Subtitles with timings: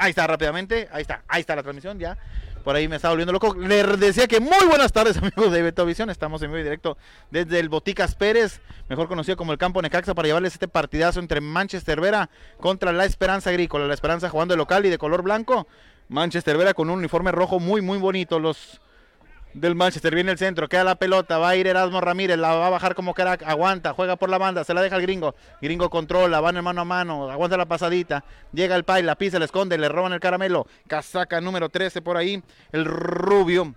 [0.00, 2.16] Ahí está rápidamente, ahí está, ahí está la transmisión ya.
[2.64, 3.54] Por ahí me estaba volviendo loco.
[3.54, 6.08] Le decía que muy buenas tardes, amigos de Betovisión.
[6.08, 6.96] Estamos en vivo y directo
[7.30, 11.42] desde el Boticas Pérez, mejor conocido como el Campo Necaxa, para llevarles este partidazo entre
[11.42, 13.86] Manchester Vera contra la Esperanza Agrícola.
[13.86, 15.68] La Esperanza jugando de local y de color blanco.
[16.08, 18.38] Manchester Vera con un uniforme rojo muy, muy bonito.
[18.38, 18.80] Los
[19.54, 20.14] del Manchester.
[20.14, 22.94] Viene el centro, queda la pelota, va a ir Erasmo Ramírez, la va a bajar
[22.94, 25.34] como crack, aguanta, juega por la banda, se la deja el gringo.
[25.60, 29.38] Gringo controla, van en mano a mano, aguanta la pasadita, llega el Pai, la pisa,
[29.38, 30.66] le esconde, le roban el caramelo.
[30.86, 33.74] Casaca número 13 por ahí, el rubio.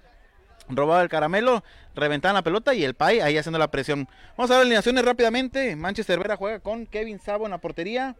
[0.69, 1.63] Robaba el caramelo,
[1.93, 4.07] reventaban la pelota y el Pai ahí haciendo la presión.
[4.37, 5.75] Vamos a ver alineaciones rápidamente.
[5.75, 8.15] Manchester Vera juega con Kevin Sabo en la portería.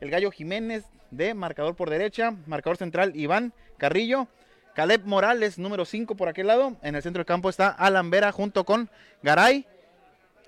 [0.00, 2.34] El Gallo Jiménez de marcador por derecha.
[2.46, 4.26] Marcador central Iván Carrillo.
[4.74, 6.76] Caleb Morales, número 5 por aquel lado.
[6.82, 8.90] En el centro del campo está Alan Vera junto con
[9.22, 9.66] Garay.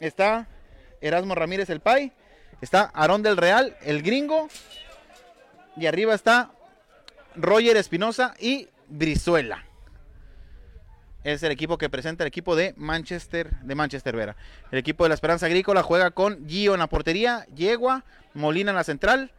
[0.01, 0.49] Está
[1.01, 2.13] Erasmo Ramírez el Pai.
[2.61, 4.49] Está Aarón del Real, el gringo.
[5.77, 6.53] Y arriba está
[7.37, 9.65] Roger Espinosa y Brizuela.
[11.25, 14.37] Es el equipo que presenta el equipo de Manchester, de Manchester Vera.
[14.71, 18.05] El equipo de la Esperanza Agrícola juega con Gio en la portería, Yegua,
[18.35, 19.33] Molina en la central,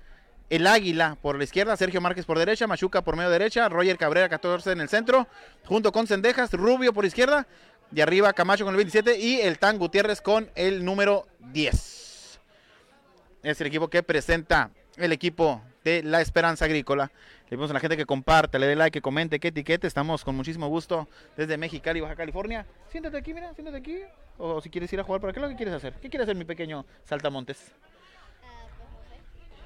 [0.50, 4.30] el Águila por la izquierda, Sergio Márquez por derecha, Machuca por medio derecha, Roger Cabrera
[4.30, 5.28] 14 en el centro,
[5.66, 7.48] junto con Cendejas, Rubio por izquierda,
[7.94, 12.40] y arriba Camacho con el 27 y el Tan Gutiérrez con el número 10.
[13.44, 17.12] Es el equipo que presenta el equipo de la Esperanza Agrícola.
[17.44, 19.86] Le pedimos a la gente que comparte, le dé like, que comente, que etiquete.
[19.86, 21.08] Estamos con muchísimo gusto
[21.38, 22.66] desde Mexicali, Baja California.
[22.90, 24.00] Siéntate aquí, mira, siéntate aquí.
[24.40, 25.94] O si quieres ir a jugar, ¿para es lo que quieres hacer?
[26.02, 27.72] ¿Qué quieres hacer, mi pequeño Saltamontes?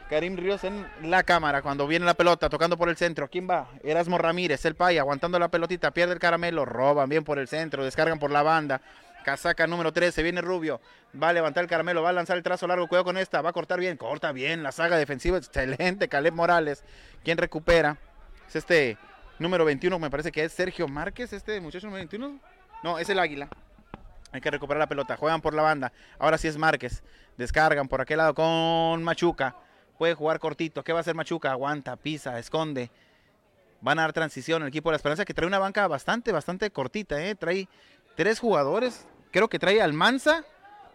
[0.09, 3.29] Karim Ríos en la cámara cuando viene la pelota tocando por el centro.
[3.29, 3.69] ¿Quién va?
[3.83, 7.85] Erasmo Ramírez, el pay, aguantando la pelotita, pierde el caramelo, roban bien por el centro,
[7.85, 8.81] descargan por la banda.
[9.23, 10.81] Casaca número 13, viene Rubio,
[11.21, 13.49] va a levantar el caramelo, va a lanzar el trazo largo, cuidado con esta, va
[13.49, 16.83] a cortar bien, corta bien, la saga defensiva, excelente, Caleb Morales,
[17.23, 17.97] quien recupera,
[18.47, 18.97] es este
[19.37, 22.39] número 21, me parece que es Sergio Márquez, este muchacho número 21,
[22.81, 23.49] no, es el Águila,
[24.31, 27.03] hay que recuperar la pelota, juegan por la banda, ahora sí es Márquez,
[27.37, 29.53] descargan por aquel lado con Machuca,
[29.99, 30.81] puede jugar cortito.
[30.81, 31.51] ¿Qué va a hacer Machuca?
[31.51, 32.89] Aguanta, pisa, esconde.
[33.81, 36.71] Van a dar transición el equipo de la Esperanza que trae una banca bastante, bastante
[36.71, 37.21] cortita.
[37.21, 37.35] ¿eh?
[37.35, 37.67] Trae
[38.15, 39.05] tres jugadores.
[39.31, 40.45] Creo que trae al Manza,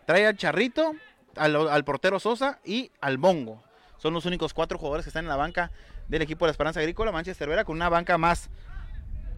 [0.06, 0.94] trae al Charrito,
[1.36, 3.62] al, portero Sosa y al Bongo.
[3.98, 5.70] Son los únicos cuatro jugadores que están en la banca
[6.08, 7.12] del equipo de la Esperanza Agrícola.
[7.12, 8.48] Manchester Vera con una banca más,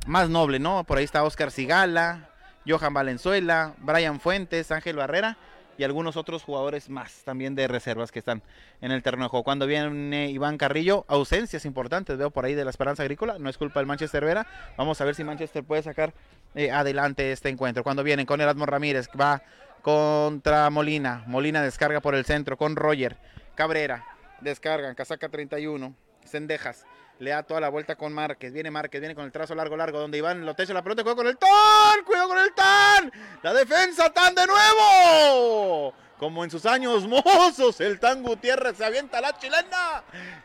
[0.07, 0.85] más noble, ¿no?
[0.85, 2.31] Por ahí está Oscar Sigala,
[2.69, 5.37] Johan Valenzuela, Brian Fuentes, Ángel Barrera
[5.79, 8.43] y algunos otros jugadores más también de reservas que están
[8.81, 9.45] en el terreno de juego.
[9.45, 13.59] Cuando viene Iván Carrillo, ausencias importantes, veo por ahí de la Esperanza Agrícola, no es
[13.59, 14.47] culpa del Manchester Vera.
[14.77, 16.15] Vamos a ver si Manchester puede sacar
[16.55, 17.83] eh, adelante este encuentro.
[17.83, 19.43] Cuando vienen con Erasmo Ramírez, va
[19.83, 23.17] contra Molina, Molina descarga por el centro con Roger,
[23.55, 24.05] Cabrera,
[24.41, 25.95] descargan, casaca 31,
[26.25, 26.85] Cendejas
[27.19, 28.53] le da toda la vuelta con Márquez.
[28.53, 31.17] Viene Márquez, viene con el trazo largo, largo, donde Iván lo techa la pelota, juega
[31.17, 33.13] con el TAN, cuidado con el TAN.
[33.43, 35.95] La defensa TAN de nuevo.
[36.19, 40.03] Como en sus años mozos, el TAN Gutiérrez se avienta la chilena.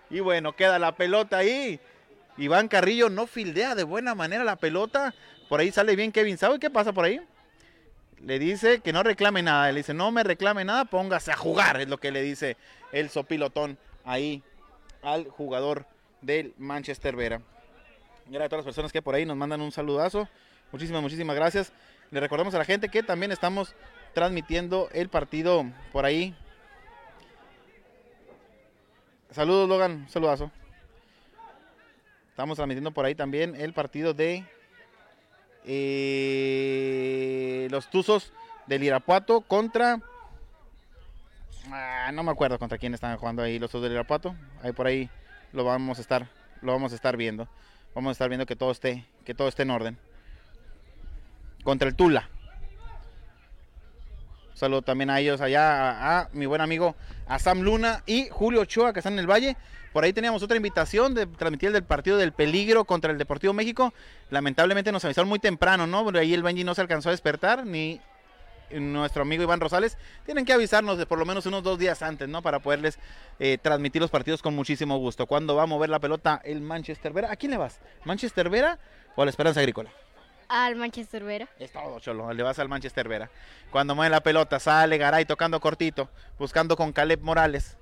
[0.09, 1.79] Y bueno, queda la pelota ahí.
[2.37, 5.13] Iván Carrillo no fildea de buena manera la pelota.
[5.49, 6.37] Por ahí sale bien Kevin.
[6.37, 7.21] ¿Sabe qué pasa por ahí?
[8.23, 9.71] Le dice que no reclame nada.
[9.71, 11.81] Le dice, no me reclame nada, póngase a jugar.
[11.81, 12.57] Es lo que le dice
[12.91, 14.43] el sopilotón ahí
[15.01, 15.85] al jugador
[16.21, 17.41] del Manchester Vera.
[18.25, 20.27] Gracias a todas las personas que por ahí nos mandan un saludazo.
[20.71, 21.73] Muchísimas, muchísimas gracias.
[22.11, 23.75] Le recordamos a la gente que también estamos
[24.13, 26.35] transmitiendo el partido por ahí.
[29.31, 30.07] Saludos, Logan.
[30.09, 30.51] Saludazo.
[32.29, 34.45] Estamos transmitiendo por ahí también el partido de
[35.65, 36.07] eh,
[37.69, 38.33] los Tuzos
[38.67, 39.99] del Irapuato contra.
[41.71, 44.35] Ah, no me acuerdo contra quién están jugando ahí los Tuzos del Irapuato.
[44.63, 45.09] Ahí por ahí
[45.53, 46.27] lo vamos a estar,
[46.61, 47.47] lo vamos a estar viendo.
[47.93, 49.97] Vamos a estar viendo que todo esté, que todo esté en orden.
[51.63, 52.29] Contra el Tula.
[54.53, 56.95] Saludo también a ellos allá, a, mi buen amigo
[57.27, 59.57] a Sam Luna y Julio Ochoa que están en el Valle.
[59.91, 63.53] Por ahí teníamos otra invitación de transmitir el del partido del peligro contra el Deportivo
[63.53, 63.93] México.
[64.29, 66.05] Lamentablemente nos avisaron muy temprano, ¿no?
[66.05, 67.99] Pero ahí el Benji no se alcanzó a despertar, ni
[68.79, 72.27] nuestro amigo Iván Rosales, tienen que avisarnos de por lo menos unos dos días antes,
[72.29, 72.41] ¿no?
[72.41, 72.99] Para poderles
[73.39, 75.25] eh, transmitir los partidos con muchísimo gusto.
[75.25, 77.31] ¿Cuándo va a mover la pelota el Manchester Vera?
[77.31, 77.79] ¿A quién le vas?
[78.05, 78.79] ¿Manchester Vera
[79.15, 79.91] o a la Esperanza Agrícola?
[80.47, 81.47] Al Manchester Vera.
[81.59, 82.33] Es todo, Cholo.
[82.33, 83.29] Le vas al Manchester Vera.
[83.71, 87.77] Cuando mueve la pelota, sale Garay tocando cortito, buscando con Caleb Morales.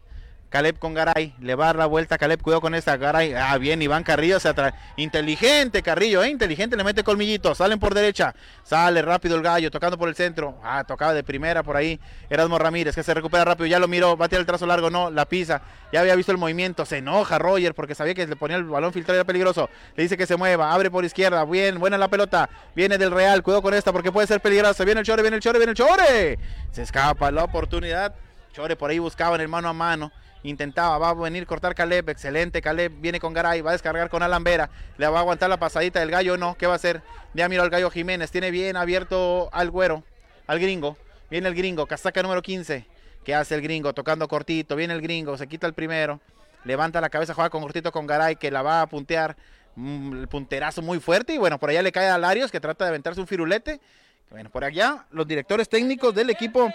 [0.50, 3.58] Caleb con Garay, le va a dar la vuelta Caleb, cuidado con esta Garay, ah
[3.60, 8.34] bien, Iván Carrillo se atrae, inteligente Carrillo, eh, inteligente, le mete colmillito, salen por derecha,
[8.64, 12.00] sale rápido el gallo, tocando por el centro, ah, tocaba de primera por ahí,
[12.32, 14.90] Erasmo Ramírez, que se recupera rápido, ya lo miró, va a tirar el trazo largo,
[14.90, 15.62] no, la pisa,
[15.94, 18.92] ya había visto el movimiento, se enoja Roger porque sabía que le ponía el balón
[18.92, 22.50] filtrado era peligroso, le dice que se mueva, abre por izquierda, bien, buena la pelota,
[22.76, 25.44] viene del Real, cuidado con esta porque puede ser peligrosa, viene el Chore, viene el
[25.44, 26.40] Chore, viene el Chore,
[26.72, 28.16] se escapa la oportunidad,
[28.52, 30.12] Chore por ahí buscaba en el mano a mano,
[30.44, 34.24] intentaba, va a venir cortar Caleb, excelente, Caleb viene con Garay, va a descargar con
[34.24, 37.02] Alan Vera, le va a aguantar la pasadita del gallo, no, ¿qué va a hacer?
[37.34, 40.04] Ya miró al gallo Jiménez, tiene bien abierto al güero,
[40.48, 40.98] al gringo,
[41.30, 42.86] viene el gringo, casaca número 15,
[43.24, 43.94] ¿qué hace el gringo?
[43.94, 46.20] Tocando cortito, viene el gringo, se quita el primero,
[46.64, 49.36] levanta la cabeza, juega con cortito con Garay, que la va a puntear,
[49.76, 52.86] mm, el punterazo muy fuerte, y bueno, por allá le cae a Larios, que trata
[52.86, 53.80] de aventarse un firulete,
[54.30, 56.72] bueno, por allá los directores técnicos del equipo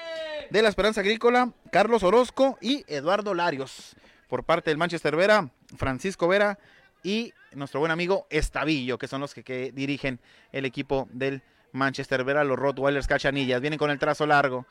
[0.51, 3.95] de la Esperanza Agrícola, Carlos Orozco y Eduardo Larios.
[4.29, 6.59] Por parte del Manchester Vera, Francisco Vera
[7.03, 10.19] y nuestro buen amigo Estavillo, que son los que, dirigen
[10.51, 11.43] el equipo del
[11.73, 13.61] Manchester Vera, los Rottweilers Cachanillas.
[13.61, 14.67] Vienen con el trazo largo.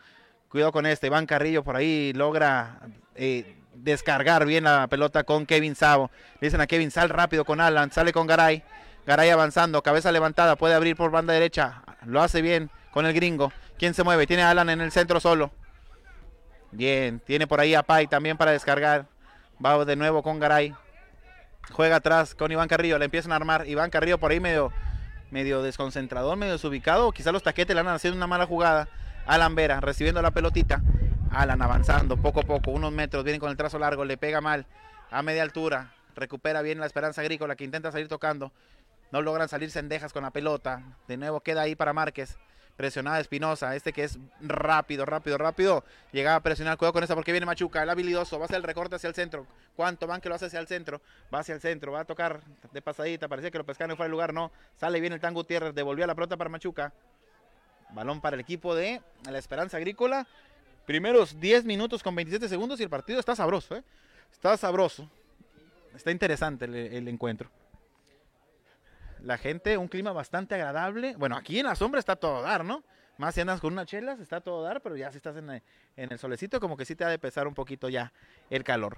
[0.49, 1.07] Cuidado con este.
[1.07, 2.81] Iván Carrillo por ahí logra
[3.15, 6.11] eh, descargar bien la pelota con Kevin Savo.
[6.41, 8.63] Le dicen a Kevin, sal rápido con Alan, sale con Garay.
[9.05, 11.83] Garay avanzando, cabeza levantada, puede abrir por banda derecha.
[12.05, 13.51] Lo hace bien con el gringo.
[13.77, 14.27] ¿Quién se mueve?
[14.27, 15.51] Tiene a Alan en el centro solo.
[16.71, 19.05] Bien, tiene por ahí a Pai también para descargar.
[19.63, 20.73] Va de nuevo con Garay.
[21.71, 22.97] Juega atrás con Iván Carrillo.
[22.97, 23.67] Le empiezan a armar.
[23.67, 24.71] Iván Carrillo por ahí medio,
[25.31, 27.11] medio desconcentrador, medio desubicado.
[27.11, 28.87] Quizá los taquetes le han haciendo una mala jugada.
[29.25, 30.81] Alan Vera recibiendo la pelotita.
[31.31, 33.23] Alan avanzando poco a poco, unos metros.
[33.23, 34.65] Viene con el trazo largo, le pega mal
[35.11, 35.91] a media altura.
[36.15, 38.51] Recupera bien la esperanza agrícola que intenta salir tocando.
[39.13, 40.81] No logran salir cendejas con la pelota.
[41.07, 42.35] De nuevo queda ahí para Márquez.
[42.75, 45.83] Presionada Espinosa, este que es rápido, rápido, rápido.
[46.11, 48.63] Llegaba a presionar, cuidado con esa porque viene Machuca, el habilidoso, va a hacer el
[48.63, 49.45] recorte hacia el centro.
[49.75, 50.99] ¿Cuánto van que lo hace hacia el centro?
[51.31, 54.13] Va hacia el centro, va a tocar de pasadita, parecía que lo pescaron fuera del
[54.13, 54.51] lugar, no.
[54.79, 56.91] Sale bien el Tango Gutiérrez, devolvió la pelota para Machuca.
[57.91, 58.99] Balón para el equipo de
[59.29, 60.25] la Esperanza Agrícola.
[60.87, 63.83] Primeros 10 minutos con 27 segundos y el partido está sabroso, ¿eh?
[64.31, 65.07] Está sabroso.
[65.93, 67.51] Está interesante el encuentro
[69.23, 71.15] la gente, un clima bastante agradable.
[71.17, 72.83] Bueno, aquí en la sombra está todo dar, ¿no?
[73.17, 75.61] Más si andas con unas chelas, está todo dar, pero ya si estás en el,
[75.95, 78.11] en el solecito, como que sí te ha de pesar un poquito ya
[78.49, 78.97] el calor.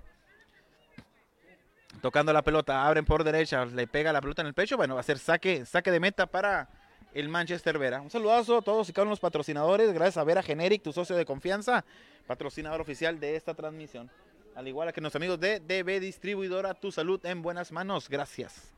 [2.02, 4.78] Tocando la pelota, abren por derecha, le pega la pelota en el pecho.
[4.78, 6.70] Bueno, va a ser saque, saque de meta para
[7.14, 8.02] el Manchester Vera.
[8.02, 9.94] Un saludazo a todos y cada uno de los patrocinadores.
[9.94, 11.86] Gracias a Vera Generic, tu socio de confianza,
[12.26, 14.10] patrocinador oficial de esta transmisión.
[14.56, 18.10] Al igual que nuestros amigos de DB Distribuidora, tu salud en buenas manos.
[18.10, 18.75] Gracias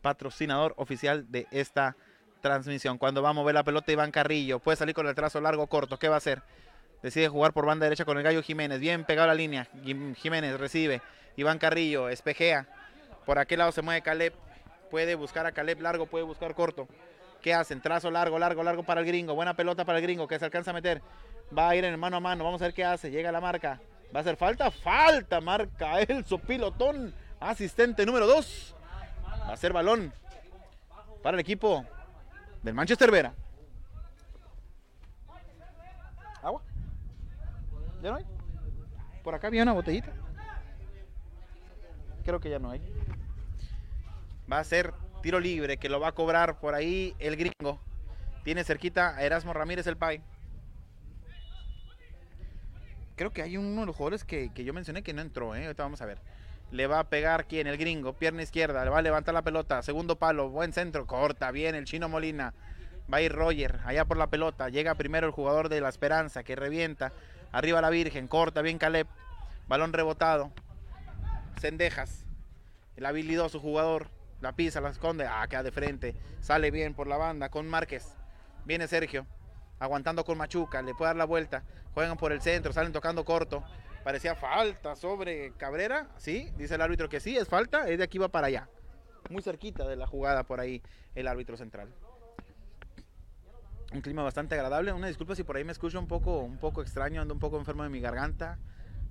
[0.00, 1.96] patrocinador oficial de esta
[2.40, 2.98] transmisión.
[2.98, 5.98] Cuando va a mover la pelota Iván Carrillo, puede salir con el trazo largo corto.
[5.98, 6.42] ¿Qué va a hacer?
[7.02, 8.80] Decide jugar por banda derecha con el Gallo Jiménez.
[8.80, 9.68] Bien pegado a la línea.
[10.16, 11.00] Jiménez recibe.
[11.36, 12.66] Iván Carrillo espejea.
[13.24, 14.34] Por aquel lado se mueve Caleb.
[14.90, 16.88] Puede buscar a Caleb largo, puede buscar corto.
[17.40, 17.80] ¿Qué hacen?
[17.80, 19.34] Trazo largo, largo, largo para el gringo.
[19.34, 21.00] Buena pelota para el gringo que se alcanza a meter.
[21.56, 22.44] Va a ir en mano a mano.
[22.44, 23.10] Vamos a ver qué hace.
[23.10, 23.80] Llega la marca.
[24.14, 24.70] ¿Va a hacer falta?
[24.70, 27.14] Falta, marca el Sopilotón.
[27.38, 28.74] Asistente número 2
[29.50, 30.12] Va a ser balón
[31.24, 31.84] para el equipo
[32.62, 33.34] del Manchester Vera.
[36.40, 36.62] ¿Agua?
[38.00, 38.24] ¿Ya no hay?
[39.24, 40.12] Por acá había una botellita.
[42.24, 42.80] Creo que ya no hay.
[44.50, 47.80] Va a ser tiro libre que lo va a cobrar por ahí el gringo.
[48.44, 50.22] Tiene cerquita a Erasmo Ramírez el Pai.
[53.16, 55.64] Creo que hay uno de los jugadores que, que yo mencioné que no entró, ¿eh?
[55.64, 56.20] Ahorita vamos a ver.
[56.70, 59.82] Le va a pegar quién, el gringo, pierna izquierda, le va a levantar la pelota,
[59.82, 62.54] segundo palo, buen centro, corta, bien el chino Molina.
[63.12, 66.44] Va a ir Roger, allá por la pelota, llega primero el jugador de la Esperanza
[66.44, 67.12] que revienta,
[67.50, 69.08] arriba la Virgen, corta bien Caleb,
[69.66, 70.52] balón rebotado,
[71.58, 72.24] Cendejas,
[72.96, 74.08] el habilidoso jugador,
[74.40, 78.14] la pisa, la esconde, ah, queda de frente, sale bien por la banda con Márquez,
[78.64, 79.26] viene Sergio,
[79.80, 83.64] aguantando con Machuca, le puede dar la vuelta, juegan por el centro, salen tocando corto,
[84.04, 88.18] parecía falta sobre Cabrera, sí, dice el árbitro que sí, es falta, es de aquí
[88.18, 88.68] va para allá.
[89.28, 90.82] Muy cerquita de la jugada por ahí
[91.14, 91.92] el árbitro central.
[93.92, 96.80] Un clima bastante agradable, una disculpa si por ahí me escucho un poco, un poco
[96.80, 98.58] extraño, ando un poco enfermo de mi garganta.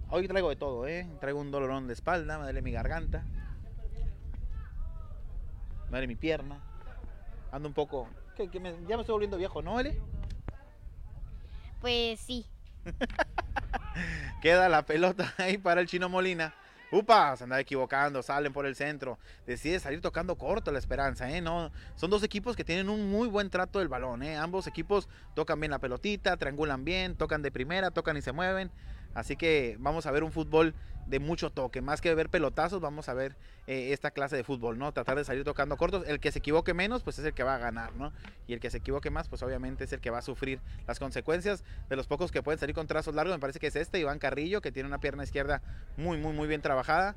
[0.09, 1.07] Hoy traigo de todo, ¿eh?
[1.19, 3.23] Traigo un dolorón de espalda, me duele mi garganta.
[5.85, 6.63] Me duele mi pierna.
[7.51, 8.07] Ando un poco...
[8.35, 9.99] ¿qué, me, ya me estoy volviendo viejo, ¿no, Eli?
[11.81, 12.45] Pues sí.
[14.41, 16.53] Queda la pelota ahí para el Chino Molina.
[16.91, 19.19] Upa, se anda equivocando, salen por el centro.
[19.45, 21.39] Decide salir tocando corto la esperanza, ¿eh?
[21.39, 24.37] No, son dos equipos que tienen un muy buen trato del balón, ¿eh?
[24.37, 28.71] Ambos equipos tocan bien la pelotita, triangulan bien, tocan de primera, tocan y se mueven.
[29.13, 30.75] Así que vamos a ver un fútbol
[31.09, 33.35] de mucho toque, más que ver pelotazos, vamos a ver
[33.65, 34.91] eh, esta clase de fútbol, ¿no?
[34.91, 36.03] Tratar de salir tocando cortos.
[36.07, 38.13] El que se equivoque menos, pues es el que va a ganar, ¿no?
[38.47, 40.99] Y el que se equivoque más, pues obviamente es el que va a sufrir las
[40.99, 43.35] consecuencias de los pocos que pueden salir con trazos largos.
[43.35, 45.63] Me parece que es este, Iván Carrillo, que tiene una pierna izquierda
[45.97, 47.15] muy, muy, muy bien trabajada.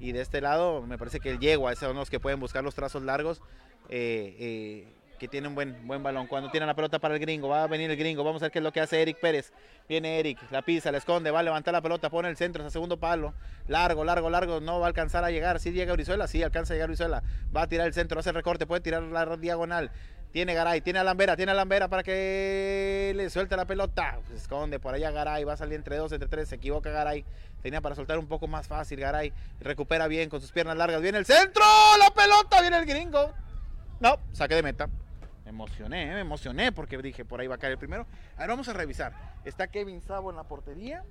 [0.00, 2.64] Y de este lado, me parece que el Yegua, esos son los que pueden buscar
[2.64, 3.42] los trazos largos.
[3.90, 4.94] Eh, eh,
[5.28, 6.26] tiene un buen, buen balón.
[6.26, 8.24] Cuando tiene la pelota para el gringo, va a venir el gringo.
[8.24, 9.52] Vamos a ver qué es lo que hace Eric Pérez.
[9.88, 12.70] Viene Eric, la pisa, la esconde, va a levantar la pelota, pone el centro, a
[12.70, 13.34] segundo palo.
[13.68, 14.60] Largo, largo, largo.
[14.60, 15.60] No va a alcanzar a llegar.
[15.60, 17.22] Si llega Brizuela, sí, alcanza a llegar Brizuela.
[17.54, 19.90] Va a tirar el centro, hace recorte, puede tirar la diagonal.
[20.32, 24.18] Tiene Garay, tiene a Lambera, tiene a Lambera para que le suelte la pelota.
[24.26, 26.48] Se esconde por allá Garay, va a salir entre dos, entre tres.
[26.48, 27.24] Se equivoca Garay.
[27.62, 29.32] Tenía para soltar un poco más fácil Garay.
[29.60, 31.00] Recupera bien con sus piernas largas.
[31.02, 31.62] Viene el centro,
[32.00, 33.32] la pelota, viene el gringo.
[34.00, 34.88] No, saque de meta.
[35.44, 38.06] Me emocioné, me emocioné porque dije por ahí va a caer el primero.
[38.36, 39.12] Ahora vamos a revisar.
[39.44, 41.04] Está Kevin Sabo en la portería.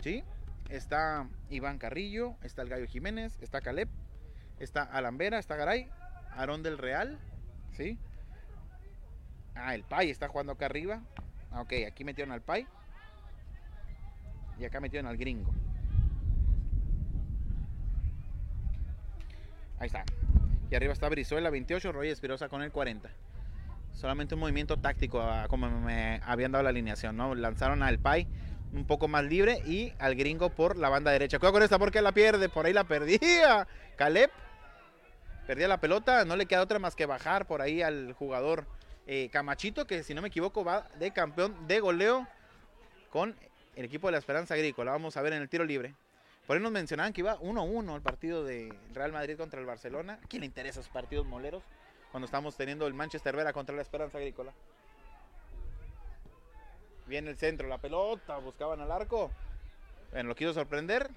[0.00, 0.22] ¿Sí?
[0.68, 3.88] Está Iván Carrillo, está el Gallo Jiménez, está Caleb,
[4.60, 5.88] está Alambera, está Garay,
[6.32, 7.18] Aarón del Real,
[7.72, 7.98] ¿sí?
[9.54, 11.02] Ah, el Pai está jugando acá arriba.
[11.50, 12.66] Ah, ok, aquí metieron al Pai.
[14.60, 15.52] Y acá metieron al gringo.
[19.80, 20.04] Ahí está.
[20.70, 23.10] Y arriba está Brizuela 28, Roy Espirosa con el 40
[23.98, 27.34] solamente un movimiento táctico, ah, como me habían dado la alineación, ¿no?
[27.34, 28.28] Lanzaron al Pai
[28.72, 31.38] un poco más libre y al gringo por la banda derecha.
[31.38, 33.66] Cuidado con esta porque la pierde, por ahí la perdía.
[33.96, 34.30] Caleb
[35.46, 38.66] perdía la pelota, no le queda otra más que bajar por ahí al jugador
[39.06, 42.28] eh, Camachito, que si no me equivoco va de campeón de goleo
[43.10, 43.34] con
[43.74, 44.92] el equipo de la Esperanza Agrícola.
[44.92, 45.94] Vamos a ver en el tiro libre.
[46.46, 50.20] Por ahí nos mencionaban que iba 1-1 el partido de Real Madrid contra el Barcelona.
[50.22, 51.64] ¿A quién le interesa esos partidos moleros?
[52.10, 54.52] Cuando estamos teniendo el Manchester Vera contra la Esperanza Agrícola.
[57.06, 59.30] Viene el centro, la pelota, buscaban al arco.
[60.12, 61.10] Bueno, lo quiso sorprender.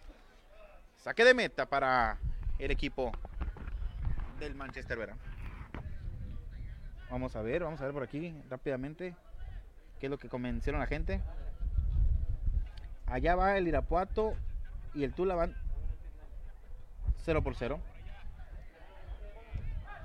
[0.98, 2.18] Saque de meta para
[2.60, 3.12] el equipo
[4.40, 5.18] del Manchester Vera.
[7.10, 9.16] Vamos a ver, vamos a ver por aquí rápidamente
[10.00, 11.22] qué es lo que convencieron la gente.
[13.06, 14.34] Allá va el Irapuato
[14.94, 15.56] y el Tula van
[17.24, 17.80] 0 por 0.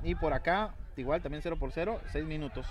[0.03, 2.67] Y por acá, igual, también 0 por 0, 6 minutos.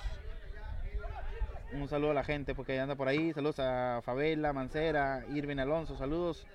[1.73, 3.33] Un saludo a la gente porque anda por ahí.
[3.33, 6.45] Saludos a Favela, Mancera, Irving Alonso, saludos.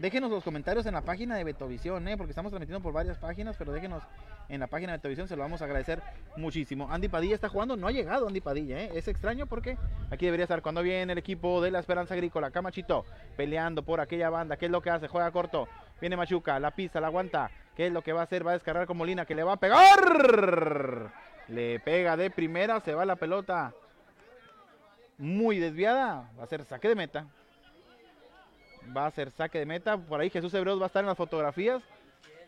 [0.00, 2.16] Déjenos los comentarios en la página de Betovisión, ¿eh?
[2.16, 4.02] porque estamos transmitiendo por varias páginas, pero déjenos
[4.48, 6.02] en la página de Betovisión, se lo vamos a agradecer
[6.38, 6.90] muchísimo.
[6.90, 8.92] Andy Padilla está jugando, no ha llegado Andy Padilla, ¿eh?
[8.94, 9.76] es extraño porque
[10.10, 13.04] aquí debería estar cuando viene el equipo de la Esperanza Agrícola, Camachito,
[13.36, 15.06] peleando por aquella banda, ¿qué es lo que hace?
[15.06, 15.68] Juega corto,
[16.00, 17.50] viene Machuca, la pisa, la aguanta,
[17.80, 18.46] ¿Qué es lo que va a hacer?
[18.46, 21.10] Va a descargar con Molina, que le va a pegar.
[21.48, 23.72] Le pega de primera, se va la pelota
[25.16, 26.28] muy desviada.
[26.38, 27.24] Va a ser saque de meta.
[28.94, 29.96] Va a ser saque de meta.
[29.96, 31.82] Por ahí Jesús Hebreos va a estar en las fotografías,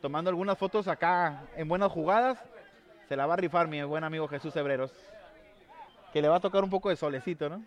[0.02, 2.38] tomando algunas fotos acá en buenas jugadas.
[3.08, 4.92] Se la va a rifar mi buen amigo Jesús Hebreros.
[6.12, 7.64] Que le va a tocar un poco de solecito, ¿no?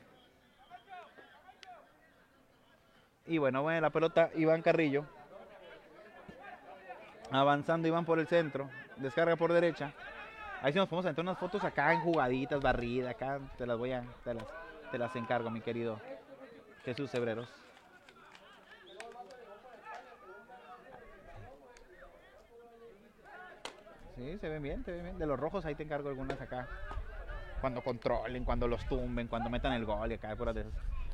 [3.25, 5.07] Y bueno, bueno, la pelota Iván Carrillo.
[7.32, 8.70] Avanzando Iván por el centro.
[8.98, 9.94] Descarga por derecha.
[10.62, 13.12] Ahí sí nos podemos hacer unas fotos acá en jugaditas, barrida.
[13.12, 14.03] Acá te las voy a.
[14.24, 14.46] Te las,
[14.91, 16.00] te las encargo, mi querido
[16.86, 17.50] Jesús Hebreros.
[24.15, 25.17] Sí, se ven bien, se ven bien.
[25.17, 26.67] De los rojos ahí te encargo algunas acá.
[27.60, 30.74] Cuando controlen, cuando los tumben, cuando metan el gol y acá por de esas.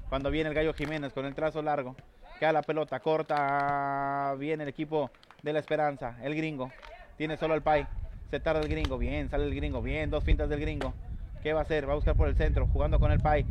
[0.10, 1.96] Cuando viene el Gallo Jiménez con el trazo largo.
[2.42, 4.34] Queda la pelota corta.
[4.40, 5.12] Viene el equipo
[5.44, 6.18] de la esperanza.
[6.24, 6.72] El gringo.
[7.16, 7.86] Tiene solo al Pai.
[8.32, 8.98] Se tarda el gringo.
[8.98, 9.80] Bien, sale el gringo.
[9.80, 10.92] Bien, dos pintas del gringo.
[11.44, 11.88] ¿Qué va a hacer?
[11.88, 12.66] Va a buscar por el centro.
[12.66, 13.46] Jugando con el Pai.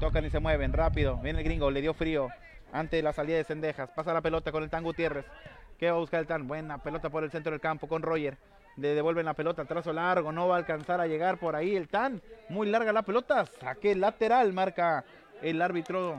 [0.00, 0.72] Tocan y se mueven.
[0.72, 1.18] Rápido.
[1.18, 1.70] Viene el gringo.
[1.70, 2.28] Le dio frío.
[2.72, 3.90] Ante la salida de Cendejas.
[3.90, 5.26] Pasa la pelota con el Tan Gutiérrez.
[5.78, 6.48] ¿Qué va a buscar el Tan?
[6.48, 8.38] Buena pelota por el centro del campo con Roger.
[8.78, 9.66] Le devuelven la pelota.
[9.66, 10.32] Trazo largo.
[10.32, 12.22] No va a alcanzar a llegar por ahí el Tan.
[12.48, 13.44] Muy larga la pelota.
[13.44, 14.54] Saque lateral.
[14.54, 15.04] Marca
[15.42, 16.18] el árbitro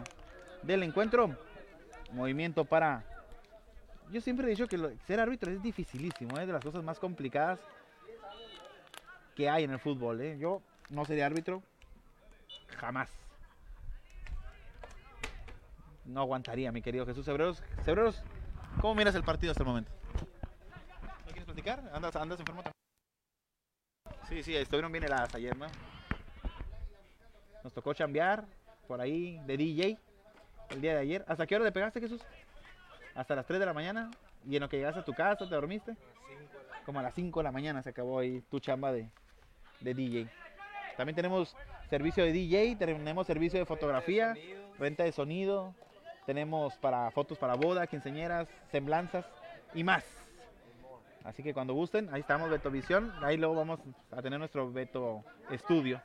[0.62, 1.36] del encuentro.
[2.14, 3.04] Movimiento para
[4.12, 4.78] yo siempre he dicho que
[5.08, 7.60] ser árbitro es dificilísimo, es de las cosas más complicadas
[9.36, 10.22] que hay en el fútbol.
[10.22, 10.38] ¿eh?
[10.38, 11.64] Yo no sería árbitro
[12.78, 13.10] jamás.
[16.06, 17.64] No aguantaría, mi querido Jesús Cebreros.
[17.84, 18.22] Cebreros,
[18.82, 19.92] ¿cómo miras el partido hasta el momento?
[21.26, 21.82] ¿No quieres platicar?
[21.94, 22.74] ¿Andas, andas enfermo también?
[24.30, 25.66] Sí, sí, estuvieron bien heladas ayer, ¿no?
[27.64, 28.46] Nos tocó chambear
[28.88, 30.00] por ahí de DJ
[30.74, 31.26] el día de ayer.
[31.28, 32.22] ¿Hasta qué hora le pegaste, Jesús?
[33.16, 34.10] hasta las 3 de la mañana
[34.46, 35.96] y en lo que llegaste a tu casa, ¿te dormiste?
[36.86, 39.10] Como a las 5 de la mañana se acabó ahí tu chamba de,
[39.82, 40.30] DJ.
[40.98, 41.56] También tenemos
[41.90, 44.34] servicio de DJ, tenemos servicio de fotografía,
[44.80, 45.74] renta de sonido,
[46.26, 49.26] Tenemos para fotos para boda, quinceñeras, semblanzas
[49.74, 50.06] y más.
[51.26, 53.14] Así que cuando gusten, ahí estamos, Beto Visión.
[53.22, 53.80] Ahí luego vamos
[54.12, 56.02] a tener nuestro Beto Estudio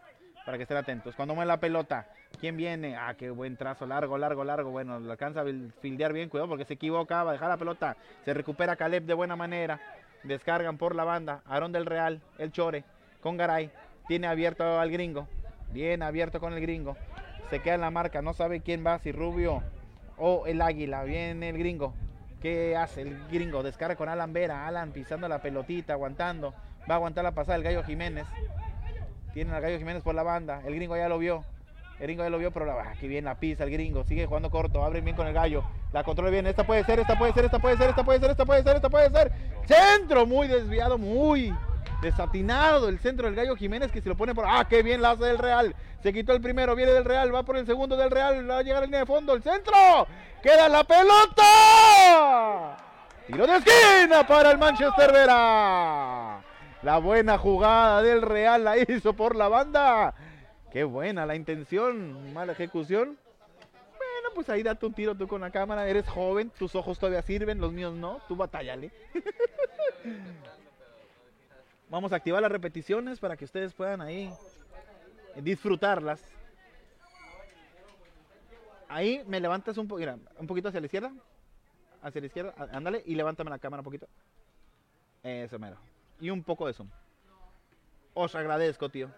[0.49, 1.14] para que estén atentos.
[1.14, 2.07] Cuando mueve la pelota,
[2.40, 2.97] ¿quién viene?
[2.97, 4.71] Ah, qué buen trazo, largo, largo, largo.
[4.71, 5.45] Bueno, lo alcanza a
[5.83, 7.99] fildear bien, cuidado porque se equivoca, va a dejar la pelota.
[8.25, 9.78] Se recupera Caleb de buena manera.
[10.23, 11.43] Descargan por la banda.
[11.45, 12.85] Aarón del Real, el Chore,
[13.21, 13.71] con Garay.
[14.07, 15.28] Tiene abierto al gringo.
[15.71, 16.97] Bien abierto con el gringo.
[17.50, 19.62] Se queda en la marca, no sabe quién va, si Rubio
[20.17, 21.05] o el Águila.
[21.05, 21.93] Viene el gringo.
[22.40, 23.62] ¿Qué hace el gringo?
[23.62, 24.67] Descarga con Alan Vera.
[24.67, 26.55] Alan pisando la pelotita, aguantando.
[26.90, 28.27] Va a aguantar la pasada el Gallo Jiménez.
[29.33, 30.61] Tienen al Gallo Jiménez por la banda.
[30.64, 31.45] El gringo ya lo vio.
[31.99, 34.05] El gringo ya lo vio, pero la, bien la pisa el gringo.
[34.05, 34.85] Sigue jugando corto.
[34.85, 35.64] Abre bien con el gallo.
[35.93, 36.47] La controla bien.
[36.47, 38.77] Esta puede ser, esta puede ser, esta puede ser, esta puede ser, esta puede ser,
[38.77, 39.33] esta puede ser.
[39.67, 41.53] Centro muy desviado, muy
[42.01, 44.47] desatinado el centro del Gallo Jiménez que se lo pone por.
[44.47, 45.75] ¡Ah, qué bien la hace del Real!
[46.03, 48.62] Se quitó el primero, viene del Real, va por el segundo del Real, va a
[48.62, 50.07] llegar a la línea de fondo, el centro.
[50.43, 52.77] ¡Queda la pelota!
[53.27, 56.41] Tiro de esquina para el Manchester Vera.
[56.83, 60.14] La buena jugada del Real la hizo por la banda.
[60.71, 63.19] Qué buena la intención, mala ejecución.
[63.97, 65.88] Bueno, pues ahí date un tiro tú con la cámara.
[65.88, 68.21] Eres joven, tus ojos todavía sirven, los míos no.
[68.29, 68.93] Tú batállale.
[71.91, 74.33] Vamos a activar las repeticiones para que ustedes puedan ahí
[75.37, 76.23] disfrutarlas.
[78.88, 81.12] Ahí me levantas un, un poquito hacia la izquierda.
[82.03, 84.07] Hacia la izquierda, ándale y levántame la cámara un poquito.
[85.25, 85.77] Eso mero.
[86.20, 86.88] Y un poco de zoom.
[88.14, 89.11] Os agradezco, tío.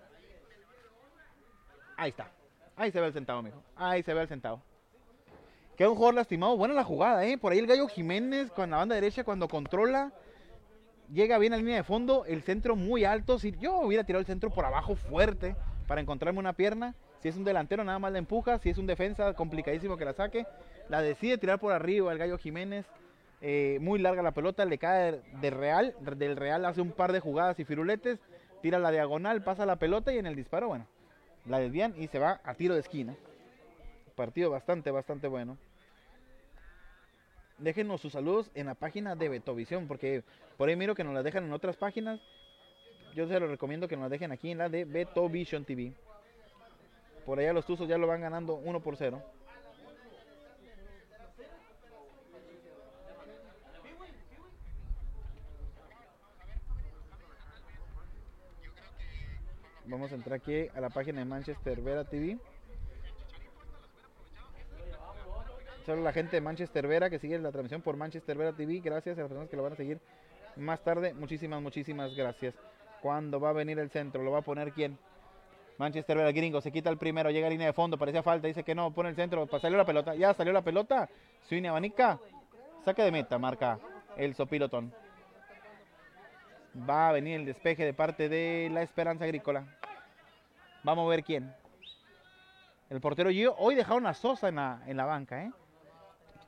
[1.97, 2.31] Ahí está.
[2.77, 3.63] Ahí se ve el centavo, mijo.
[3.77, 4.63] Ahí se ve el centavo.
[5.77, 6.57] Queda un jugador lastimado.
[6.57, 7.39] Buena la jugada, ¿eh?
[7.39, 10.13] Por ahí el Gallo Jiménez con la banda derecha cuando controla
[11.13, 13.39] llega bien a la línea de fondo, el centro muy alto.
[13.39, 17.37] Si yo hubiera tirado el centro por abajo fuerte para encontrarme una pierna, si es
[17.37, 20.47] un delantero nada más la empuja, si es un defensa complicadísimo que la saque,
[20.89, 22.87] la decide tirar por arriba el Gallo Jiménez.
[23.43, 27.21] Eh, muy larga la pelota, le cae de Real, del Real hace un par de
[27.21, 28.21] jugadas y firuletes,
[28.61, 30.87] tira la diagonal, pasa la pelota y en el disparo, bueno,
[31.47, 33.17] la desvían y se va a tiro de esquina.
[34.15, 35.57] Partido bastante, bastante bueno
[37.61, 40.23] déjenos sus saludos en la página de Betovisión, porque
[40.57, 42.21] por ahí miro que nos las dejan en otras páginas.
[43.15, 45.93] Yo se los recomiendo que nos las dejen aquí en la de Betovision TV.
[47.27, 49.23] Por allá los Tuzos ya lo van ganando 1 por 0.
[59.91, 62.39] Vamos a entrar aquí a la página de Manchester Vera TV.
[65.85, 68.79] Solo la gente de Manchester Vera que sigue la transmisión por Manchester Vera TV.
[68.79, 70.01] Gracias a las personas que lo van a seguir
[70.55, 71.13] más tarde.
[71.13, 72.55] Muchísimas, muchísimas gracias.
[73.03, 74.23] ¿Cuándo va a venir el centro?
[74.23, 74.97] ¿Lo va a poner quién?
[75.77, 78.63] Manchester Vera, gringo, se quita el primero, llega a línea de fondo, parecía falta, dice
[78.63, 81.09] que no, pone el centro, salió la pelota, ya salió la pelota,
[81.49, 82.21] Swing abanica,
[82.85, 83.79] saque de meta, marca
[84.19, 84.93] el Sopilotón.
[86.89, 89.80] Va a venir el despeje de parte de la Esperanza Agrícola.
[90.83, 91.55] Vamos a ver quién.
[92.89, 95.53] El portero Gio, hoy dejaron a Sosa en la, en la banca, ¿eh?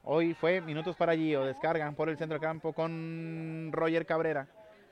[0.05, 1.45] Hoy fue minutos para Gio.
[1.45, 4.49] Descargan por el centro del campo con Roger Cabrera.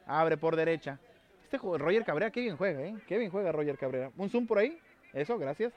[0.06, 1.00] Abre por derecha.
[1.42, 2.96] Este Roger Cabrera, qué bien juega, ¿eh?
[3.08, 4.12] Qué bien juega Roger Cabrera.
[4.16, 4.78] Un zoom por ahí.
[5.12, 5.72] Eso, gracias.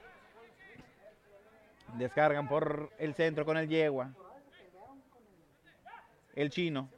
[1.94, 4.10] Descargan por el centro con el Yegua.
[6.34, 6.88] El chino.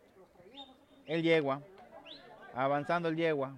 [1.07, 1.63] El Yegua.
[2.55, 3.55] Avanzando el Yegua.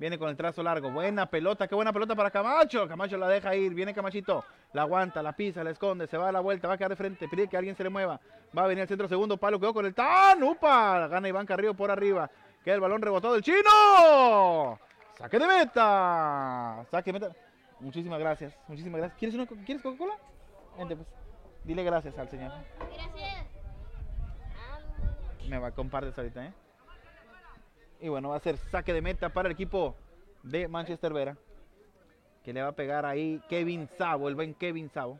[0.00, 0.90] Viene con el trazo largo.
[0.90, 2.88] Buena pelota, qué buena pelota para Camacho.
[2.88, 3.74] Camacho la deja ir.
[3.74, 4.42] Viene Camachito.
[4.72, 6.06] La aguanta, la pisa, la esconde.
[6.06, 7.28] Se va a la vuelta, va a quedar de frente.
[7.28, 8.18] Pide que alguien se le mueva.
[8.56, 9.60] Va a venir al centro segundo palo.
[9.60, 10.42] Quedó con el tan.
[10.42, 11.06] ¡Upa!
[11.06, 12.30] Gana Iván Carrillo por arriba.
[12.64, 14.80] Queda el balón rebotado del chino.
[15.18, 16.82] Saque de meta.
[16.90, 17.36] Saque de meta.
[17.80, 18.56] Muchísimas gracias.
[18.68, 19.18] Muchísimas gracias.
[19.18, 20.14] ¿Quieres, una, ¿quieres Coca-Cola?
[20.78, 21.08] Vente, pues.
[21.64, 22.52] Dile gracias al señor.
[22.78, 23.46] Gracias.
[25.46, 26.54] Me va a compartir ahorita, ¿eh?
[28.00, 29.94] Y bueno, va a ser saque de meta para el equipo
[30.42, 31.36] de Manchester Vera.
[32.44, 35.18] Que le va a pegar ahí Kevin Sabo, el buen Kevin Sabo.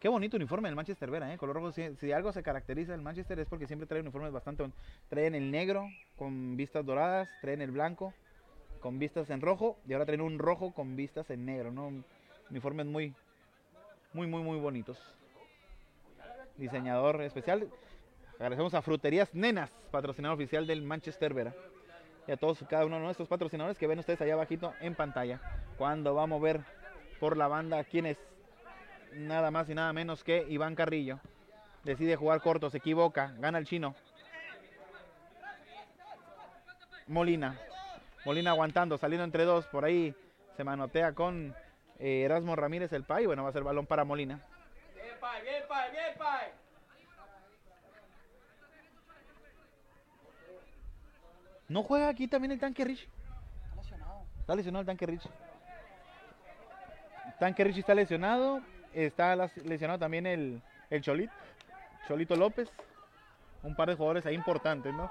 [0.00, 1.36] Qué bonito uniforme del Manchester Vera, ¿eh?
[1.36, 1.72] Color rojo.
[1.72, 4.68] Si, algo se caracteriza del Manchester es porque siempre trae uniformes bastante.
[5.08, 8.14] Traen el negro con vistas doradas, traen el blanco
[8.80, 11.92] con vistas en rojo y ahora traen un rojo con vistas en negro, ¿no?
[12.50, 13.14] Uniformes muy,
[14.14, 14.98] muy, muy, muy bonitos
[16.60, 17.68] diseñador especial.
[18.34, 21.54] Agradecemos a Fruterías Nenas, patrocinador oficial del Manchester Vera.
[22.28, 25.40] Y a todos, cada uno de nuestros patrocinadores que ven ustedes allá abajito en pantalla.
[25.76, 26.60] Cuando vamos a ver
[27.18, 28.18] por la banda quién es
[29.14, 31.18] nada más y nada menos que Iván Carrillo.
[31.82, 33.94] Decide jugar corto, se equivoca, gana el chino.
[37.06, 37.58] Molina.
[38.24, 40.14] Molina aguantando, saliendo entre dos, por ahí
[40.56, 41.54] se manotea con
[41.98, 43.24] eh, Erasmo Ramírez el Pai.
[43.26, 44.40] Bueno, va a ser balón para Molina.
[45.30, 46.52] Bien, Pai, bien, Pai, bien, Pai.
[51.68, 53.08] ¿No juega aquí también el tanque Rich?
[54.40, 55.22] Está lesionado el tanque Rich.
[57.38, 58.60] Tanque Rich está lesionado.
[58.92, 61.30] Está lesionado también el, el Cholit.
[62.08, 62.68] Cholito López.
[63.62, 65.10] Un par de jugadores ahí importantes, ¿no?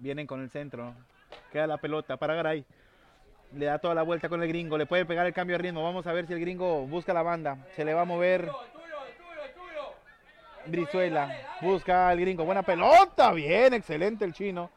[0.00, 0.94] Vienen con el centro.
[1.52, 2.64] Queda la pelota para Garay.
[3.54, 4.76] Le da toda la vuelta con el gringo.
[4.76, 5.84] Le puede pegar el cambio de ritmo.
[5.84, 7.58] Vamos a ver si el gringo busca la banda.
[7.76, 8.50] Se le va a mover.
[10.66, 11.30] Brizuela.
[11.60, 12.44] Busca al gringo.
[12.44, 13.32] Buena pelota.
[13.32, 14.70] Bien, excelente el chino.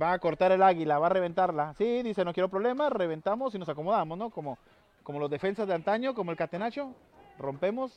[0.00, 1.74] Va a cortar el águila, va a reventarla.
[1.74, 4.30] Sí, dice, no quiero problemas, reventamos y nos acomodamos, ¿no?
[4.30, 4.56] Como,
[5.02, 6.94] como los defensas de antaño, como el catenacho.
[7.38, 7.92] Rompemos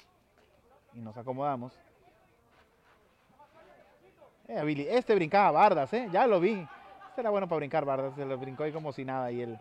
[0.93, 1.74] y nos acomodamos.
[4.48, 6.10] Eh, Billy, este brincaba bardas, ¿eh?
[6.12, 6.67] Ya lo vi.
[7.10, 9.58] Este era bueno para brincar bardas, se lo brincó ahí como si nada y él.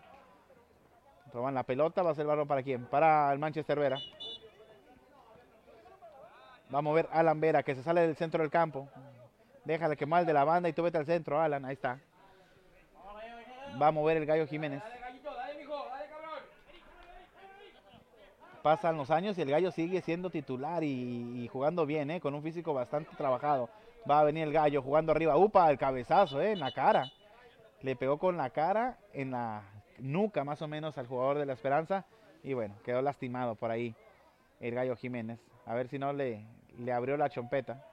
[1.33, 2.85] Roban la pelota, va a ser el balón para quién?
[2.85, 3.97] Para el Manchester Vera.
[6.75, 8.89] Va a mover Alan Vera, que se sale del centro del campo.
[9.63, 11.63] Déjale que mal de la banda y tú vete al centro, Alan.
[11.63, 12.01] Ahí está.
[13.81, 14.83] Va a mover el Gallo Jiménez.
[18.61, 22.19] Pasan los años y el Gallo sigue siendo titular y, y jugando bien, ¿eh?
[22.19, 23.69] con un físico bastante trabajado.
[24.09, 25.37] Va a venir el Gallo jugando arriba.
[25.37, 26.51] Upa, el cabezazo, ¿eh?
[26.51, 27.09] en la cara.
[27.83, 29.63] Le pegó con la cara en la
[29.99, 32.03] nuca más o menos al jugador de la Esperanza.
[32.43, 33.95] Y bueno, quedó lastimado por ahí
[34.59, 35.39] el Gallo Jiménez.
[35.65, 36.45] A ver si no le,
[36.79, 37.83] le abrió la chompeta.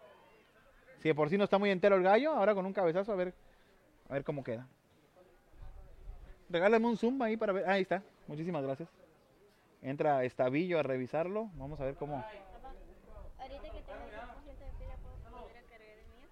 [0.99, 3.17] Si de por sí no está muy entero el Gallo, ahora con un cabezazo a
[3.17, 3.35] ver,
[4.09, 4.67] a ver cómo queda.
[6.49, 7.69] Regálame un zoom ahí para ver.
[7.69, 8.03] Ahí está.
[8.27, 8.89] Muchísimas gracias.
[9.81, 11.51] Entra Estavillo a revisarlo.
[11.55, 12.17] Vamos a ver cómo.
[12.17, 16.29] Ahorita que tengo el 100% de pila, ¿puedo volver a cargar el mío?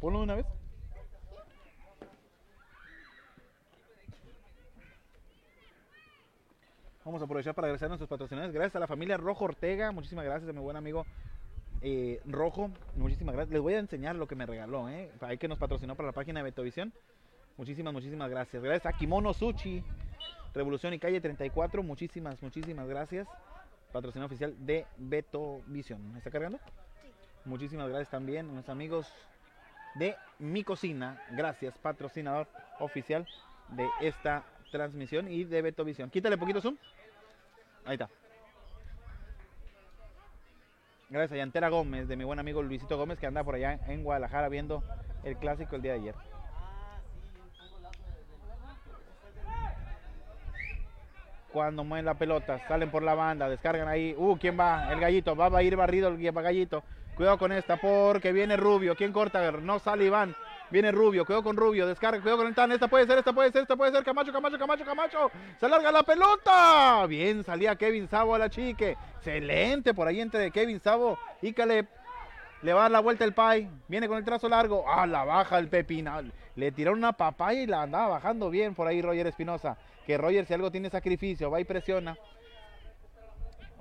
[0.00, 0.59] Ponlo de una vez.
[7.04, 8.52] Vamos a aprovechar para agradecer a nuestros patrocinadores.
[8.52, 9.90] Gracias a la familia Rojo Ortega.
[9.90, 11.06] Muchísimas gracias a mi buen amigo
[11.80, 12.70] eh, Rojo.
[12.94, 13.54] Muchísimas gracias.
[13.54, 14.86] Les voy a enseñar lo que me regaló.
[14.90, 15.10] ¿eh?
[15.22, 16.92] Ahí que nos patrocinó para la página de Betovisión.
[17.56, 18.62] Muchísimas, muchísimas gracias.
[18.62, 19.82] Gracias a Kimono Sushi,
[20.52, 21.82] Revolución y Calle 34.
[21.82, 23.26] Muchísimas, muchísimas gracias.
[23.92, 26.12] Patrocinador oficial de Betovisión.
[26.12, 26.58] ¿Me está cargando?
[27.46, 29.10] Muchísimas gracias también a nuestros amigos
[29.94, 31.18] de Mi Cocina.
[31.30, 32.46] Gracias, patrocinador
[32.78, 33.26] oficial
[33.70, 36.10] de esta transmisión y de Betovisión.
[36.10, 36.76] Quítale poquito zoom.
[37.84, 38.08] Ahí está.
[41.08, 44.04] Gracias a Yantera Gómez, de mi buen amigo Luisito Gómez, que anda por allá en
[44.04, 44.84] Guadalajara viendo
[45.24, 46.14] el clásico el día de ayer.
[51.52, 54.14] Cuando mueven la pelota, salen por la banda, descargan ahí.
[54.16, 54.92] Uh, ¿quién va?
[54.92, 55.34] El gallito.
[55.34, 56.84] Va a ir barrido el gallito.
[57.16, 58.94] Cuidado con esta porque viene Rubio.
[58.94, 59.50] ¿Quién corta?
[59.50, 60.36] No sale Iván.
[60.70, 61.24] Viene Rubio.
[61.24, 61.86] Cuidado con Rubio.
[61.86, 62.20] Descarga.
[62.20, 62.70] Cuidado con el tan.
[62.72, 64.04] Esta puede ser, esta puede ser, esta puede ser.
[64.04, 65.30] Camacho, Camacho, Camacho, Camacho.
[65.58, 67.06] Se larga la pelota.
[67.06, 68.96] Bien, salía Kevin Sabo a la chique.
[69.16, 71.86] Excelente por ahí entre Kevin Sabo y Caleb.
[72.62, 73.68] Le va a dar la vuelta el Pai.
[73.88, 74.84] Viene con el trazo largo.
[74.86, 76.32] Ah, la baja el Pepinal.
[76.56, 79.78] Le tiraron una papaya y la andaba bajando bien por ahí Roger Espinosa.
[80.06, 82.16] Que Roger, si algo tiene sacrificio, va y presiona.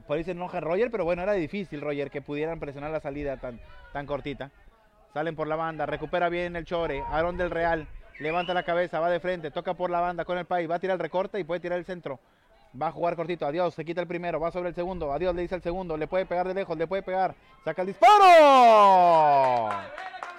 [0.07, 3.37] Por ahí se enoja Roger, pero bueno, era difícil, Roger, que pudieran presionar la salida
[3.37, 3.59] tan,
[3.93, 4.49] tan cortita.
[5.13, 7.03] Salen por la banda, recupera bien el Chore.
[7.09, 7.87] Aaron del Real
[8.19, 10.67] levanta la cabeza, va de frente, toca por la banda con el Pai.
[10.67, 12.19] Va a tirar el recorte y puede tirar el centro.
[12.79, 15.41] Va a jugar cortito, adiós, se quita el primero, va sobre el segundo, adiós, le
[15.41, 17.33] dice el segundo, le puede pegar de lejos, le puede pegar,
[17.65, 19.69] saca el disparo.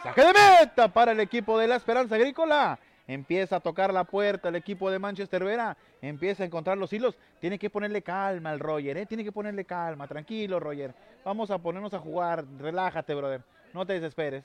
[0.05, 2.79] Saque de meta para el equipo de la Esperanza Agrícola.
[3.09, 5.77] Empieza a tocar la puerta el equipo de Manchester Vera.
[6.01, 7.19] Empieza a encontrar los hilos.
[7.41, 9.07] Tiene que ponerle calma al Roger, ¿eh?
[9.07, 10.07] Tiene que ponerle calma.
[10.07, 10.95] Tranquilo, Roger.
[11.25, 12.45] Vamos a ponernos a jugar.
[12.59, 13.43] Relájate, brother.
[13.75, 14.45] No te desesperes.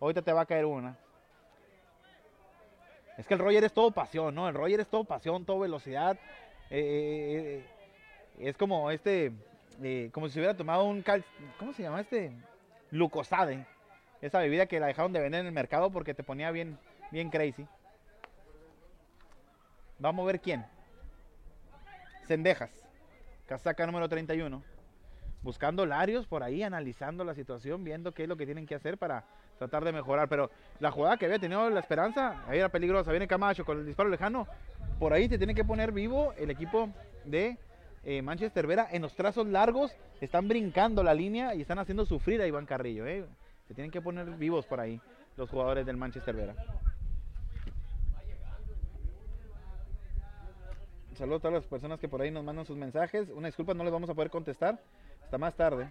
[0.00, 0.96] Ahorita te va a caer una.
[3.16, 4.48] Es que el Roger es todo pasión, ¿no?
[4.48, 6.18] El Roger es todo pasión, todo velocidad.
[6.70, 7.64] Eh, eh,
[8.38, 9.32] eh, es como este,
[10.12, 11.24] como si hubiera tomado un cal...
[11.58, 12.32] ¿Cómo se llama este?
[12.90, 13.66] Lucosade.
[14.20, 16.78] Esa bebida que la dejaron de vender en el mercado porque te ponía bien,
[17.12, 17.66] bien crazy.
[19.98, 20.66] Vamos a ver quién.
[22.26, 22.70] Cendejas.
[23.46, 24.62] Casaca número 31.
[25.42, 28.98] Buscando Larios por ahí, analizando la situación, viendo qué es lo que tienen que hacer
[28.98, 29.24] para
[29.58, 30.28] tratar de mejorar.
[30.28, 33.10] Pero la jugada que había tenido la esperanza, ahí era peligrosa.
[33.10, 34.46] Viene Camacho con el disparo lejano.
[34.98, 36.90] Por ahí se tiene que poner vivo el equipo
[37.24, 37.58] de
[38.04, 38.88] eh, Manchester Vera.
[38.90, 43.06] En los trazos largos están brincando la línea y están haciendo sufrir a Iván Carrillo.
[43.06, 43.26] eh.
[43.66, 45.00] Se tienen que poner vivos por ahí
[45.36, 46.54] los jugadores del Manchester Vera.
[51.14, 53.28] Saludos a todas las personas que por ahí nos mandan sus mensajes.
[53.30, 54.80] Una disculpa, no les vamos a poder contestar
[55.22, 55.88] hasta más tarde.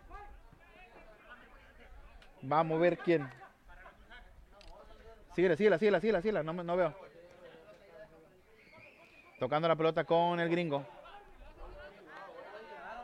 [2.42, 3.28] Vamos a ver quién.
[5.36, 6.44] Síguela, síguela, síguela, síguela, síguela.
[6.44, 6.94] No, no veo.
[9.40, 10.86] Tocando la pelota con el gringo.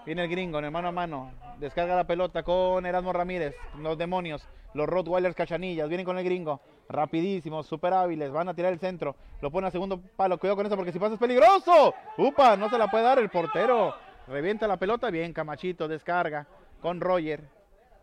[0.06, 1.34] Viene el gringo en el mano a mano.
[1.58, 3.56] Descarga la pelota con Erasmo Ramírez.
[3.78, 4.48] Los demonios.
[4.74, 5.90] Los Rottweilers cachanillas.
[5.90, 6.62] Vienen con el gringo.
[6.88, 8.32] Rapidísimos, super hábiles.
[8.32, 9.16] Van a tirar el centro.
[9.42, 10.38] Lo pone a segundo palo.
[10.38, 11.94] Cuidado con eso porque si pasa es peligroso.
[12.18, 13.96] Upa, no se la puede dar el portero.
[14.28, 15.10] Revienta la pelota.
[15.10, 15.88] Bien, Camachito.
[15.88, 16.48] Descarga
[16.82, 17.44] con Roger.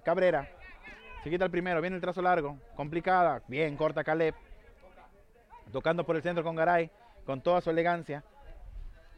[0.04, 0.48] Cabrera.
[1.26, 1.80] Se quita el primero.
[1.80, 2.56] Viene el trazo largo.
[2.76, 3.42] Complicada.
[3.48, 4.32] Bien, corta Caleb.
[5.72, 6.88] Tocando por el centro con Garay.
[7.24, 8.22] Con toda su elegancia.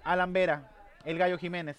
[0.04, 0.70] Alan Vera.
[1.04, 1.76] El Gallo Jiménez.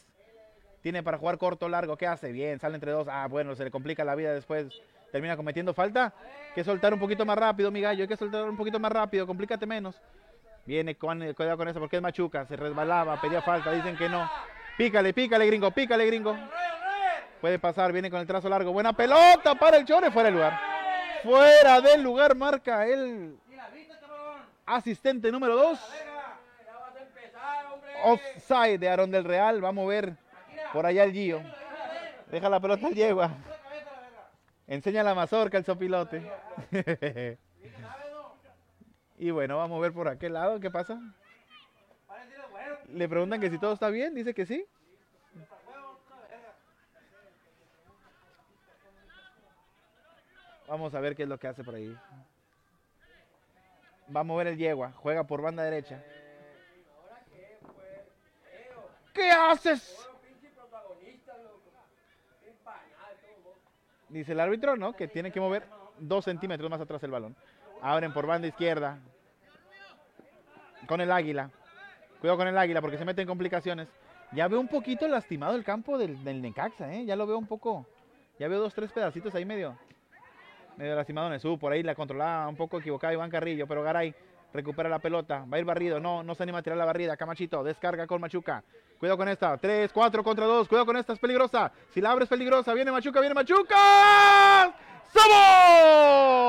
[0.83, 1.97] Tiene para jugar corto largo.
[1.97, 2.31] ¿Qué hace?
[2.31, 3.07] Bien, sale entre dos.
[3.09, 4.67] Ah, bueno, se le complica la vida después.
[5.11, 6.13] Termina cometiendo falta.
[6.49, 8.03] Hay que soltar un poquito más rápido, mi gallo.
[8.03, 9.25] Hay que soltar un poquito más rápido.
[9.25, 9.99] Complícate menos.
[10.63, 12.45] Viene con, cuidado con eso porque es machuca.
[12.45, 13.71] Se resbalaba, pedía falta.
[13.71, 14.29] Dicen que no.
[14.77, 15.71] Pícale, pícale, gringo.
[15.71, 16.37] Pícale, gringo.
[17.41, 17.91] Puede pasar.
[17.93, 18.71] Viene con el trazo largo.
[18.73, 20.11] Buena pelota para el Chore.
[20.11, 20.59] Fuera del lugar.
[21.23, 23.37] Fuera del lugar marca el
[24.65, 25.79] asistente número 2.
[25.79, 27.91] Ya vas a empezar, hombre.
[28.03, 29.63] Offside de Aaron del Real.
[29.63, 30.15] Va a mover
[30.73, 31.41] por allá el Gio.
[32.31, 33.31] Deja la pelota al yegua.
[34.67, 36.21] Enseña la mazorca el sopilote.
[39.17, 40.99] y bueno, vamos a ver por aquel lado qué pasa.
[42.89, 44.65] Le preguntan que si todo está bien, dice que sí.
[50.69, 51.97] Vamos a ver qué es lo que hace por ahí.
[54.15, 56.03] Va a mover el yegua, juega por banda derecha.
[59.13, 60.07] ¿Qué haces?
[64.09, 64.93] Dice el árbitro, ¿no?
[64.93, 65.65] Que tiene que mover
[65.97, 67.35] dos centímetros más atrás el balón.
[67.81, 68.99] Abren por banda izquierda.
[70.87, 71.49] Con el águila.
[72.19, 73.87] Cuidado con el águila porque se mete en complicaciones.
[74.33, 77.05] Ya veo un poquito lastimado el campo del, del Necaxa, ¿eh?
[77.05, 77.87] Ya lo veo un poco.
[78.37, 79.75] Ya veo dos, tres pedacitos ahí medio.
[80.79, 81.59] Medio lastimado Nesú.
[81.59, 83.67] Por ahí la controlaba un poco equivocado Iván Carrillo.
[83.67, 84.15] Pero Garay
[84.53, 85.43] recupera la pelota.
[85.51, 85.99] Va a ir barrido.
[85.99, 87.17] No, no se anima a tirar la barrida.
[87.17, 88.63] Camachito descarga con Machuca.
[88.97, 89.57] Cuidado con esta.
[89.57, 90.69] 3, 4 contra 2.
[90.69, 91.11] Cuidado con esta.
[91.11, 91.69] Es peligrosa.
[91.93, 92.73] Si la abre es peligrosa.
[92.73, 93.19] Viene Machuca.
[93.19, 94.73] Viene Machuca.
[95.11, 96.39] ¡Somos!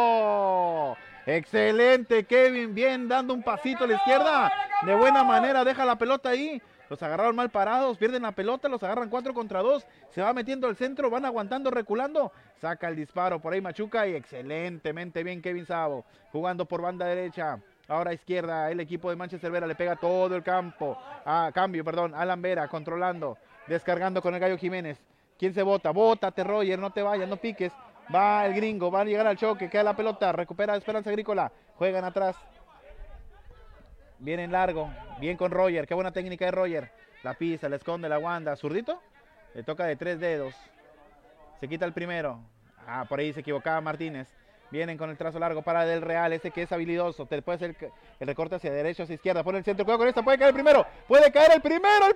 [1.37, 2.75] Excelente, Kevin.
[2.75, 4.53] Bien, dando un pasito a la izquierda.
[4.83, 5.65] De buena manera.
[5.65, 6.61] Deja la pelota ahí.
[6.89, 7.97] Los agarraron mal parados.
[7.99, 8.69] Pierden la pelota.
[8.69, 9.87] Los agarran 4 contra 2.
[10.11, 11.09] Se va metiendo al centro.
[11.09, 12.33] Van aguantando, reculando.
[12.61, 14.09] Saca el disparo por ahí Machuca.
[14.09, 16.05] Y excelentemente bien Kevin Sabo.
[16.33, 17.61] Jugando por banda derecha.
[17.87, 20.99] Ahora izquierda, el equipo de Manchester Vera le pega todo el campo.
[21.25, 22.13] A cambio, perdón.
[22.15, 24.99] Alan Vera controlando, descargando con el Gallo Jiménez.
[25.39, 25.91] ¿Quién se bota?
[25.91, 27.73] Bótate, Roger, no te vayas, no piques.
[28.13, 31.53] Va el gringo, va a llegar al choque, queda la pelota, recupera Esperanza Agrícola.
[31.77, 32.37] Juegan atrás.
[34.19, 36.91] Vienen largo, bien con Roger, qué buena técnica de Roger.
[37.23, 38.57] La pisa, le esconde la guanda.
[38.57, 39.01] ¿Zurdito?
[39.55, 40.55] Le toca de tres dedos.
[41.61, 42.41] Se quita el primero.
[42.87, 44.29] Ah, por ahí se equivocaba Martínez.
[44.71, 47.25] Vienen con el trazo largo para Del Real, ese que es habilidoso.
[47.25, 47.77] Hacer el,
[48.21, 49.45] el recorte hacia derecha, hacia izquierda.
[49.45, 50.87] Pone el centro, cuidado con esta, puede caer el primero.
[51.07, 52.15] Puede caer el primero, el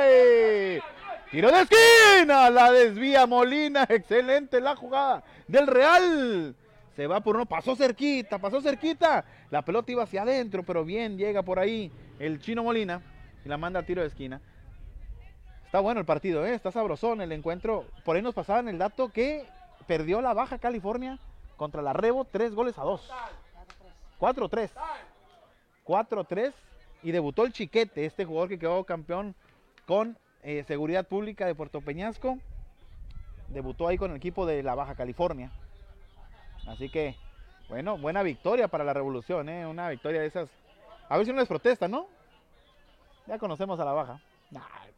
[0.00, 0.95] ¡Pay!
[1.30, 3.84] Tiro de esquina, la desvía Molina.
[3.88, 6.54] Excelente la jugada del Real.
[6.94, 9.24] Se va por uno, pasó cerquita, pasó cerquita.
[9.50, 13.02] La pelota iba hacia adentro, pero bien llega por ahí el chino Molina
[13.44, 14.40] y la manda a tiro de esquina.
[15.64, 16.54] Está bueno el partido, ¿eh?
[16.54, 17.84] está sabrosón el encuentro.
[18.04, 19.44] Por ahí nos pasaban el dato que
[19.86, 21.18] perdió la Baja California
[21.56, 23.10] contra la Rebo, tres goles a dos.
[24.20, 24.70] 4-3.
[25.84, 26.52] 4-3.
[27.02, 29.34] Y debutó el Chiquete, este jugador que quedó campeón
[29.86, 30.16] con
[30.48, 32.38] eh, Seguridad Pública de Puerto Peñasco.
[33.48, 35.50] Debutó ahí con el equipo de la Baja California.
[36.68, 37.16] Así que,
[37.68, 39.66] bueno, buena victoria para la Revolución, ¿eh?
[39.66, 40.48] Una victoria de esas.
[41.08, 42.06] A ver si no les protesta, ¿no?
[43.26, 44.20] Ya conocemos a la Baja.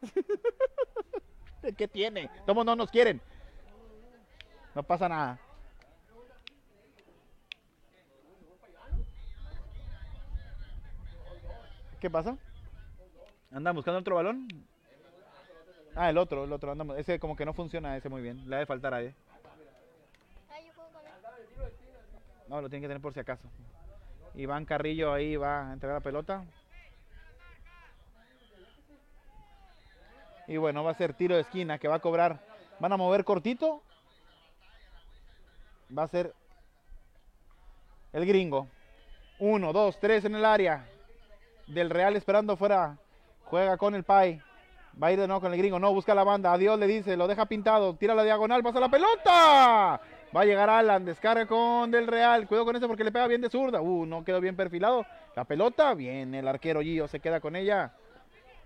[1.78, 2.28] ¿Qué tiene?
[2.44, 3.18] Todos no nos quieren.
[4.74, 5.38] No pasa nada.
[12.00, 12.36] ¿Qué pasa?
[13.50, 14.67] ¿Andan buscando otro balón?
[15.94, 16.70] Ah, el otro, el otro.
[16.70, 16.96] Andamos.
[16.98, 18.48] Ese como que no funciona ese muy bien.
[18.48, 19.12] Le ha de faltar ahí.
[19.30, 19.38] Ah.
[22.48, 23.48] No, lo tiene que tener por si acaso.
[24.34, 26.44] Iván Carrillo ahí va a entregar la pelota.
[30.46, 32.40] Y bueno, va a ser tiro de esquina que va a cobrar.
[32.80, 33.82] Van a mover cortito.
[35.96, 36.34] Va a ser
[38.12, 38.68] el gringo.
[39.38, 40.88] Uno, dos, tres en el área.
[41.66, 42.96] Del Real esperando fuera.
[43.44, 44.42] Juega con el Pai.
[45.00, 45.78] Va a ir de nuevo con el gringo.
[45.78, 46.52] No, busca la banda.
[46.52, 47.16] Adiós le dice.
[47.16, 47.94] Lo deja pintado.
[47.94, 48.62] Tira la diagonal.
[48.62, 50.00] Pasa la pelota.
[50.36, 51.04] Va a llegar Alan.
[51.04, 52.48] Descarga con Del Real.
[52.48, 53.80] Cuidado con eso porque le pega bien de zurda.
[53.80, 55.06] Uh, no quedó bien perfilado.
[55.36, 55.94] La pelota.
[55.94, 56.34] Bien.
[56.34, 57.92] El arquero Gio se queda con ella.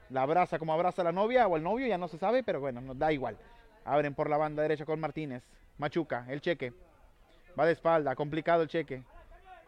[0.09, 1.87] La abraza como abraza la novia o el novio.
[1.87, 2.43] Ya no se sabe.
[2.43, 3.37] Pero bueno, nos da igual.
[3.85, 5.43] Abren por la banda derecha con Martínez.
[5.77, 6.25] Machuca.
[6.31, 6.73] El cheque.
[7.59, 8.17] Va de espalda.
[8.17, 9.03] Complicado el cheque.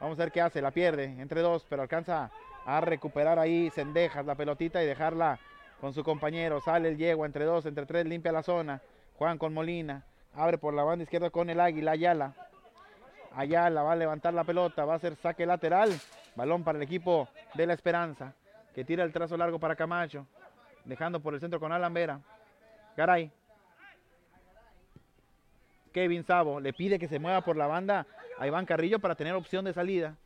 [0.01, 0.63] Vamos a ver qué hace.
[0.63, 1.67] La pierde entre dos.
[1.69, 2.31] Pero alcanza
[2.65, 5.39] a recuperar ahí Cendejas la pelotita y dejarla
[5.85, 6.63] con su compañero.
[6.63, 8.81] Sale el yegua entre dos, entre tres, limpia la zona.
[9.19, 10.03] Juan con Molina.
[10.33, 11.91] Abre por la banda izquierda con el águila.
[11.91, 12.33] Ayala.
[13.37, 14.87] Ayala va a levantar la pelota.
[14.87, 15.91] Va a hacer saque lateral.
[16.37, 18.33] Balón para el equipo de la Esperanza.
[18.75, 20.27] Que tira el trazo largo para Camacho.
[20.87, 22.23] Dejando por el centro con Alan.
[22.97, 23.31] Garay.
[25.93, 28.07] Kevin Sabo le pide que se mueva por la banda
[28.39, 30.17] a Iván Carrillo para tener opción de salida.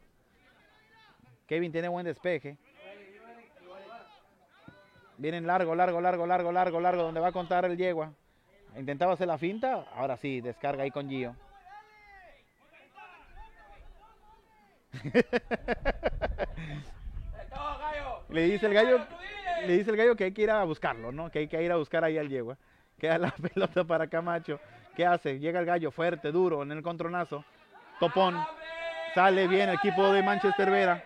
[1.49, 2.59] Kevin tiene buen despeje.
[5.19, 8.13] Vienen largo, largo, largo, largo, largo, largo, donde va a contar el yegua.
[8.77, 11.35] Intentaba hacer la finta, ahora sí, descarga ahí con Gio.
[18.31, 19.01] Le dice el gallo,
[19.67, 21.31] le dice el gallo que hay que ir a buscarlo, ¿no?
[21.31, 22.59] Que hay que ir a buscar ahí al yegua.
[22.99, 24.61] Queda la pelota para Camacho.
[24.95, 25.39] ¿Qué hace?
[25.39, 27.45] Llega el gallo fuerte, duro, en el contronazo.
[27.99, 28.37] Topón.
[29.15, 31.03] Sale bien el equipo de Manchester Vera.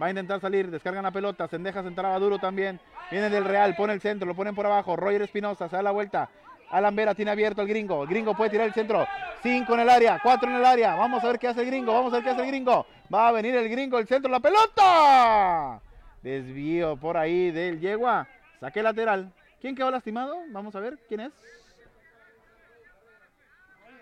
[0.00, 2.78] Va a intentar salir, descargan la pelota, Sendejas entraba duro también.
[3.10, 4.94] Viene del Real, pone el centro, lo ponen por abajo.
[4.94, 6.28] Roger Espinosa, se da la vuelta.
[6.70, 8.02] Alan Vera tiene abierto el gringo.
[8.02, 9.06] El gringo puede tirar el centro.
[9.42, 10.96] Cinco en el área, cuatro en el área.
[10.96, 11.94] Vamos a ver qué hace el gringo.
[11.94, 12.86] Vamos a ver qué hace el gringo.
[13.12, 15.80] Va a venir el gringo, el centro, la pelota.
[16.22, 18.26] Desvío por ahí del yegua.
[18.60, 19.32] Saque lateral.
[19.60, 20.36] ¿Quién quedó lastimado?
[20.50, 21.32] Vamos a ver quién es.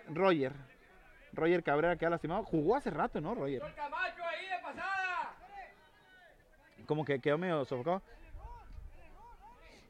[0.09, 0.51] Roger.
[1.33, 2.43] Roger Cabrera queda lastimado.
[2.43, 3.61] Jugó hace rato, ¿no, Roger?
[3.63, 4.94] ¡El Camacho ahí de!
[6.85, 8.01] Como que quedó medio sofocado.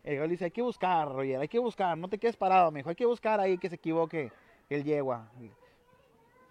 [0.04, 2.90] El gol dice, hay que buscar, Roger, hay que buscar, no te quedes parado, mijo,
[2.90, 4.32] hay que buscar ahí que se equivoque
[4.70, 5.28] el yegua.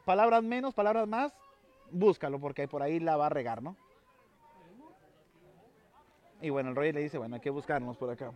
[0.05, 1.33] Palabras menos, palabras más,
[1.93, 3.77] búscalo, porque por ahí la va a regar, ¿no?
[6.41, 8.33] Y bueno, el Roger le dice, bueno, hay que buscarnos por acá.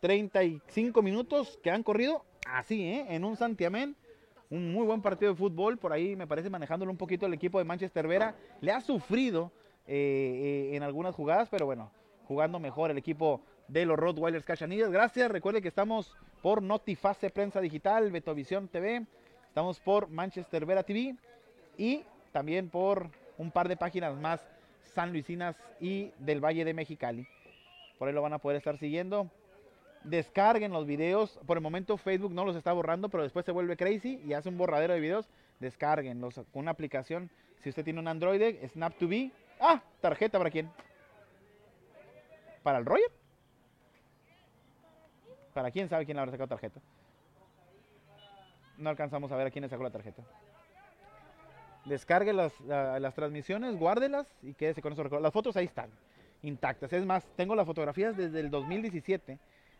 [0.00, 3.06] 35 minutos que han corrido así, ¿eh?
[3.10, 3.96] En un santiamén.
[4.50, 5.78] Un muy buen partido de fútbol.
[5.78, 8.34] Por ahí me parece manejándolo un poquito el equipo de Manchester Vera.
[8.60, 9.52] Le ha sufrido
[9.92, 11.90] eh, eh, en algunas jugadas, pero bueno,
[12.28, 14.92] jugando mejor el equipo de los Rottweilers Cachanillas.
[14.92, 15.28] Gracias.
[15.32, 19.04] Recuerde que estamos por Notifase Prensa Digital, Betovisión TV.
[19.48, 21.16] Estamos por Manchester Vera TV
[21.76, 24.40] y también por un par de páginas más
[24.94, 27.26] San Luisinas y del Valle de Mexicali.
[27.98, 29.28] Por ahí lo van a poder estar siguiendo.
[30.04, 31.40] Descarguen los videos.
[31.48, 34.50] Por el momento Facebook no los está borrando, pero después se vuelve crazy y hace
[34.50, 35.28] un borradero de videos.
[35.58, 37.28] Descarguenlos con una aplicación.
[37.58, 39.32] Si usted tiene un Android, Snap2B.
[39.60, 40.70] Ah, tarjeta para quién?
[42.62, 43.10] ¿Para el Roger?
[45.54, 46.80] ¿Para quién sabe quién le habrá sacado tarjeta?
[48.78, 50.22] No alcanzamos a ver a quién le sacó la tarjeta.
[51.84, 55.22] Descargue las, la- las transmisiones, guárdelas y quédese con esos recuerdos.
[55.22, 55.90] Las fotos ahí están,
[56.42, 56.92] intactas.
[56.92, 59.38] Es más, tengo las fotografías desde el 2017.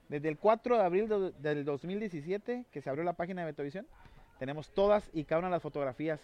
[0.09, 3.87] Desde el 4 de abril do- del 2017, que se abrió la página de Betovisión,
[4.41, 6.21] tenemos todas y cada una de las fotografías.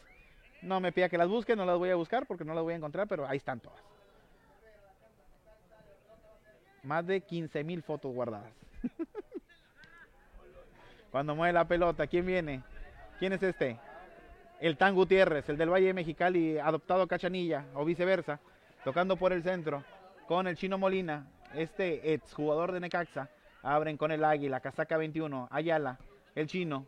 [0.67, 2.73] No me pida que las busque, no las voy a buscar porque no las voy
[2.73, 3.79] a encontrar, pero ahí están todas.
[6.83, 8.53] Más de 15 mil fotos guardadas.
[11.13, 12.65] Cuando mueve la pelota, ¿quién viene?
[13.21, 13.79] ¿Quién es este?
[14.59, 18.41] El Tan Gutiérrez, el del Valle de Mexicali, adoptado Cachanilla, o viceversa,
[18.83, 19.85] tocando por el centro,
[20.27, 23.29] con el Chino Molina, este exjugador de Necaxa,
[23.63, 25.99] abren con el Águila, casaca 21, Ayala,
[26.35, 26.87] el Chino,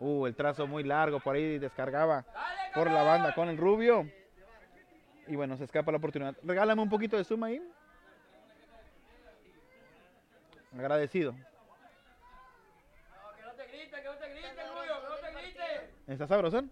[0.00, 2.24] uh, el trazo muy largo, por ahí descargaba
[2.74, 4.10] por la banda con el Rubio,
[5.26, 6.36] y bueno, se escapa la oportunidad.
[6.42, 7.62] Regálame un poquito de zoom ahí.
[10.78, 11.34] Agradecido.
[16.06, 16.70] ¿Está sabrosón?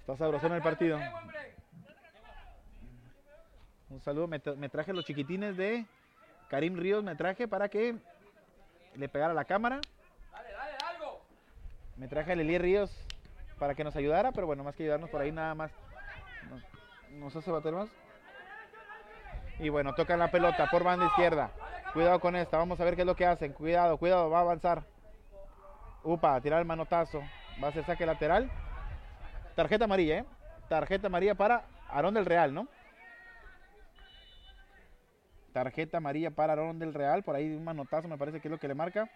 [0.00, 0.98] Está sabrosón el partido.
[3.90, 5.84] Un saludo, me, tra- me traje los chiquitines de
[6.48, 7.96] Karim Ríos, me traje para que
[8.94, 9.80] le pegara la cámara.
[11.96, 12.90] Me traje a Lili Ríos
[13.58, 15.72] para que nos ayudara, pero bueno, más que ayudarnos por ahí nada más.
[16.50, 16.62] Nos,
[17.12, 17.88] nos hace bater más.
[19.58, 21.50] Y bueno, tocan la pelota por banda izquierda.
[21.94, 23.54] Cuidado con esta, vamos a ver qué es lo que hacen.
[23.54, 24.82] Cuidado, cuidado, va a avanzar.
[26.02, 27.22] Upa, tirar el manotazo.
[27.62, 28.50] Va a ser saque lateral.
[29.54, 30.24] Tarjeta amarilla, ¿eh?
[30.68, 32.68] Tarjeta amarilla para Aarón del Real, ¿no?
[35.54, 37.22] Tarjeta amarilla para Aarón del Real.
[37.22, 39.08] Por ahí un manotazo me parece que es lo que le marca.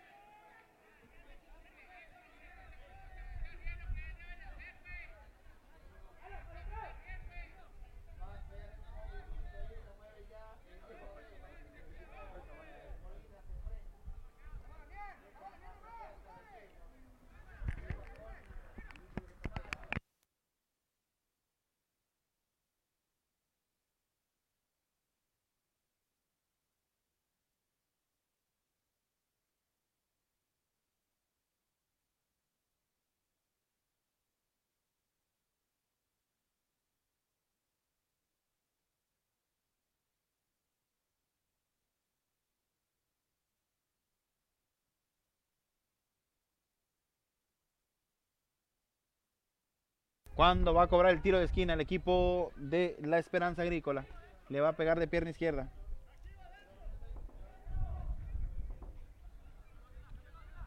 [50.41, 54.07] Cuando va a cobrar el tiro de esquina el equipo de la Esperanza Agrícola.
[54.49, 55.69] Le va a pegar de pierna izquierda.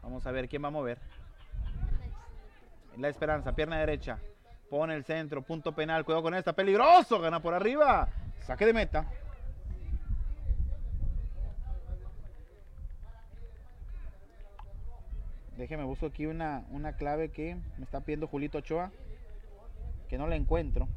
[0.00, 1.00] Vamos a ver quién va a mover.
[2.98, 4.20] La Esperanza, pierna derecha.
[4.70, 6.04] Pone el centro, punto penal.
[6.04, 6.52] Cuidado con esta.
[6.52, 7.20] Peligroso.
[7.20, 8.08] Gana por arriba.
[8.46, 9.10] Saque de meta.
[15.56, 18.92] Déjeme busco aquí una, una clave que me está pidiendo Julito Ochoa.
[20.08, 20.88] Que no la encuentro.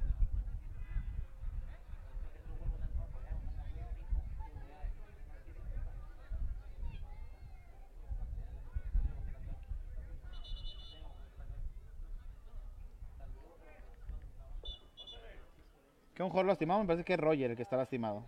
[16.17, 16.79] ¿Qué un jugador lastimado?
[16.81, 18.23] Me parece que es Roger el que está lastimado.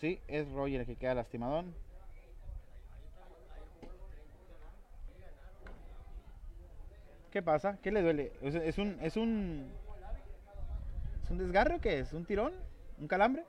[0.00, 1.72] Sí, es Roger el que queda lastimadón.
[7.32, 7.78] ¿Qué pasa?
[7.82, 8.30] ¿Qué le duele?
[8.42, 9.64] ¿Es, un es un
[11.24, 12.12] es un desgarro qué es?
[12.12, 12.52] ¿Un tirón?
[12.98, 13.46] ¿Un calambre?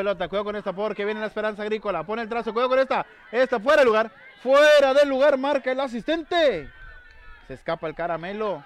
[0.00, 3.04] Pelota, cuidado con esta porque viene la esperanza agrícola, pone el trazo, cuidado con esta,
[3.30, 4.10] esta fuera de lugar,
[4.42, 6.70] fuera del lugar, marca el asistente,
[7.46, 8.64] se escapa el caramelo,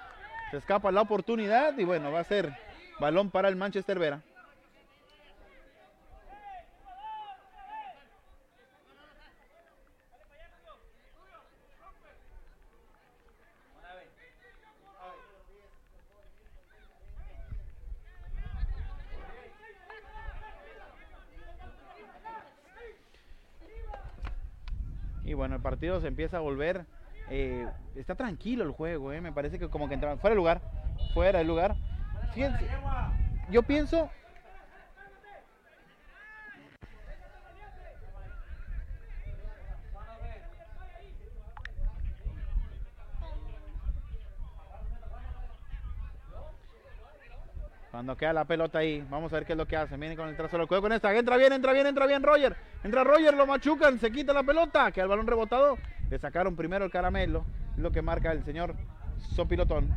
[0.53, 2.57] se escapa la oportunidad y bueno, va a ser
[3.01, 4.20] balón para el Manchester Vera.
[25.24, 25.62] Y bueno, el
[26.01, 26.87] se empieza a volver.
[27.30, 30.61] eh, está tranquilo el juego, eh, me parece que como que entra fuera de lugar.
[31.14, 31.76] Fuera del lugar.
[32.35, 32.66] Fíjense,
[33.51, 34.11] yo pienso.
[47.95, 49.97] Cuando queda la pelota ahí, vamos a ver qué es lo que hace.
[49.97, 51.14] Viene con el trazo, lo cuidado con esta.
[51.14, 52.57] Entra bien, entra bien, entra bien Roger.
[52.82, 54.90] Entra Roger, lo machucan, se quita la pelota.
[54.90, 55.78] Queda el balón rebotado.
[56.11, 57.45] Le sacaron primero el caramelo.
[57.76, 58.74] Es lo que marca el señor
[59.36, 59.95] Sopilotón.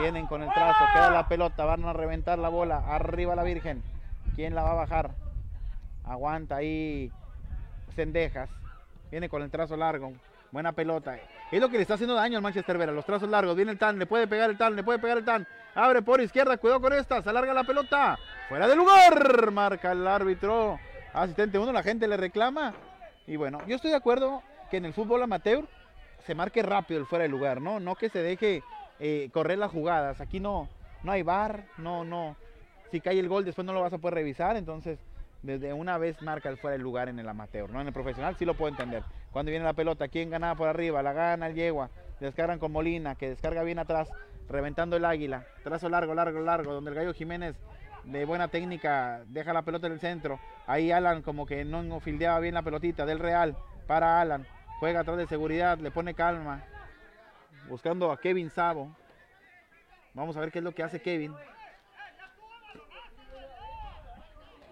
[0.00, 2.84] Vienen con el trazo, queda la pelota, van a reventar la bola.
[2.94, 3.82] Arriba la Virgen.
[4.36, 5.12] ¿Quién la va a bajar?
[6.04, 7.10] Aguanta ahí
[7.96, 8.50] Cendejas.
[9.10, 10.12] Viene con el trazo largo.
[10.50, 11.16] Buena pelota.
[11.50, 12.92] Es lo que le está haciendo daño al Manchester Vera.
[12.92, 13.56] Los trazos largos.
[13.56, 15.48] Viene el tan, le puede pegar el tan, le puede pegar el tan.
[15.74, 17.22] Abre por izquierda, cuidado con esta.
[17.22, 18.18] Se alarga la pelota.
[18.48, 19.50] Fuera de lugar.
[19.50, 20.78] Marca el árbitro.
[21.14, 22.74] Asistente 1, la gente le reclama.
[23.26, 25.64] Y bueno, yo estoy de acuerdo que en el fútbol amateur
[26.26, 27.80] se marque rápido el fuera de lugar, ¿no?
[27.80, 28.62] No que se deje
[29.00, 30.20] eh, correr las jugadas.
[30.20, 30.68] Aquí no,
[31.02, 32.36] no hay bar, no, no.
[32.90, 34.56] Si cae el gol, después no lo vas a poder revisar.
[34.56, 34.98] Entonces,
[35.42, 37.80] desde una vez marca el fuera de lugar en el amateur, ¿no?
[37.80, 39.04] En el profesional sí lo puedo entender.
[39.32, 41.02] Cuando viene la pelota, ¿quién ganaba por arriba?
[41.02, 41.88] La gana el Yegua.
[42.20, 44.08] Descargan con Molina, que descarga bien atrás,
[44.48, 45.46] reventando el águila.
[45.62, 47.56] Trazo largo, largo, largo, donde el Gallo Jiménez
[48.04, 50.40] de buena técnica deja la pelota en el centro.
[50.66, 54.46] Ahí Alan como que no fildeaba bien la pelotita del Real para Alan.
[54.80, 56.64] Juega atrás de seguridad, le pone calma.
[57.68, 58.94] Buscando a Kevin Sabo.
[60.14, 61.34] Vamos a ver qué es lo que hace Kevin.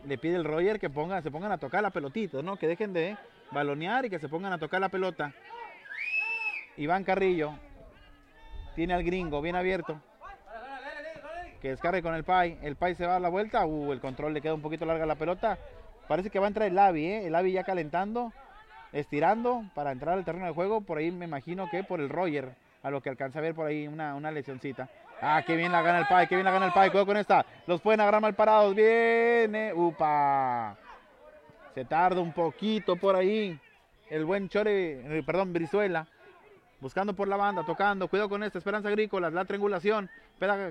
[0.05, 2.57] Le pide el Roger que ponga, se pongan a tocar la pelotita, ¿no?
[2.57, 3.17] Que dejen de
[3.53, 5.33] balonear y que se pongan a tocar la pelota.
[6.77, 7.55] Iván Carrillo.
[8.81, 10.01] Tiene al gringo bien abierto.
[11.61, 12.57] Que descargue con el Pai.
[12.63, 13.67] El Pai se va a dar la vuelta.
[13.67, 15.59] Uh, el control le queda un poquito larga la pelota.
[16.09, 17.27] Parece que va a entrar el Lavi, ¿eh?
[17.27, 18.33] El Lavi ya calentando,
[18.91, 20.81] estirando para entrar al terreno de juego.
[20.81, 23.67] Por ahí me imagino que por el Roger, a lo que alcanza a ver por
[23.67, 24.89] ahí una, una lesioncita.
[25.21, 26.89] Ah, qué bien la gana el Pai, qué bien la gana el Pai.
[26.89, 27.45] Cuidado con esta.
[27.67, 28.75] Los pueden agarrar mal parados.
[28.75, 29.75] Viene.
[29.75, 30.75] Upa.
[31.75, 33.61] Se tarda un poquito por ahí.
[34.09, 36.09] El buen Chore, eh, perdón, Brizuela.
[36.81, 38.09] Buscando por la banda, tocando.
[38.09, 38.59] Cuidado con esta.
[38.59, 39.31] Esperanza Agrícola.
[39.31, 40.11] La triangulación.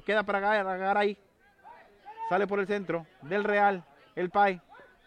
[0.05, 1.17] Queda, para Garay.
[2.29, 3.05] Sale por el centro.
[3.21, 3.83] Del Real.
[4.15, 4.59] El Pai.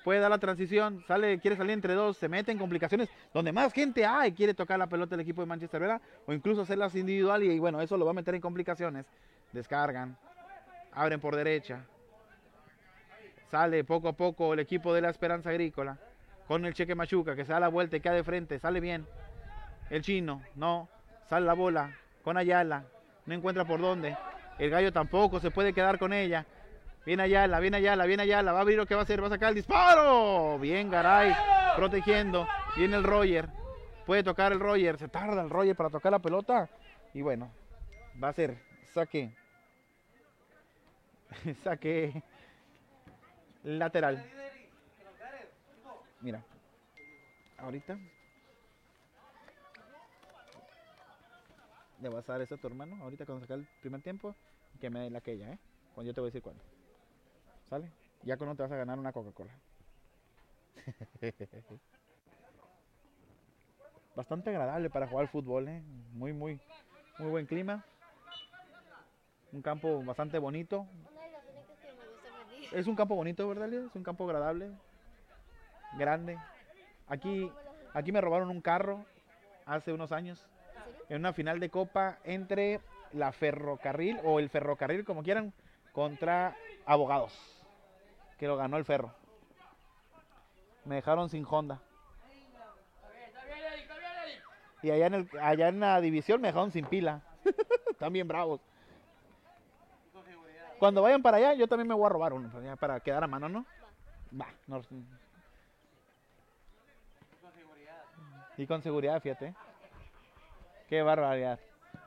[0.05, 1.05] Puede dar la transición.
[1.07, 2.17] Sale, quiere salir entre dos.
[2.17, 3.09] Se mete en complicaciones.
[3.35, 4.33] Donde más gente hay.
[4.33, 6.01] Quiere tocar la pelota el equipo de Manchester, ¿verdad?
[6.27, 7.43] O incluso hacerlas individual.
[7.43, 9.07] Y, bueno, eso lo va a meter en complicaciones.
[9.53, 10.17] Descargan.
[10.93, 11.85] Abren por derecha.
[13.51, 15.99] Sale poco a poco el equipo de la Esperanza Agrícola.
[16.47, 17.35] Con el cheque Machuca.
[17.35, 18.59] Que se da la vuelta y queda de frente.
[18.61, 19.07] Sale bien.
[19.93, 20.41] El chino.
[20.55, 20.89] No.
[21.29, 21.95] Sale la bola.
[22.25, 22.87] Con Ayala.
[23.27, 24.17] No encuentra por dónde.
[24.59, 26.47] El gallo tampoco se puede quedar con ella.
[27.05, 28.53] Viene Ayala, viene Ayala, viene Ayala.
[28.53, 29.23] Va a abrir lo que va a hacer.
[29.23, 30.59] Va a sacar el disparo.
[30.59, 31.35] Bien, Garay.
[31.77, 32.49] Protegiendo.
[32.75, 33.51] Viene el Roger.
[34.07, 34.97] Puede tocar el Roger.
[34.97, 36.71] Se tarda el Roger para tocar la pelota.
[37.13, 37.53] Y bueno,
[38.23, 38.57] va a ser
[38.95, 39.37] saque.
[41.65, 42.23] saque
[43.63, 44.25] lateral.
[46.23, 46.43] Mira.
[47.59, 47.99] Ahorita.
[52.03, 53.01] Le vas a dar eso a tu hermano.
[53.01, 54.35] Ahorita cuando saca el primer tiempo.
[54.81, 55.59] Que me dé la aquella, ¿eh?
[55.95, 56.61] Cuando yo te voy a decir cuándo.
[57.71, 57.93] ¿Sale?
[58.25, 59.53] Ya con no te vas a ganar una Coca-Cola.
[64.17, 65.81] Bastante agradable para jugar fútbol, ¿eh?
[66.13, 66.61] Muy, muy,
[67.19, 67.85] muy buen clima.
[69.53, 70.89] Un campo bastante bonito.
[72.73, 73.87] Es un campo bonito, ¿verdad, Lía?
[73.87, 74.73] Es un campo agradable.
[75.97, 76.37] Grande.
[77.07, 77.49] Aquí,
[77.95, 79.05] aquí me robaron un carro
[79.67, 80.45] hace unos años.
[81.13, 82.81] ¿En una final de copa entre
[83.13, 85.53] la ferrocarril o el ferrocarril, como quieran,
[85.93, 86.57] contra
[86.87, 87.39] abogados.
[88.39, 89.13] Que lo ganó el ferro.
[90.87, 91.83] Me dejaron sin Honda.
[94.81, 97.21] Y allá en, el, allá en la división me dejaron sin pila.
[97.91, 98.63] Están bien bravos.
[100.79, 103.27] Cuando vayan para allá, yo también me voy a robar uno allá, para quedar a
[103.27, 103.67] mano, ¿no?
[104.41, 104.47] Va.
[104.67, 104.81] no-
[108.57, 109.55] y con seguridad, fíjate.
[110.93, 111.59] Qué barbaridad.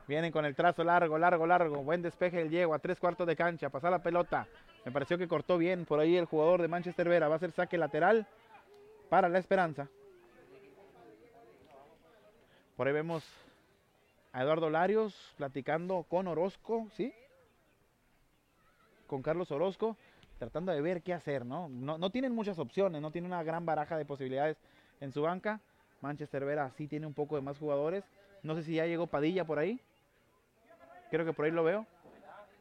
[0.06, 1.82] Vienen con el trazo largo, largo, largo.
[1.82, 3.68] Buen despeje del Diego a tres cuartos de cancha.
[3.68, 4.46] Pasar la pelota.
[4.84, 7.26] Me pareció que cortó bien por ahí el jugador de Manchester Vera.
[7.26, 8.28] Va a ser saque lateral
[9.08, 9.88] para la Esperanza.
[12.76, 13.28] Por ahí vemos
[14.32, 17.12] a Eduardo Larios platicando con Orozco, ¿sí?
[19.08, 19.96] Con Carlos Orozco,
[20.38, 21.68] tratando de ver qué hacer, ¿no?
[21.68, 24.56] No, no tienen muchas opciones, no tiene una gran baraja de posibilidades
[25.00, 25.60] en su banca.
[26.02, 28.04] Manchester Vera sí tiene un poco de más jugadores.
[28.46, 29.80] No sé si ya llegó Padilla por ahí.
[31.10, 31.86] Creo que por ahí lo veo.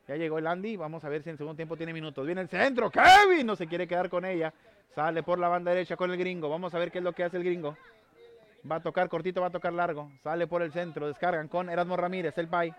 [0.07, 0.77] Ya llegó el Andy.
[0.77, 2.25] Vamos a ver si en el segundo tiempo tiene minutos.
[2.25, 2.89] Viene el centro.
[2.89, 4.51] Kevin no se quiere quedar con ella.
[4.95, 6.49] Sale por la banda derecha con el gringo.
[6.49, 7.77] Vamos a ver qué es lo que hace el gringo.
[8.69, 10.11] Va a tocar cortito, va a tocar largo.
[10.23, 11.07] Sale por el centro.
[11.07, 12.73] Descargan con Erasmo Ramírez, el Pai.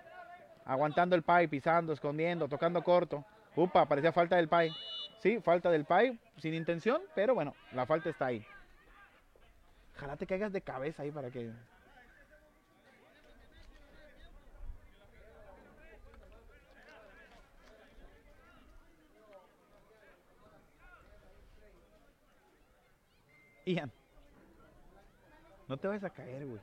[0.65, 3.25] Aguantando el Pai, pisando, escondiendo, tocando corto.
[3.55, 4.73] Upa, parecía falta del Pai.
[5.21, 8.45] Sí, falta del Pai, sin intención, pero bueno, la falta está ahí.
[9.97, 11.51] Ojalá te caigas de cabeza ahí para que.
[23.67, 23.91] Ian.
[25.69, 26.61] No te vayas a caer, güey.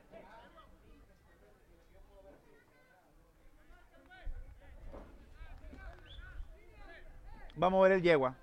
[7.56, 8.34] Vamos a ver el yegua.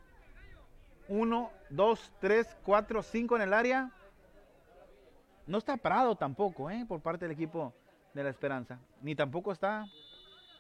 [1.08, 3.92] Uno, dos, tres, cuatro, cinco en el área.
[5.48, 6.86] No está Prado tampoco, ¿eh?
[6.88, 7.74] Por parte del equipo
[8.14, 8.80] de la Esperanza.
[9.02, 9.86] Ni tampoco está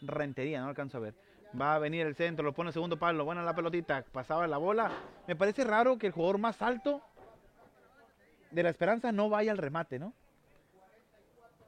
[0.01, 1.13] Rentería, no alcanzo a ver.
[1.59, 4.89] Va a venir el centro, lo pone segundo palo, buena la pelotita, pasaba la bola.
[5.27, 7.01] Me parece raro que el jugador más alto
[8.51, 10.13] de la Esperanza no vaya al remate, ¿no?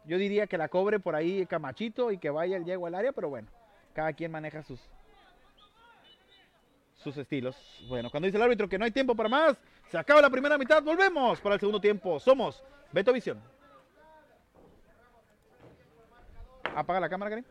[0.06, 3.14] Yo diría que la cobre por ahí Camachito y que vaya el Diego al área,
[3.14, 3.48] pero bueno,
[3.94, 4.80] cada quien maneja sus
[6.96, 7.56] sus estilos.
[7.90, 9.58] Bueno, cuando dice el árbitro que no hay tiempo para más,
[9.90, 12.20] se acaba la primera mitad, volvemos para el segundo tiempo.
[12.20, 13.42] Somos Beto Visión.
[16.76, 17.46] Apaga la cámara, Karim.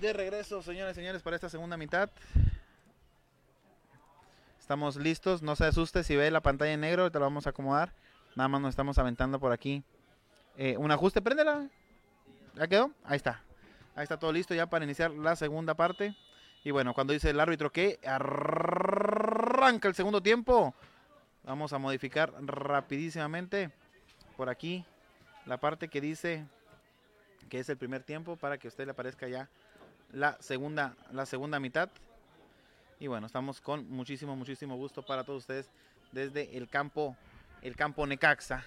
[0.00, 2.08] De regreso, señores y señores, para esta segunda mitad.
[4.60, 5.42] Estamos listos.
[5.42, 7.92] No se asuste si ve la pantalla en negro, te lo vamos a acomodar.
[8.36, 9.82] Nada más nos estamos aventando por aquí.
[10.56, 11.68] Eh, un ajuste, préndela.
[12.54, 12.92] ¿Ya quedó?
[13.02, 13.42] Ahí está.
[13.96, 16.14] Ahí está todo listo ya para iniciar la segunda parte.
[16.62, 20.74] Y bueno, cuando dice el árbitro que arranca el segundo tiempo,
[21.42, 23.72] vamos a modificar rapidísimamente
[24.36, 24.84] por aquí
[25.44, 26.46] la parte que dice
[27.48, 29.48] que es el primer tiempo para que usted le aparezca ya
[30.12, 31.88] la segunda, la segunda mitad.
[33.00, 35.70] Y bueno, estamos con muchísimo, muchísimo gusto para todos ustedes
[36.12, 37.16] desde el campo,
[37.62, 38.64] el campo Necaxa,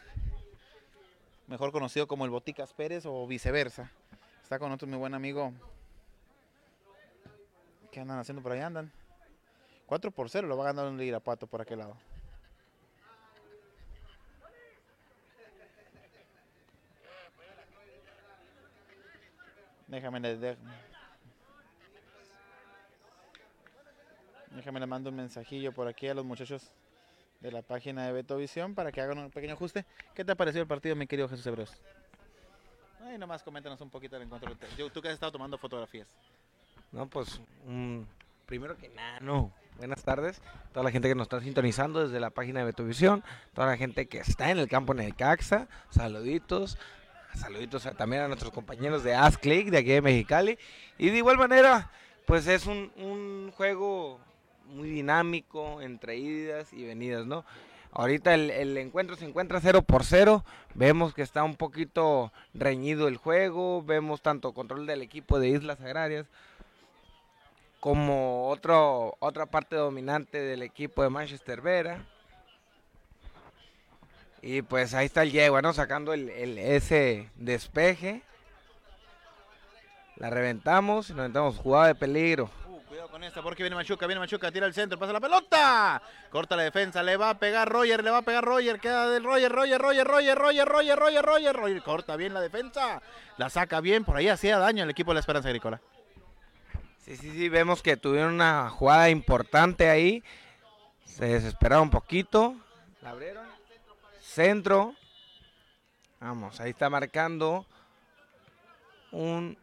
[1.47, 3.91] mejor conocido como el Boticas Pérez o viceversa.
[4.41, 5.53] Está con nosotros mi buen amigo.
[7.91, 8.61] ¿Qué andan haciendo por ahí?
[8.61, 8.91] Andan.
[9.85, 11.97] 4 por 0 lo va a ganar un Irapuato por aquel lado.
[19.87, 20.57] Déjame, le-
[24.55, 26.71] déjame le mando un mensajillo por aquí a los muchachos
[27.39, 29.85] de la página de Betovisión para que hagan un pequeño ajuste.
[30.13, 31.71] ¿Qué te ha parecido el partido, mi querido Jesús Hebreos?
[33.03, 34.51] Ay, nomás coméntanos un poquito del encuentro.
[34.77, 36.07] Yo- Tú que has estado tomando fotografías.
[36.91, 38.01] No, pues, mm,
[38.45, 39.51] primero que nada, no.
[39.77, 40.39] Buenas tardes.
[40.73, 43.23] Toda la gente que nos está sintonizando desde la página de Betuvisión,
[43.55, 46.77] toda la gente que está en el campo en el Caxa, saluditos.
[47.33, 50.59] Saluditos a- también a nuestros compañeros de Click de aquí de Mexicali.
[50.99, 51.89] Y de igual manera,
[52.27, 54.19] pues es un, un juego
[54.71, 57.45] muy dinámico, entre idas y venidas, ¿no?
[57.93, 60.45] Ahorita el, el encuentro se encuentra 0 por 0.
[60.75, 63.83] Vemos que está un poquito reñido el juego.
[63.83, 66.25] Vemos tanto control del equipo de Islas Agrarias
[67.81, 72.05] como otro, otra parte dominante del equipo de Manchester Vera.
[74.41, 75.73] Y pues ahí está el Yegua, ¿no?
[75.73, 78.21] Sacando el, el- ese despeje.
[80.15, 82.49] La reventamos y nos aventamos jugada de peligro.
[83.09, 86.01] Con esta porque viene Machuca, viene Machuca, tira al centro, pasa la pelota.
[86.29, 89.23] Corta la defensa, le va a pegar Roger, le va a pegar Roger, queda del
[89.23, 91.83] Roger, Roger, Roger, Roger, Roger, Roger, Roger, Roger, Roger.
[91.83, 93.01] Corta bien la defensa,
[93.37, 95.81] la saca bien, por ahí hacía daño el equipo de la Esperanza Agrícola.
[96.99, 100.23] Sí, sí, sí, vemos que tuvieron una jugada importante ahí.
[101.03, 102.55] Se desesperaron un poquito.
[103.01, 103.45] La abrieron.
[104.21, 104.95] Centro.
[106.19, 107.65] Vamos, ahí está marcando
[109.11, 109.57] un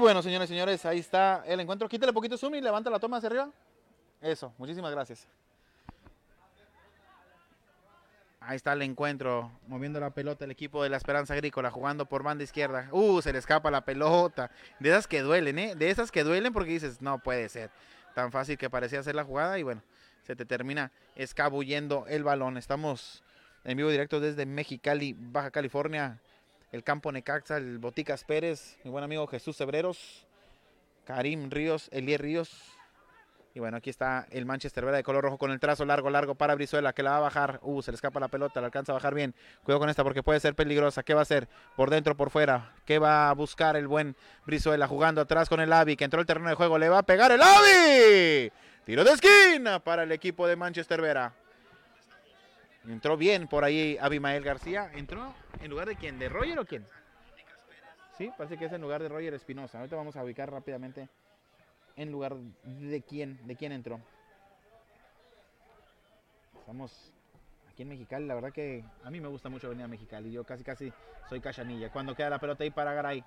[0.00, 1.88] Bueno, señores y señores, ahí está el encuentro.
[1.88, 3.50] Quítale poquito zoom y levanta la toma hacia arriba.
[4.20, 5.26] Eso, muchísimas gracias.
[8.40, 12.22] Ahí está el encuentro, moviendo la pelota el equipo de la Esperanza Agrícola, jugando por
[12.22, 12.88] banda izquierda.
[12.92, 14.50] Uh, se le escapa la pelota.
[14.78, 15.74] De esas que duelen, ¿eh?
[15.74, 17.70] De esas que duelen porque dices, no puede ser.
[18.14, 19.82] Tan fácil que parecía hacer la jugada y bueno,
[20.28, 22.58] se te termina escabullendo el balón.
[22.58, 23.24] Estamos
[23.64, 26.20] en vivo directo desde Mexicali, Baja California.
[26.70, 30.26] El campo Necaxa, el Boticas Pérez, mi buen amigo Jesús Cebreros,
[31.06, 32.50] Karim Ríos, Elier Ríos.
[33.54, 36.34] Y bueno, aquí está el Manchester Vera de color rojo con el trazo largo, largo
[36.34, 37.60] para Brizuela, que la va a bajar.
[37.62, 39.34] Uh, se le escapa la pelota, la alcanza a bajar bien.
[39.64, 41.02] Cuidado con esta porque puede ser peligrosa.
[41.02, 41.48] ¿Qué va a hacer?
[41.74, 42.74] Por dentro, por fuera.
[42.84, 44.14] ¿Qué va a buscar el buen
[44.44, 46.76] Brizuela jugando atrás con el Avi, que entró al terreno de juego?
[46.76, 48.52] Le va a pegar el Avi.
[48.88, 51.34] Tiro de esquina para el equipo de Manchester Vera.
[52.86, 54.90] Entró bien por ahí Abimael García.
[54.94, 56.18] ¿Entró en lugar de quién?
[56.18, 56.86] ¿De Roger o quién?
[58.16, 59.76] Sí, parece que es en lugar de Roger Espinosa.
[59.76, 61.06] Ahorita vamos a ubicar rápidamente
[61.96, 64.00] en lugar de quién, de quién entró.
[66.60, 67.12] Estamos
[67.70, 70.32] aquí en Mexicali, la verdad que a mí me gusta mucho venir a Mexicali.
[70.32, 70.90] Yo casi casi
[71.28, 71.92] soy cachanilla.
[71.92, 73.22] Cuando queda la pelota ahí para Garay.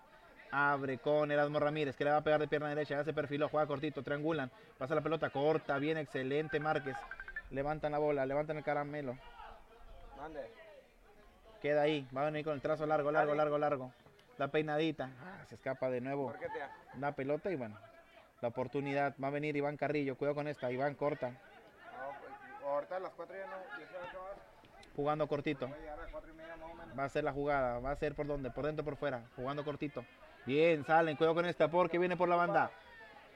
[0.52, 3.48] Abre con Erasmo Ramírez, que le va a pegar de pierna derecha, ya se perfiló,
[3.48, 6.98] juega cortito, triangulan, pasa la pelota corta, bien, excelente Márquez.
[7.52, 9.18] Levantan la bola, levantan el caramelo.
[11.62, 13.94] Queda ahí, va a venir con el trazo largo, largo, largo, largo.
[14.38, 16.34] La peinadita, ah, se escapa de nuevo
[17.00, 17.78] la pelota y bueno,
[18.42, 19.16] la oportunidad.
[19.24, 21.32] Va a venir Iván Carrillo, cuidado con esta, Iván corta,
[22.66, 23.56] Ahorita a las 4 ya no,
[24.96, 25.66] jugando cortito.
[25.66, 27.00] a las 4 y media más o menos.
[27.00, 29.64] Va a ser la jugada, va a ser por donde, por dentro, por fuera, jugando
[29.66, 30.06] cortito.
[30.46, 32.72] Bien, salen, cuidado con esta porque viene por la banda.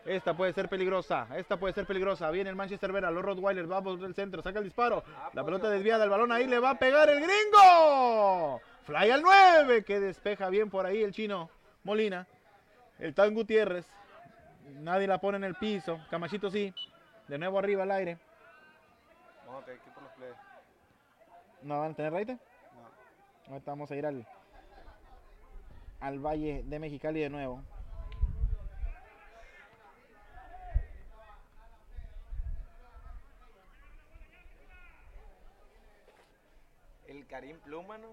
[0.06, 2.30] Esta puede ser peligrosa, esta puede ser peligrosa.
[2.30, 5.04] Viene el Manchester Vera, los Rottweilers, va por el centro, saca el disparo.
[5.34, 8.62] La pelota desviada, el balón ahí le va a pegar el gringo.
[8.84, 11.50] Fly al 9, que despeja bien por ahí el chino
[11.84, 12.28] Molina.
[13.00, 13.88] El Tan Gutiérrez,
[14.80, 16.00] nadie la pone en el piso.
[16.12, 16.72] Camachito sí,
[17.28, 18.20] de nuevo arriba al aire.
[19.46, 20.30] Por los play.
[21.64, 22.38] ¿No van a tener raite?
[23.50, 24.26] Ahorita vamos a ir al,
[26.00, 27.62] al Valle de Mexicali de nuevo.
[37.08, 38.08] El Karim Pluma, ¿no?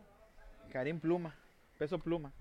[0.72, 1.34] Karim Pluma,
[1.78, 2.32] peso pluma.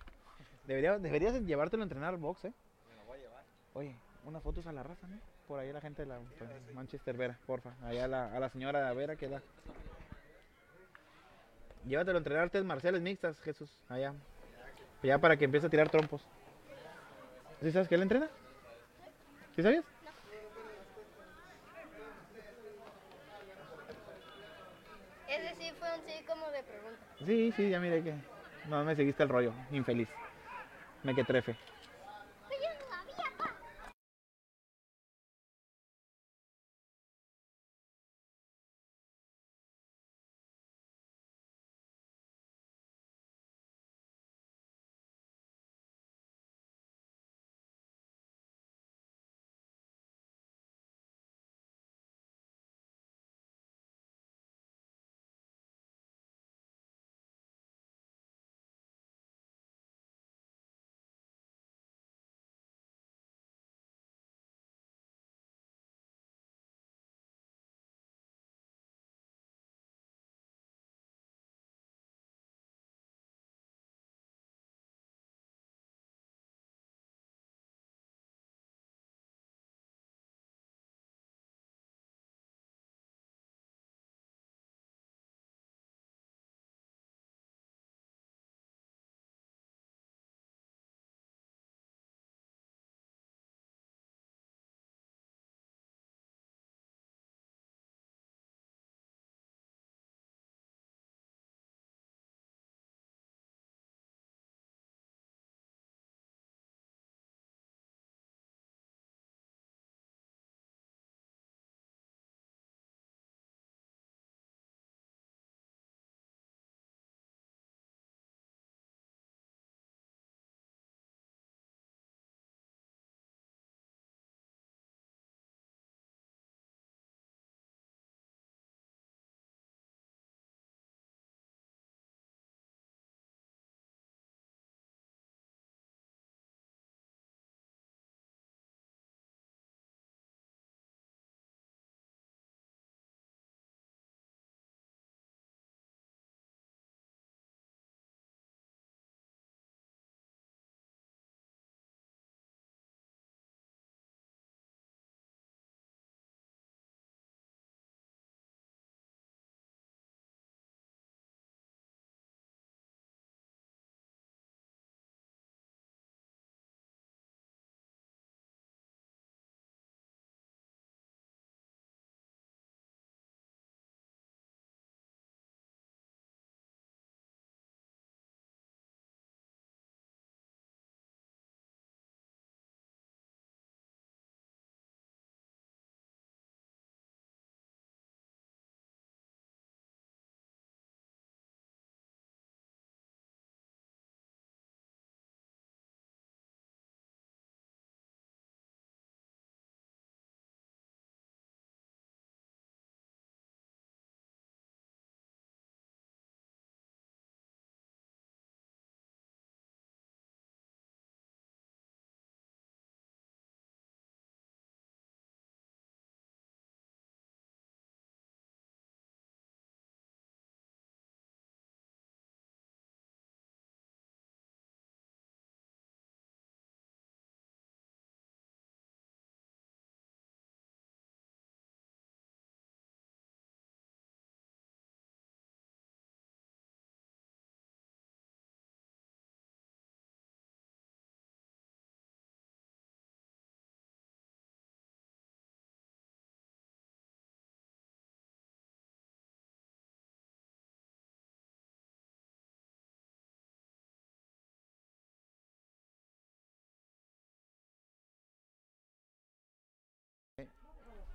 [0.68, 2.54] Debería, deberías llevártelo a entrenar al box, ¿eh?
[2.90, 3.44] Me lo voy a llevar.
[3.74, 3.96] Oye,
[4.26, 5.18] unas fotos a la raza, ¿no?
[5.48, 7.74] Por ahí la gente de la pues, Manchester Vera, porfa.
[7.84, 9.42] Allá a la, a la señora Vera que da.
[11.86, 14.14] Llévatelo a entrenar artes marciales mixtas, Jesús, allá.
[15.04, 16.22] Ya para que empiece a tirar trompos.
[17.62, 18.30] ¿Sí sabes que él entrena?
[19.56, 19.86] ¿Sí sabías?
[25.28, 27.02] Ese sí fue un sí como de pregunta.
[27.26, 28.14] Sí, sí, ya miré que.
[28.70, 30.10] No me seguiste el rollo, infeliz.
[31.04, 31.71] Me que trefe.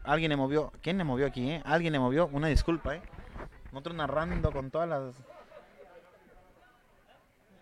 [0.07, 0.73] Alguien le movió.
[0.83, 1.63] ¿Quién le movió aquí, eh?
[1.65, 2.29] Alguien le movió.
[2.33, 3.03] Una disculpa, eh.
[3.73, 5.15] Nosotros narrando con todas las.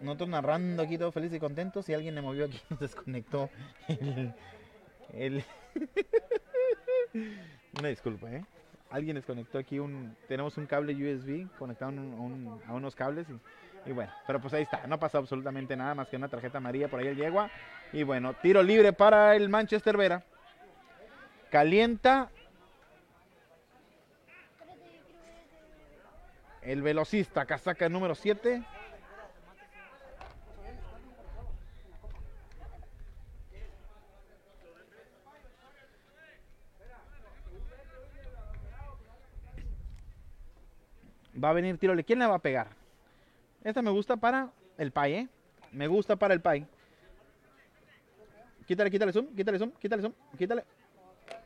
[0.00, 1.88] Nosotros narrando aquí todos felices y contentos.
[1.88, 2.60] Y alguien le movió aquí.
[2.70, 3.50] Nos desconectó.
[5.12, 5.44] El.
[7.78, 8.44] Una disculpa, eh.
[8.90, 12.72] alguien les conectó aquí un, tenemos un cable USB conectado a, un- a un- a
[12.72, 16.16] unos cables y, y bueno, pero pues ahí está, no pasó absolutamente nada más que
[16.16, 17.50] una tarjeta amarilla por ahí el yegua.
[17.92, 20.22] Y bueno, tiro libre para el Manchester Vera.
[21.54, 22.30] Calienta
[26.62, 28.60] el velocista, casaca número 7.
[41.40, 42.02] Va a venir tiro libre.
[42.02, 42.66] ¿Quién le va a pegar?
[43.62, 45.28] Esta me gusta para el pay, ¿eh?
[45.70, 46.66] Me gusta para el pay.
[48.66, 50.64] Quítale, quítale zoom, quítale zoom, quítale zoom, quítale.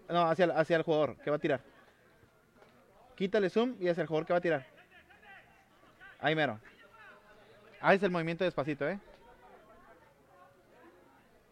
[0.09, 1.61] No, hacia, hacia el jugador que va a tirar.
[3.15, 4.67] Quítale zoom y hacia el jugador que va a tirar.
[6.21, 6.59] Ahí mero.
[7.81, 8.99] Ah, es el movimiento despacito, ¿eh?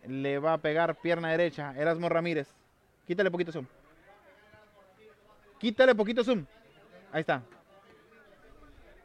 [0.06, 1.74] Le va a pegar pierna derecha.
[1.76, 2.48] Erasmo Ramírez.
[3.06, 3.66] Quítale poquito zoom.
[5.58, 6.44] Quítale poquito zoom.
[7.12, 7.42] Ahí está.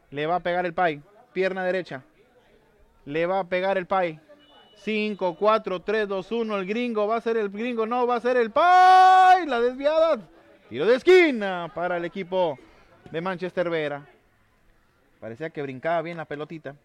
[0.10, 1.02] Le va a pegar el pay.
[1.34, 2.04] Pierna derecha.
[3.06, 4.20] Le va a pegar el pay.
[4.84, 6.58] 5, 4, 3, 2, 1.
[6.58, 7.86] El gringo va a ser el gringo.
[7.86, 9.46] No, va a ser el pay.
[9.46, 10.20] La desviada.
[10.70, 12.58] Tiro de esquina para el equipo
[13.12, 14.08] de Manchester Vera.
[15.20, 16.76] Parecía que brincaba bien la pelotita.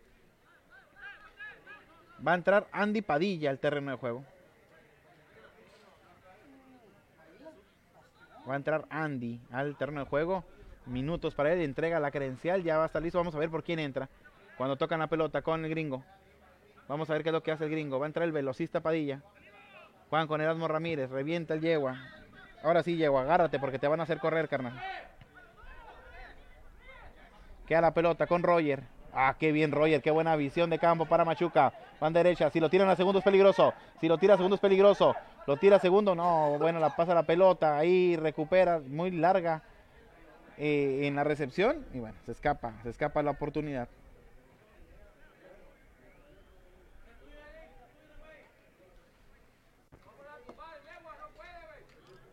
[2.26, 4.24] Va a entrar Andy Padilla al terreno de juego.
[8.48, 10.44] Va a entrar Andy al terreno de juego.
[10.84, 11.62] Minutos para él.
[11.62, 12.62] Entrega la credencial.
[12.62, 13.18] Ya va a estar listo.
[13.18, 14.08] Vamos a ver por quién entra.
[14.58, 16.04] Cuando tocan la pelota con el gringo.
[16.88, 17.98] Vamos a ver qué es lo que hace el gringo.
[17.98, 19.20] Va a entrar el velocista Padilla.
[20.10, 21.10] Juan con Erasmo Ramírez.
[21.10, 21.98] Revienta el yegua.
[22.62, 23.22] Ahora sí, yegua.
[23.22, 24.80] Agárrate porque te van a hacer correr, carnal.
[27.66, 28.84] Queda la pelota con Roger.
[29.12, 31.72] Ah, qué bien Roger, qué buena visión de campo para Machuca.
[32.00, 33.72] Van derecha, si lo tiran a segundo es peligroso.
[33.98, 35.16] Si lo tira a segundo es peligroso.
[35.46, 39.62] Lo tira a segundo, no, bueno, la pasa la pelota, ahí recupera, muy larga
[40.58, 41.86] eh, en la recepción.
[41.94, 43.88] Y bueno, se escapa, se escapa la oportunidad.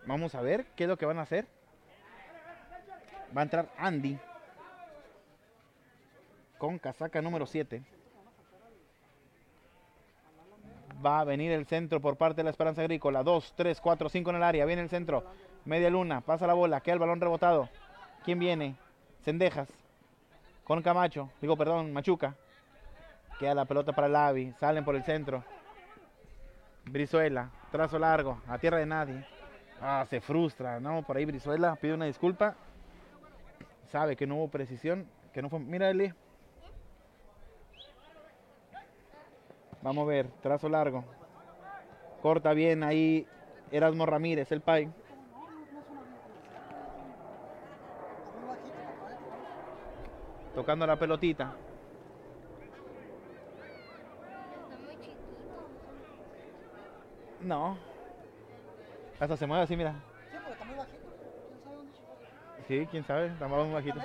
[0.05, 1.47] Vamos a ver qué es lo que van a hacer.
[3.35, 4.19] Va a entrar Andy
[6.57, 7.83] con casaca número 7.
[11.05, 13.23] Va a venir el centro por parte de la Esperanza Agrícola.
[13.23, 14.65] 2, 3, 4, 5 en el área.
[14.65, 15.25] Viene el centro.
[15.65, 16.21] Media luna.
[16.21, 16.79] Pasa la bola.
[16.79, 17.67] Queda el balón rebotado.
[18.23, 18.77] ¿Quién viene?
[19.23, 19.67] Cendejas.
[20.63, 21.29] Con Camacho.
[21.41, 22.35] Digo, perdón, Machuca.
[23.39, 24.53] Queda la pelota para el Avi.
[24.59, 25.43] Salen por el centro.
[26.85, 27.49] Brizuela.
[27.71, 28.41] Trazo largo.
[28.47, 29.25] A tierra de nadie.
[29.85, 30.79] Ah, se frustra.
[30.79, 31.75] No, por ahí Brizuela.
[31.75, 32.55] Pide una disculpa.
[33.91, 35.05] Sabe que no hubo precisión.
[35.33, 35.59] Que no fue.
[35.59, 36.13] Mira, Eli.
[39.81, 41.03] Vamos a ver, trazo largo.
[42.21, 43.27] Corta bien ahí
[43.71, 44.89] Erasmo Ramírez, el pay.
[50.55, 51.53] Tocando la pelotita.
[57.41, 57.92] No.
[59.19, 59.93] Hasta se mueve así, mira.
[60.31, 60.97] Sí, pero está muy bajito.
[61.47, 61.93] ¿Quién sabe dónde?
[62.67, 63.99] Sí, quién sabe, está muy bajito.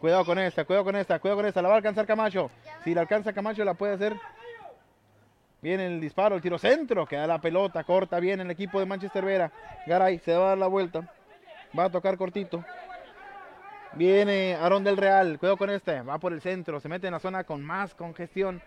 [0.00, 1.60] Cuidado con esta, cuidado con esta, cuidado con esta.
[1.60, 2.50] La va a alcanzar Camacho.
[2.84, 4.16] Si la alcanza Camacho, la puede hacer.
[5.60, 7.04] Viene el disparo, el tiro centro.
[7.04, 9.52] Queda la pelota, corta bien el equipo de Manchester Vera.
[9.86, 11.12] Garay se va a dar la vuelta.
[11.78, 12.64] Va a tocar cortito.
[13.92, 15.38] Viene Aarón del Real.
[15.38, 16.00] Cuidado con este.
[16.00, 16.80] Va por el centro.
[16.80, 18.62] Se mete en la zona con más congestión.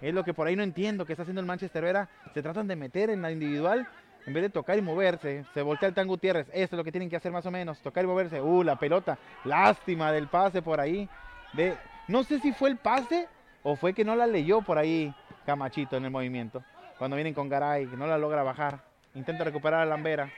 [0.00, 2.08] Es lo que por ahí no entiendo que está haciendo el Manchester Vera.
[2.32, 3.88] Se tratan de meter en la individual
[4.26, 5.44] en vez de tocar y moverse.
[5.54, 6.46] Se voltea el Tan Gutiérrez.
[6.52, 7.78] Esto es lo que tienen que hacer más o menos.
[7.80, 8.40] Tocar y moverse.
[8.40, 9.18] Uh, la pelota.
[9.44, 11.08] Lástima del pase por ahí.
[11.52, 11.76] De...
[12.08, 13.28] No sé si fue el pase
[13.62, 15.14] o fue que no la leyó por ahí
[15.46, 16.62] Camachito en el movimiento.
[16.98, 18.80] Cuando vienen con Garay, que no la logra bajar.
[19.14, 20.30] Intenta recuperar a Lambera.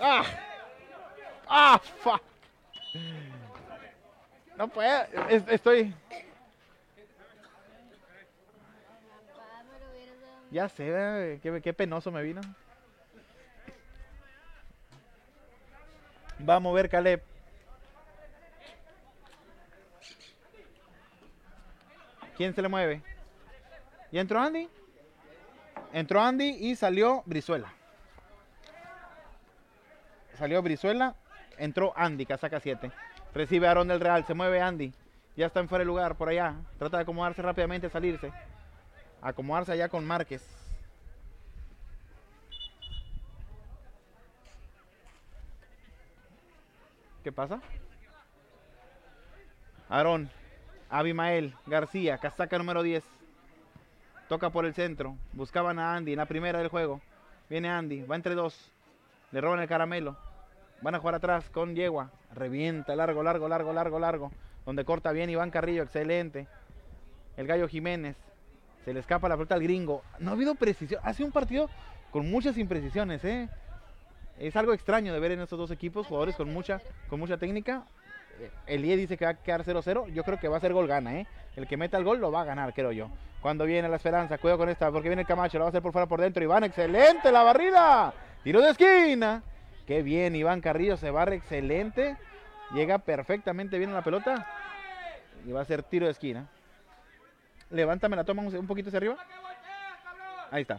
[0.00, 0.24] ¡Ah!
[1.48, 1.80] ¡Ah!
[2.02, 2.22] Fuck.
[4.56, 5.02] No puedo.
[5.28, 5.94] es- Estoy.
[9.34, 10.41] Papá, me lo hubieras dado a mí.
[10.52, 12.42] Ya sé, eh, qué, qué penoso me vino.
[16.46, 17.22] Va a mover Caleb.
[22.36, 23.02] ¿Quién se le mueve?
[24.10, 24.68] ¿Y entró Andy?
[25.90, 27.72] Entró Andy y salió Brizuela.
[30.34, 31.14] Salió Brizuela,
[31.56, 32.90] entró Andy, casaca 7.
[33.32, 34.92] Recibe Aaron del Real, se mueve Andy.
[35.34, 36.56] Ya está en fuera de lugar por allá.
[36.78, 38.30] Trata de acomodarse rápidamente, salirse.
[39.22, 40.42] Acomodarse allá con Márquez.
[47.22, 47.60] ¿Qué pasa?
[49.88, 50.28] Aarón,
[50.90, 53.04] Abimael, García, casaca número 10.
[54.28, 55.16] Toca por el centro.
[55.32, 57.00] Buscaban a Andy en la primera del juego.
[57.48, 58.72] Viene Andy, va entre dos.
[59.30, 60.16] Le roban el caramelo.
[60.80, 62.10] Van a jugar atrás con Yegua.
[62.34, 64.32] Revienta, largo, largo, largo, largo, largo.
[64.66, 66.48] Donde corta bien Iván Carrillo, excelente.
[67.36, 68.16] El Gallo Jiménez.
[68.84, 70.02] Se le escapa la pelota al gringo.
[70.18, 71.00] No ha habido precisión.
[71.04, 71.68] Ha sido un partido
[72.10, 73.48] con muchas imprecisiones, ¿eh?
[74.38, 77.84] Es algo extraño de ver en estos dos equipos, jugadores con mucha, con mucha técnica.
[78.40, 80.12] Eh, Elie dice que va a quedar 0-0.
[80.12, 81.26] Yo creo que va a ser gol gana, ¿eh?
[81.54, 83.08] El que meta el gol lo va a ganar, creo yo.
[83.40, 85.82] Cuando viene la esperanza, cuidado con esta, porque viene el Camacho, lo va a hacer
[85.82, 86.42] por fuera por dentro.
[86.42, 88.14] Iván, excelente la barrida.
[88.42, 89.42] Tiro de esquina.
[89.86, 92.16] Qué bien, Iván Carrillo se barre excelente.
[92.72, 94.46] Llega perfectamente bien a la pelota.
[95.44, 96.48] Y va a ser tiro de esquina.
[97.72, 99.16] Levántame la toma un, poquito hacia arriba.
[100.50, 100.78] Ahí está.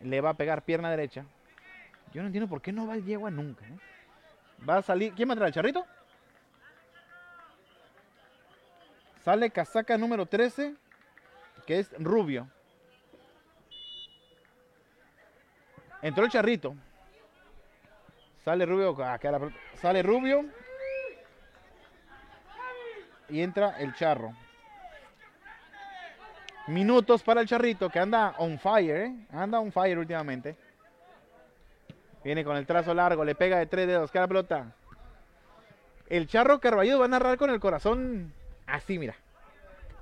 [0.00, 1.26] Le va a pegar pierna derecha.
[2.14, 3.66] Yo no entiendo por qué no va el yegua nunca.
[3.66, 3.78] ¿eh?
[4.66, 5.12] Va a salir.
[5.12, 5.48] ¿Quién va a entrar?
[5.48, 5.86] ¿El charrito?
[9.22, 10.74] Sale casaca número 13,
[11.66, 12.48] que es Rubio.
[16.00, 16.74] Entró el charrito.
[18.42, 19.04] Sale Rubio.
[19.04, 19.56] acá la pelota.
[19.74, 20.46] sale Rubio.
[23.28, 24.34] Y entra el charro.
[26.70, 29.14] Minutos para el charrito que anda on fire, ¿eh?
[29.32, 30.54] Anda on fire últimamente.
[32.22, 34.72] Viene con el trazo largo, le pega de tres dedos, cada pelota.
[36.08, 38.32] El charro Carballo va a narrar con el corazón
[38.68, 39.16] así, mira.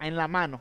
[0.01, 0.61] En la mano.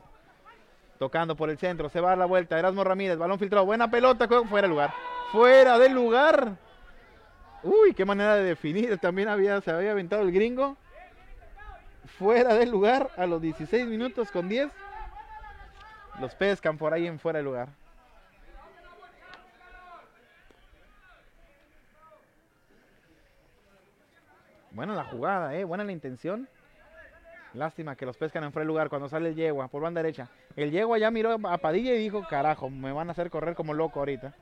[0.98, 2.58] Tocando por el centro, se va a dar la vuelta.
[2.58, 4.94] Erasmo Ramírez, balón filtrado, buena pelota, fuera de lugar.
[5.30, 6.56] Fuera del lugar.
[7.62, 8.96] Uy, qué manera de definir.
[8.96, 10.78] También había, se había aventado el gringo.
[12.18, 14.70] Fuera del lugar a los 16 minutos con 10.
[16.20, 17.68] Los pescan por ahí en fuera de lugar.
[24.72, 25.64] Buena la jugada, eh.
[25.64, 26.48] Buena la intención.
[27.54, 30.28] Lástima que los pescan en fuera de lugar cuando sale el yegua por banda derecha.
[30.56, 33.72] El yegua ya miró a Padilla y dijo, carajo, me van a hacer correr como
[33.72, 34.34] loco ahorita.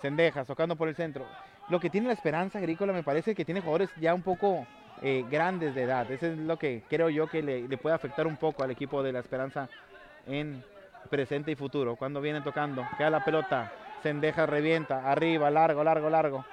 [0.00, 1.26] Sendejas, tocando por el centro.
[1.68, 4.66] Lo que tiene la esperanza agrícola me parece que tiene jugadores ya un poco
[5.02, 6.10] eh, grandes de edad.
[6.10, 9.02] Eso es lo que creo yo que le, le, puede afectar un poco al equipo
[9.02, 9.68] de la esperanza
[10.26, 10.62] en
[11.08, 11.96] presente y futuro.
[11.96, 13.72] Cuando vienen tocando, queda la pelota,
[14.02, 16.44] Sendejas revienta, arriba, largo, largo, largo.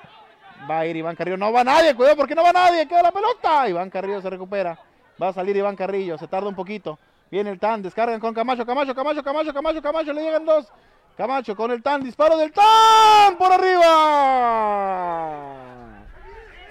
[0.70, 3.12] Va a ir Iván Carrillo, no va nadie, cuidado porque no va nadie, queda la
[3.12, 3.68] pelota.
[3.68, 4.78] Iván Carrillo se recupera.
[5.22, 6.98] Va a salir Iván Carrillo, se tarda un poquito.
[7.30, 10.72] Viene el TAN, descargan con Camacho, Camacho, Camacho, Camacho, Camacho, Camacho, le llegan dos.
[11.18, 13.90] Camacho con el TAN, disparo del TAN por arriba.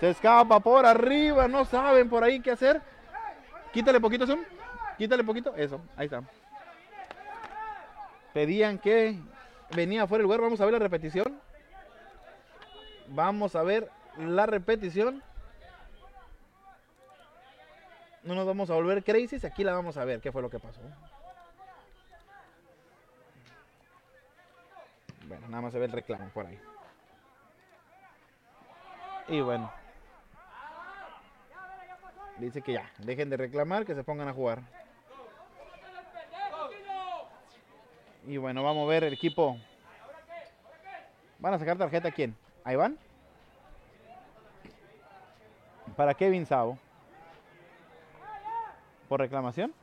[0.00, 2.80] Se escapa por arriba, no saben por ahí qué hacer.
[3.72, 4.40] Quítale poquito zoom,
[4.98, 6.22] quítale poquito, eso, ahí está.
[8.32, 9.18] Pedían que
[9.74, 11.40] venía fuera del lugar, vamos a ver la repetición.
[13.08, 15.22] Vamos a ver la repetición.
[18.22, 20.60] No nos vamos a volver crazy, aquí la vamos a ver qué fue lo que
[20.60, 20.80] pasó.
[25.26, 26.58] Bueno, nada más se ve el reclamo por ahí.
[29.28, 29.72] Y bueno.
[32.38, 34.62] Dice que ya, dejen de reclamar, que se pongan a jugar.
[38.26, 39.58] Y bueno, vamos a ver el equipo.
[41.38, 42.36] ¿Van a sacar tarjeta a quién?
[42.64, 42.96] ¿A Iván?
[45.96, 46.78] Para Kevin Sabo.
[49.08, 49.74] ¿Por reclamación?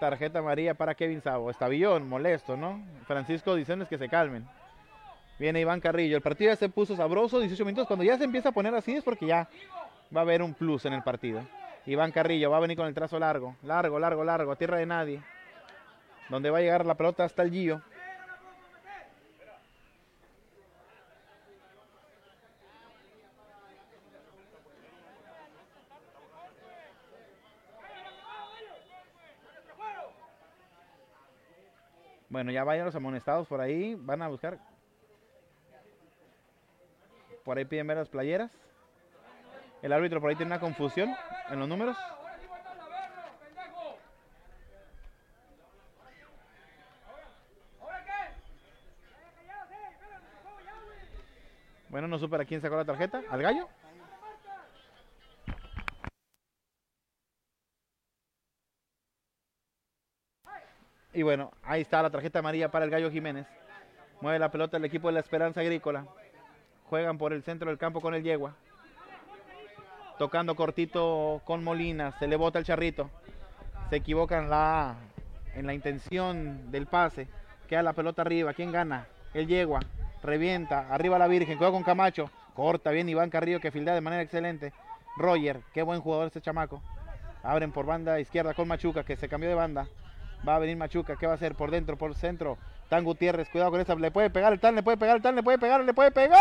[0.00, 1.50] Tarjeta amarilla para Kevin Sabo.
[1.50, 2.82] Estabillón, molesto, ¿no?
[3.06, 4.46] Francisco diciéndoles que se calmen.
[5.38, 6.16] Viene Iván Carrillo.
[6.16, 7.86] El partido ya se puso sabroso, 18 minutos.
[7.86, 9.48] Cuando ya se empieza a poner así es porque ya
[10.14, 11.42] va a haber un plus en el partido.
[11.88, 13.56] Iván Carrillo va a venir con el trazo largo.
[13.62, 14.52] Largo, largo, largo.
[14.52, 15.22] A tierra de nadie.
[16.28, 17.80] Donde va a llegar la pelota hasta el Gio.
[32.28, 33.94] Bueno, ya vayan los amonestados por ahí.
[33.94, 34.58] Van a buscar.
[37.44, 38.67] Por ahí piden ver las playeras.
[39.82, 41.14] El árbitro por ahí tiene una confusión
[41.50, 41.96] en los números.
[51.88, 53.22] Bueno, no supe a quién sacó la tarjeta.
[53.30, 53.68] ¿Al gallo?
[61.14, 63.46] Y bueno, ahí está la tarjeta amarilla para el Gallo Jiménez.
[64.20, 66.06] Mueve la pelota el equipo de la Esperanza Agrícola.
[66.84, 68.54] Juegan por el centro del campo con el Yegua.
[70.18, 72.12] Tocando cortito con Molina.
[72.18, 73.08] Se le bota el charrito.
[73.88, 74.96] Se equivocan en la,
[75.54, 77.28] en la intención del pase.
[77.68, 78.52] Queda la pelota arriba.
[78.52, 79.06] ¿Quién gana?
[79.32, 79.80] El Yegua.
[80.22, 80.92] Revienta.
[80.92, 81.56] Arriba la Virgen.
[81.56, 82.30] Juega con Camacho.
[82.54, 84.72] Corta bien Iván Carrillo que fildea de manera excelente.
[85.16, 85.60] Roger.
[85.72, 86.82] Qué buen jugador este chamaco.
[87.44, 89.86] Abren por banda izquierda con Machuca, que se cambió de banda.
[90.46, 91.54] Va a venir Machuca, ¿qué va a hacer?
[91.54, 92.58] Por dentro, por centro.
[92.88, 93.94] Tan Gutiérrez, cuidado con esta.
[93.94, 96.10] Le puede pegar el tan, le puede pegar el tan, le puede pegar, le puede
[96.10, 96.38] pegar.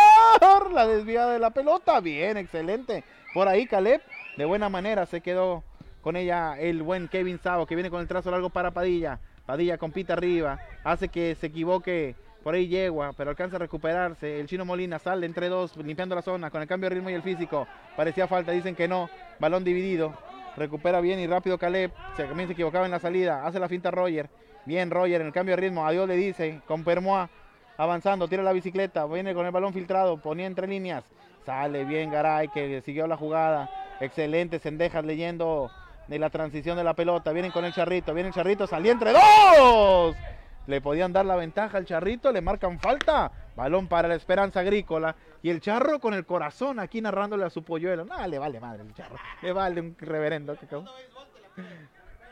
[0.71, 1.99] La desviada de la pelota.
[1.99, 3.03] Bien, excelente.
[3.33, 4.01] Por ahí Caleb,
[4.37, 5.63] de buena manera, se quedó
[6.01, 9.19] con ella el buen Kevin Savo, que viene con el trazo largo para Padilla.
[9.45, 14.39] Padilla compite arriba, hace que se equivoque por ahí Yegua, pero alcanza a recuperarse.
[14.39, 17.13] El chino Molina sale entre dos, limpiando la zona con el cambio de ritmo y
[17.13, 17.67] el físico.
[17.95, 19.09] Parecía falta, dicen que no.
[19.39, 20.13] Balón dividido.
[20.55, 21.91] Recupera bien y rápido Caleb.
[22.15, 23.45] Se, también se equivocaba en la salida.
[23.45, 24.29] Hace la finta Roger.
[24.68, 25.88] Bien Roger en el cambio de ritmo.
[25.88, 26.60] Adiós le dice.
[26.68, 27.30] Con Permoa.
[27.77, 29.06] Avanzando, tira la bicicleta.
[29.06, 30.18] Viene con el balón filtrado.
[30.18, 31.06] Ponía entre líneas.
[31.45, 33.69] Sale bien Garay que siguió la jugada.
[34.02, 34.60] Excelente.
[34.60, 35.72] Sendejas leyendo
[36.10, 37.31] de la transición de la pelota.
[37.31, 38.14] Vienen con el charrito.
[38.14, 38.68] Viene el charrito.
[38.68, 40.18] Salía entre dos.
[40.65, 42.34] Le podían dar la ventaja al charrito.
[42.34, 43.31] Le marcan falta.
[43.56, 45.15] Balón para la esperanza agrícola.
[45.44, 48.03] Y el charro con el corazón aquí narrándole a su polluelo.
[48.03, 49.15] No, le vale madre el charro.
[49.41, 50.57] Le vale un reverendo.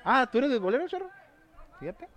[0.03, 1.09] Ah, ¿tú eres de bolero, charro?
[1.79, 2.09] Fíjate.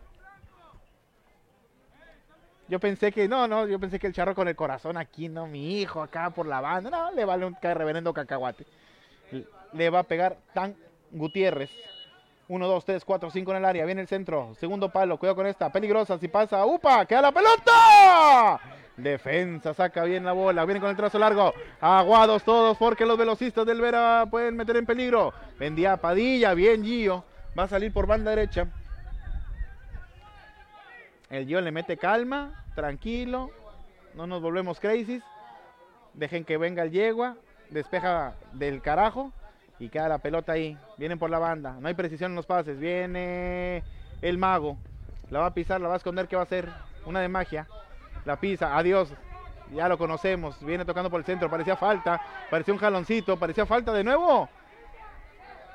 [2.69, 5.47] Yo pensé que, no, no, yo pensé que el charro con el corazón aquí, no,
[5.47, 6.91] mi hijo acá por la banda.
[6.91, 8.67] No, le vale un reverendo cacahuate.
[9.73, 10.77] Le va a pegar Tan
[11.11, 11.71] Gutiérrez.
[12.49, 13.85] 1, 2, 3, 4, 5 en el área.
[13.85, 14.55] Viene el centro.
[14.59, 15.19] Segundo palo.
[15.19, 15.71] Cuidado con esta.
[15.71, 16.19] Peligrosa.
[16.19, 16.65] Si pasa.
[16.65, 17.05] ¡Upa!
[17.05, 18.61] ¡Queda la pelota!
[18.97, 19.75] Defensa.
[19.75, 20.65] Saca bien la bola.
[20.65, 21.53] Viene con el trazo largo.
[21.81, 25.35] Aguados todos porque los velocistas del Vera pueden meter en peligro.
[25.59, 26.55] Vendía Padilla.
[26.55, 27.23] Bien Gio.
[27.59, 28.67] Va a salir por banda derecha.
[31.31, 32.65] El Gio le mete calma.
[32.75, 33.51] Tranquilo.
[34.15, 35.23] No nos volvemos crazy.
[36.15, 37.37] Dejen que venga el yegua.
[37.71, 39.33] Despeja del carajo.
[39.79, 40.79] Y queda la pelota ahí.
[40.97, 41.77] Vienen por la banda.
[41.81, 42.79] No hay precisión en los pases.
[42.79, 43.83] Viene
[44.23, 44.79] el mago.
[45.31, 46.27] La va a pisar, la va a esconder.
[46.29, 46.69] ¿Qué va a hacer?
[47.05, 47.67] Una de magia.
[48.25, 48.77] La pisa.
[48.77, 49.13] Adiós.
[49.75, 50.59] Ya lo conocemos.
[50.65, 51.51] Viene tocando por el centro.
[51.51, 52.21] Parecía falta.
[52.51, 53.39] Parecía un jaloncito.
[53.39, 54.49] Parecía falta de nuevo.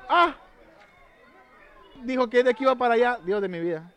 [0.08, 0.34] ¡Ah!
[2.02, 3.18] Dijo que de aquí va para allá.
[3.24, 3.93] Dios de mi vida.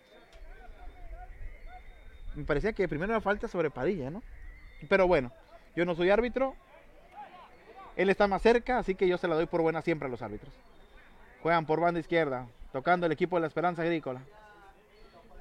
[2.37, 4.21] Me parecía que primero era falta sobre Padilla, ¿no?
[4.87, 5.31] Pero bueno,
[5.75, 6.53] yo no soy árbitro.
[7.95, 10.21] Él está más cerca, así que yo se la doy por buena siempre a los
[10.21, 10.53] árbitros.
[11.41, 14.21] Juegan por banda izquierda, tocando el equipo de la Esperanza Agrícola.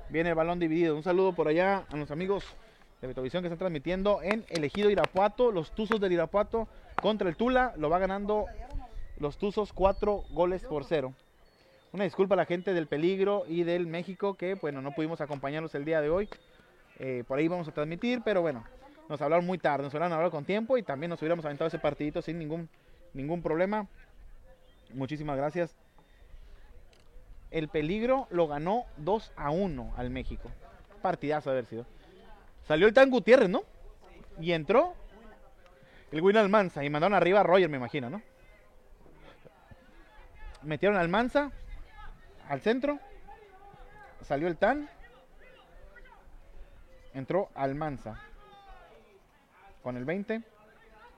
[0.09, 0.97] Viene el balón dividido.
[0.97, 2.47] Un saludo por allá a los amigos
[3.03, 5.53] de Betovisión que están transmitiendo en el Ejido Irapuato.
[5.53, 6.67] Los Tuzos del Irapuato
[7.03, 7.75] contra el Tula.
[7.77, 8.47] Lo va ganando
[9.19, 11.13] los Tuzos cuatro goles por cero.
[11.93, 15.75] Una disculpa a la gente del Peligro y del México que, bueno, no pudimos acompañarlos
[15.75, 16.31] el día de hoy.
[16.99, 18.65] Eh, por ahí vamos a transmitir, pero bueno,
[19.09, 21.79] nos hablaron muy tarde, nos hubieran hablado con tiempo y también nos hubiéramos aventado ese
[21.79, 22.69] partidito sin ningún,
[23.13, 23.87] ningún problema.
[24.95, 25.77] Muchísimas gracias.
[27.51, 30.51] El peligro lo ganó 2 a 1 al México.
[31.03, 31.87] Partidazo haber sido.
[32.67, 33.63] Salió el Tan Gutiérrez, ¿no?
[34.41, 34.95] Y entró
[36.11, 38.23] el Win Almanza y mandaron arriba a Roger, me imagino, ¿no?
[40.63, 41.53] Metieron Almanza
[42.49, 42.99] al centro.
[44.23, 44.89] Salió el Tan.
[47.17, 48.21] Entró Almanza
[49.83, 50.43] con el 20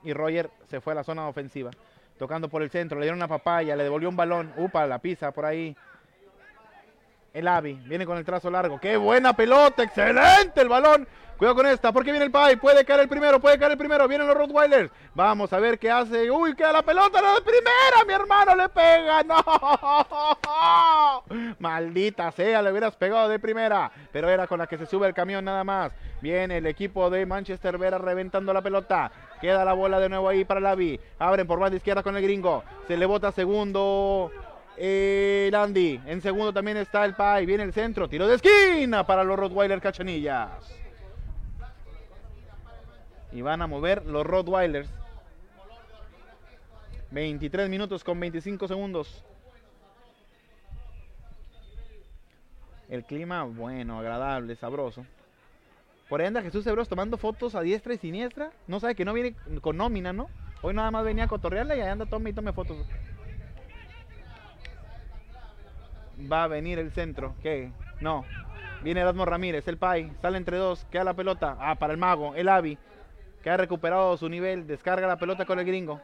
[0.05, 1.73] y Roger se fue a la zona ofensiva.
[2.17, 4.53] Tocando por el centro, le dieron una papaya, le devolvió un balón.
[4.57, 5.77] Upa, la pisa por ahí.
[7.35, 8.79] El Avi viene con el trazo largo.
[8.79, 9.83] ¡Qué buena pelota!
[9.83, 11.09] ¡Excelente el balón!
[11.39, 12.57] Cuidado con esta, porque viene el Pai.
[12.57, 14.09] Puede caer el primero, puede caer el primero.
[14.09, 14.91] Vienen los Rottweilers.
[15.15, 16.29] Vamos a ver qué hace.
[16.33, 17.23] ¡Uy, queda la pelota!
[17.23, 18.05] ¡La de primera!
[18.05, 19.23] ¡Mi hermano le pega!
[19.25, 19.37] ¡No!
[21.61, 23.93] Maldita sea, le hubieras pegado de primera.
[24.13, 25.93] Pero era con la que se sube el camión nada más.
[26.21, 29.13] Viene el equipo de Manchester Vera reventando la pelota.
[29.41, 30.99] Queda la bola de nuevo ahí para Lavi.
[31.21, 32.65] Abren por banda izquierda con el gringo.
[32.89, 34.33] Se le bota segundo.
[34.77, 36.01] El Andy.
[36.05, 37.47] En segundo también está el Pai.
[37.47, 38.09] Viene el centro.
[38.09, 40.88] Tiro de esquina para los Rottweiler Cachanillas.
[43.33, 44.89] Y van a mover los Rottweilers.
[47.11, 49.25] 23 minutos con 25 segundos.
[52.89, 55.05] El clima bueno, agradable, sabroso.
[56.09, 58.51] Por ahí anda Jesús Hebros tomando fotos a diestra y siniestra.
[58.67, 60.29] No sabe que no viene con nómina, ¿no?
[60.63, 62.79] Hoy nada más venía a cotorrearla y ahí anda tome y tome fotos.
[66.31, 67.35] Va a venir el centro.
[67.43, 67.71] ¿Qué?
[68.01, 68.25] No.
[68.83, 70.11] Viene Erasmo Ramírez, el Pai.
[70.23, 70.87] Sale entre dos.
[70.91, 71.57] Queda la pelota.
[71.61, 72.79] Ah, para el mago, el Avi.
[73.49, 74.67] Que ha recuperado su nivel.
[74.67, 76.03] Descarga la pelota con el gringo.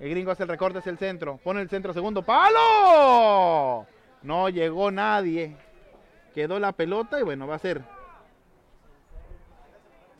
[0.00, 1.36] El gringo hace el recorte hacia el centro.
[1.44, 3.86] Pone el centro, segundo palo.
[4.22, 5.58] No llegó nadie.
[6.34, 7.82] Quedó la pelota y bueno, va a ser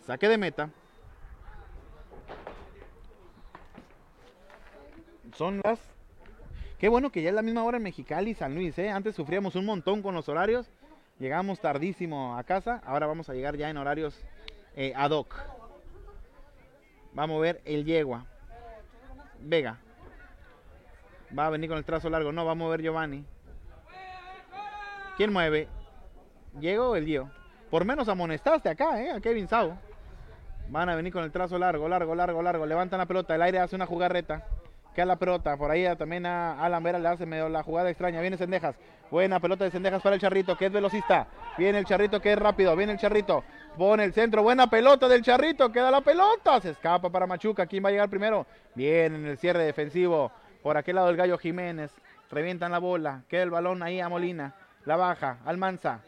[0.07, 0.69] saque de meta.
[5.37, 5.81] Son las
[6.79, 8.91] Qué bueno que ya es la misma hora en Mexicali y San Luis, ¿eh?
[8.91, 10.67] Antes sufríamos un montón con los horarios.
[11.19, 12.83] Llegamos tardísimo a casa.
[12.85, 14.23] Ahora vamos a llegar ya en horarios
[14.77, 15.54] eh, ad hoc.
[17.19, 18.27] Va a mover el yegua.
[19.41, 19.79] Vega.
[21.37, 22.33] Va a venir con el trazo largo.
[22.33, 23.25] No, va a mover Giovanni.
[25.17, 25.69] ¿Quién mueve?
[26.55, 27.31] ¿Diego o el Dio?
[27.71, 29.11] Por menos amonestaste acá, ¿eh?
[29.11, 29.77] A Kevin Sau.
[30.69, 32.67] Van a venir con el trazo largo, largo, largo, largo.
[32.67, 33.35] Levantan la pelota.
[33.35, 34.47] El aire hace una jugarreta.
[34.95, 35.57] Queda la pelota.
[35.57, 38.21] Por ahí también a Alan Vera le hace medio la jugada extraña.
[38.21, 38.77] Viene Sendejas.
[39.15, 41.29] Buena pelota de Sendejas para el Charrito, que es velocista.
[41.57, 42.75] Viene el Charrito, que es rápido.
[42.75, 43.45] Viene el Charrito.
[43.79, 44.43] Pone el centro.
[44.43, 45.71] Buena pelota del Charrito.
[45.71, 46.61] Queda la pelota.
[46.61, 47.65] Se escapa para Machuca.
[47.65, 48.45] ¿Quién va a llegar primero?
[48.75, 50.33] Bien en el cierre defensivo.
[50.65, 51.93] Por aquel lado el Gallo Jiménez.
[52.29, 53.23] Revientan la bola.
[53.29, 54.57] Queda el balón ahí a Molina.
[54.85, 55.39] La baja.
[55.45, 56.01] Almanza.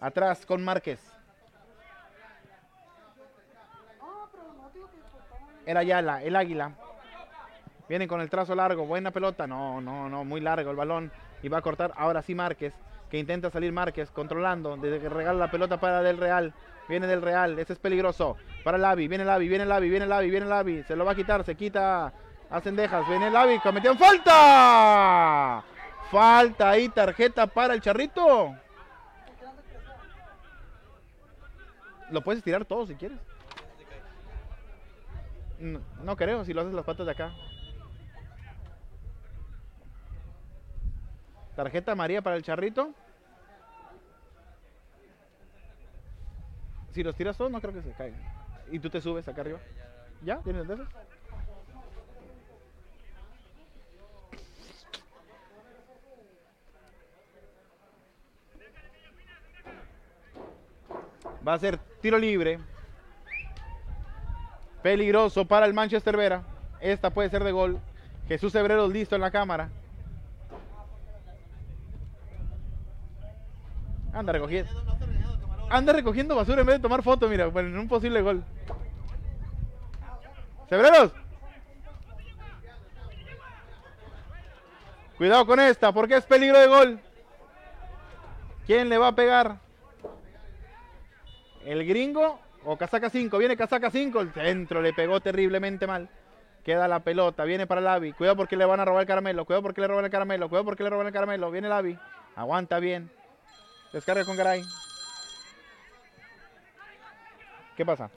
[0.00, 1.00] Atrás con Márquez.
[5.66, 6.72] Era Yala, el águila.
[7.90, 9.46] Vienen con el trazo largo, buena pelota.
[9.46, 11.12] No, no, no, muy largo el balón.
[11.44, 12.72] Y va a cortar ahora sí Márquez,
[13.10, 16.54] que intenta salir Márquez, controlando, desde que regala la pelota para Del Real.
[16.88, 18.38] Viene Del Real, ese es peligroso.
[18.64, 20.82] Para el Avi, viene el Avi, viene el Avi, viene el Avi, viene el Avi.
[20.84, 22.14] Se lo va a quitar, se quita
[22.48, 23.06] a Cendejas.
[23.10, 25.62] Viene el Avi, cometió falta.
[26.10, 28.54] Falta ahí, tarjeta para el charrito.
[32.10, 33.18] Lo puedes estirar todo si quieres.
[35.58, 37.34] No, no creo, si lo haces las patas de acá.
[41.56, 42.92] Tarjeta amarilla para el charrito.
[46.92, 48.20] Si los tiras todos, no creo que se caigan.
[48.70, 49.58] Y tú te subes acá arriba.
[50.22, 50.38] ¿Ya?
[50.38, 50.88] ¿Tienes de esos?
[61.46, 62.58] Va a ser tiro libre.
[64.82, 66.42] Peligroso para el Manchester Vera.
[66.80, 67.80] Esta puede ser de gol.
[68.28, 69.68] Jesús Hebreros listo en la cámara.
[74.14, 74.70] Anda recogiendo.
[75.70, 78.44] Anda recogiendo basura en vez de tomar foto, mira, bueno, en un posible gol.
[80.68, 81.12] Cebreros.
[85.18, 87.00] Cuidado con esta, porque es peligro de gol.
[88.66, 89.58] ¿Quién le va a pegar?
[91.64, 93.38] ¿El gringo o casaca 5?
[93.38, 96.08] Viene casaca 5, el centro le pegó terriblemente mal.
[96.64, 98.12] Queda la pelota, viene para el Avi.
[98.12, 99.44] Cuidado porque le van a robar el caramelo.
[99.44, 100.48] Cuidado porque le roban el caramelo.
[100.48, 101.50] Cuidado porque le roban el caramelo.
[101.50, 101.98] Viene el Avi.
[102.36, 103.10] Aguanta bien.
[103.94, 104.64] Descarga con Garay.
[107.76, 108.10] ¿Qué pasa?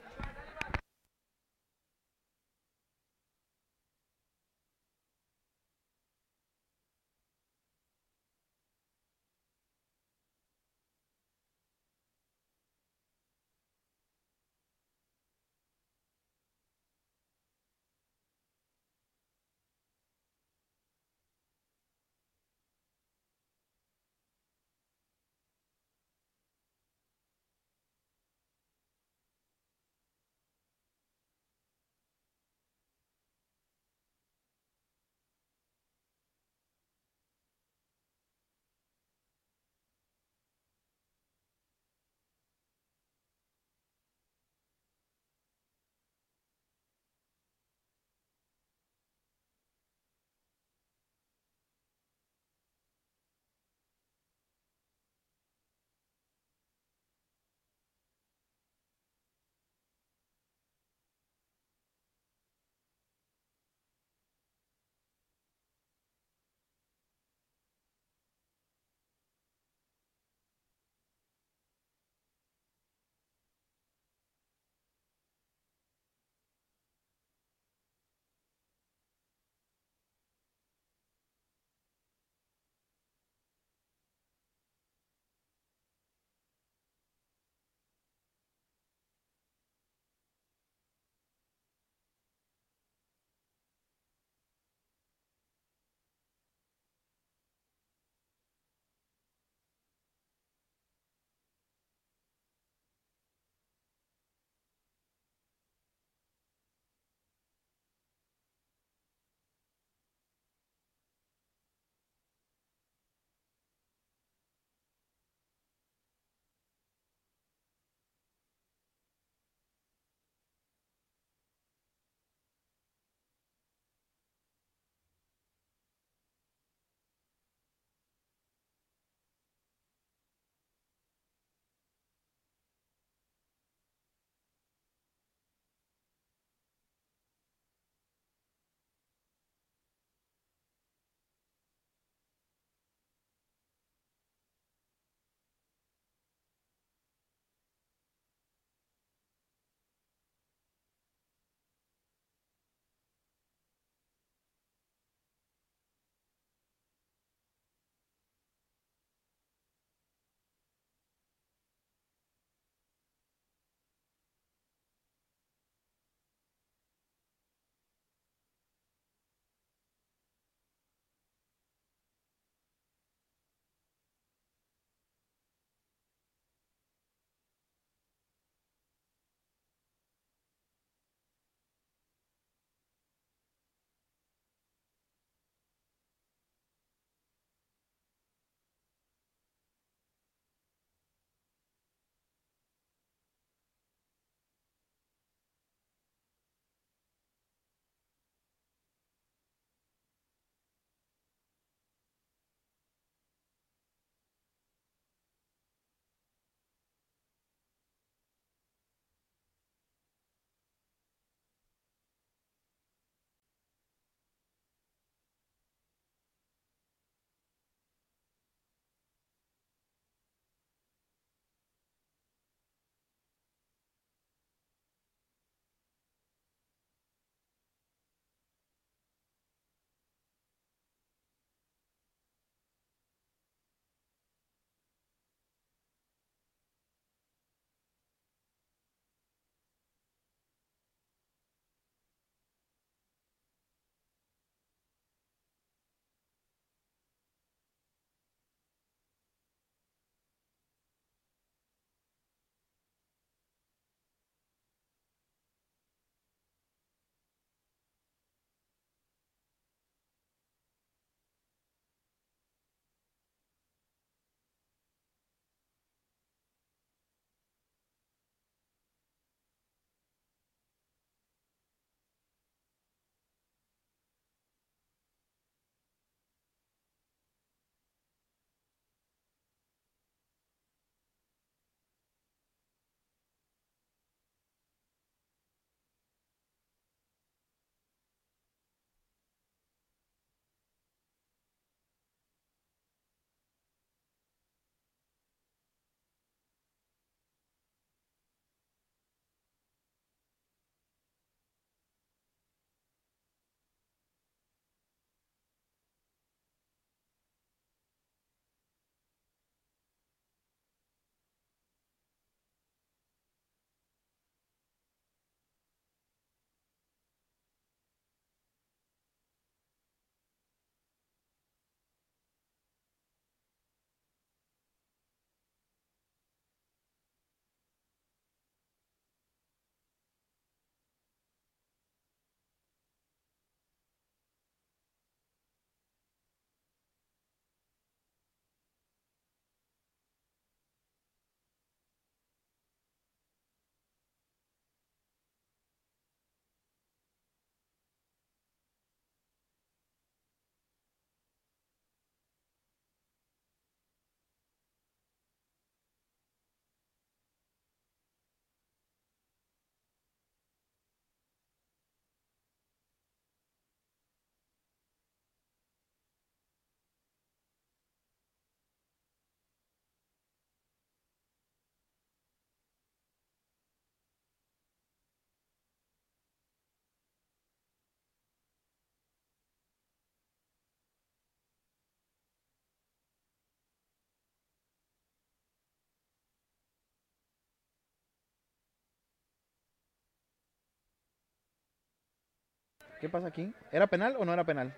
[393.00, 393.54] ¿Qué pasa aquí?
[393.70, 394.74] ¿Era penal o no era penal?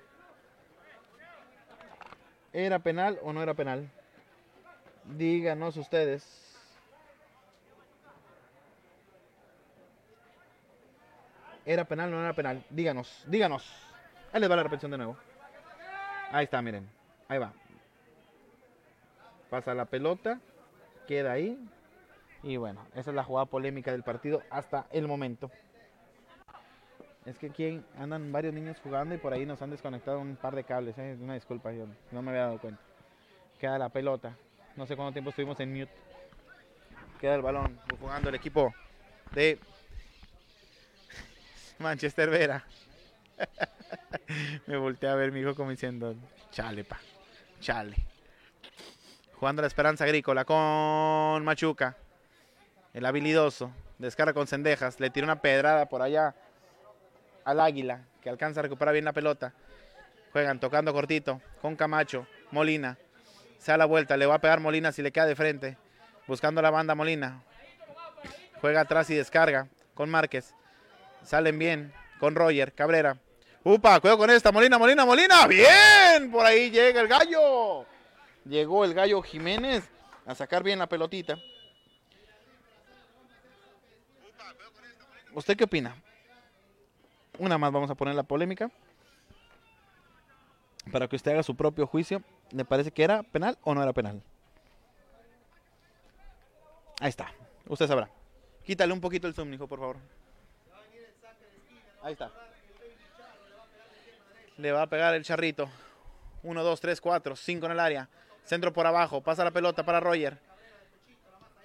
[2.53, 3.89] ¿Era penal o no era penal?
[5.05, 6.51] Díganos ustedes.
[11.65, 12.65] ¿Era penal o no era penal?
[12.71, 13.65] Díganos, díganos.
[14.33, 15.17] Ahí les va la repetición de nuevo.
[16.33, 16.89] Ahí está, miren.
[17.29, 17.53] Ahí va.
[19.49, 20.41] Pasa la pelota.
[21.07, 21.59] Queda ahí.
[22.43, 25.51] Y bueno, esa es la jugada polémica del partido hasta el momento.
[27.27, 30.55] Es que aquí andan varios niños jugando y por ahí nos han desconectado un par
[30.55, 30.97] de cables.
[30.99, 31.17] ¿eh?
[31.21, 32.81] Una disculpa, yo no me había dado cuenta.
[33.59, 34.35] Queda la pelota.
[34.77, 35.93] No sé cuánto tiempo estuvimos en mute.
[37.21, 38.75] Queda el balón jugando el equipo
[39.33, 39.59] de
[41.79, 42.65] Manchester Vera.
[44.67, 46.15] me volteé a ver mi hijo como diciendo,
[46.51, 46.99] chale, pa,
[47.61, 47.97] chale.
[49.35, 51.97] Jugando la Esperanza Agrícola con Machuca.
[52.95, 53.71] El habilidoso.
[53.99, 54.99] Descarga con Cendejas.
[55.01, 56.35] Le tira una pedrada por allá
[57.45, 59.53] al Águila, que alcanza a recuperar bien la pelota.
[60.33, 62.27] Juegan tocando cortito con Camacho.
[62.51, 62.99] Molina.
[63.59, 64.17] Se da la vuelta.
[64.17, 65.77] Le va a pegar Molina si le queda de frente.
[66.27, 67.43] Buscando la banda Molina.
[68.61, 70.55] Juega atrás y descarga con Márquez.
[71.25, 73.17] Salen bien con Roger Cabrera.
[73.65, 74.53] Upa, cuidado con esta.
[74.53, 75.47] Molina, Molina, Molina.
[75.47, 76.31] Bien.
[76.31, 77.85] Por ahí llega el gallo.
[78.45, 79.89] Llegó el gallo Jiménez
[80.27, 81.37] a sacar bien la pelotita.
[85.33, 85.97] ¿Usted qué opina?
[87.41, 88.71] Una más vamos a poner la polémica.
[90.93, 92.23] Para que usted haga su propio juicio.
[92.51, 94.23] ¿Le parece que era penal o no era penal?
[97.01, 97.33] Ahí está.
[97.67, 98.11] Usted sabrá.
[98.63, 99.97] Quítale un poquito el zoom, hijo, por favor.
[102.03, 102.31] Ahí está.
[104.59, 105.67] Le va a pegar el charrito.
[106.43, 108.09] 1, 2, 3, 4, 5 en el área.
[108.45, 109.23] Centro por abajo.
[109.23, 110.39] Pasa la pelota para Roger.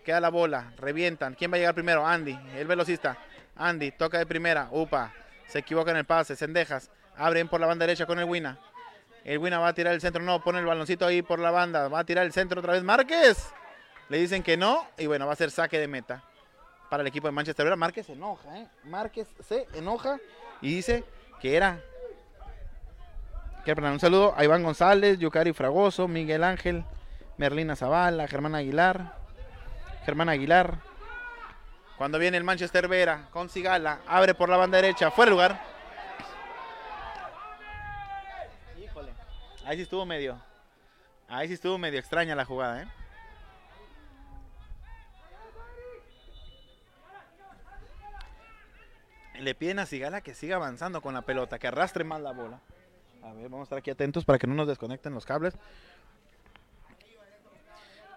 [0.06, 0.72] Queda la bola.
[0.78, 1.34] Revientan.
[1.34, 2.08] ¿Quién va a llegar primero?
[2.08, 3.18] Andy, el velocista.
[3.58, 4.70] Andy, toca de primera.
[4.72, 5.12] Upa.
[5.48, 6.36] Se equivoca en el pase.
[6.36, 6.90] Sendejas.
[7.18, 8.60] Abren por la banda derecha con el Wina.
[9.24, 10.22] El Wina va a tirar el centro.
[10.22, 11.88] No, pone el baloncito ahí por la banda.
[11.88, 12.84] Va a tirar el centro otra vez.
[12.84, 13.52] Márquez.
[14.10, 14.86] Le dicen que no.
[14.98, 16.24] Y bueno, va a ser saque de meta
[16.90, 17.66] para el equipo de Manchester.
[17.66, 18.68] Vera Márquez se enoja, ¿eh?
[18.84, 20.20] Márquez se enoja
[20.62, 21.04] y dice
[21.42, 21.82] que era.
[23.64, 26.86] Que un saludo a Iván González, Yucari Fragoso, Miguel Ángel,
[27.38, 29.18] Merlina Zavala, Germán Aguilar.
[30.06, 30.78] Germán Aguilar.
[31.98, 35.62] Cuando viene el Manchester Vera con Sigala, abre por la banda derecha, fuera de lugar.
[38.78, 39.14] Híjole.
[39.66, 40.38] Ahí sí estuvo medio.
[41.30, 42.88] Ahí sí estuvo medio extraña la jugada, ¿eh?
[49.40, 52.60] Le piden a Sigala que siga avanzando con la pelota, que arrastre más la bola.
[53.24, 55.56] A ver, vamos a estar aquí atentos para que no nos desconecten los cables.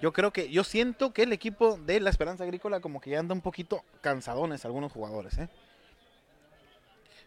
[0.01, 3.19] Yo creo que, yo siento que el equipo de la Esperanza Agrícola como que ya
[3.19, 5.49] anda un poquito cansadones algunos jugadores, ¿eh?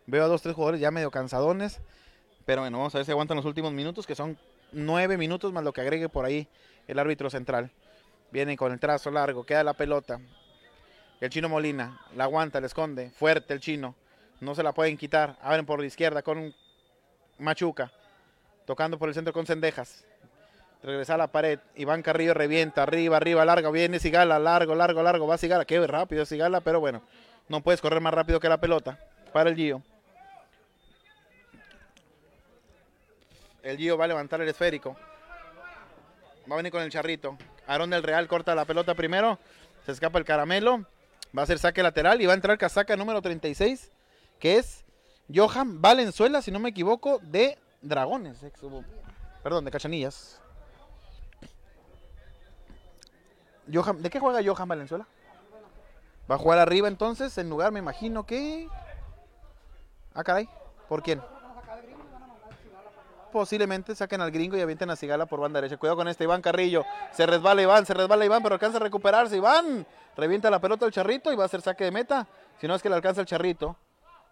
[0.08, 1.80] Veo a dos, tres jugadores ya medio cansadones.
[2.46, 4.38] Pero bueno, vamos a ver si aguantan los últimos minutos, que son
[4.72, 6.48] nueve minutos más lo que agregue por ahí
[6.88, 7.72] el árbitro central.
[8.32, 10.20] Vienen con el trazo largo, queda la pelota.
[11.20, 13.12] El chino Molina la aguanta, la esconde.
[13.12, 13.96] Fuerte el chino.
[14.40, 15.38] No se la pueden quitar.
[15.42, 16.56] Abren por la izquierda con
[17.38, 17.92] Machuca.
[18.66, 20.04] Tocando por el centro con Cendejas.
[20.84, 21.60] Regresa a la pared.
[21.76, 22.84] Iván Carrillo revienta.
[22.84, 23.70] Arriba, arriba, larga.
[23.70, 24.40] Viene Sigala.
[24.40, 25.28] Largo, largo, largo.
[25.28, 25.66] Va Sigala.
[25.66, 26.62] Qué rápido Sigala.
[26.62, 27.02] Pero bueno.
[27.48, 28.98] No puedes correr más rápido que la pelota.
[29.34, 29.82] Para el Gio.
[33.64, 34.96] El Gio va a levantar el esférico.
[36.50, 37.38] Va a venir con el charrito.
[37.68, 39.38] Aarón del Real corta la pelota primero.
[39.86, 40.86] Se escapa el caramelo.
[41.38, 43.90] Va a ser saque lateral y va a entrar casaca número 36,
[44.40, 44.84] que es
[45.34, 48.38] Johan Valenzuela, si no me equivoco, de Dragones.
[49.42, 50.42] Perdón, de Cachanillas.
[53.61, 55.08] Johan, ¿De qué juega Johan Valenzuela?
[56.30, 58.68] Va a jugar arriba entonces, en lugar, me imagino que...
[60.14, 60.50] Ah, caray.
[60.90, 61.22] ¿Por quién?
[63.32, 65.78] Posiblemente saquen al gringo y avienten a Sigala por banda derecha.
[65.78, 66.84] Cuidado con este Iván Carrillo.
[67.14, 69.38] Se resbala Iván, se resbala Iván, pero alcanza a recuperarse.
[69.38, 69.88] Iván
[70.18, 72.28] revienta la pelota al charrito y va a hacer saque de meta.
[72.60, 73.78] Si no es que le alcanza el charrito.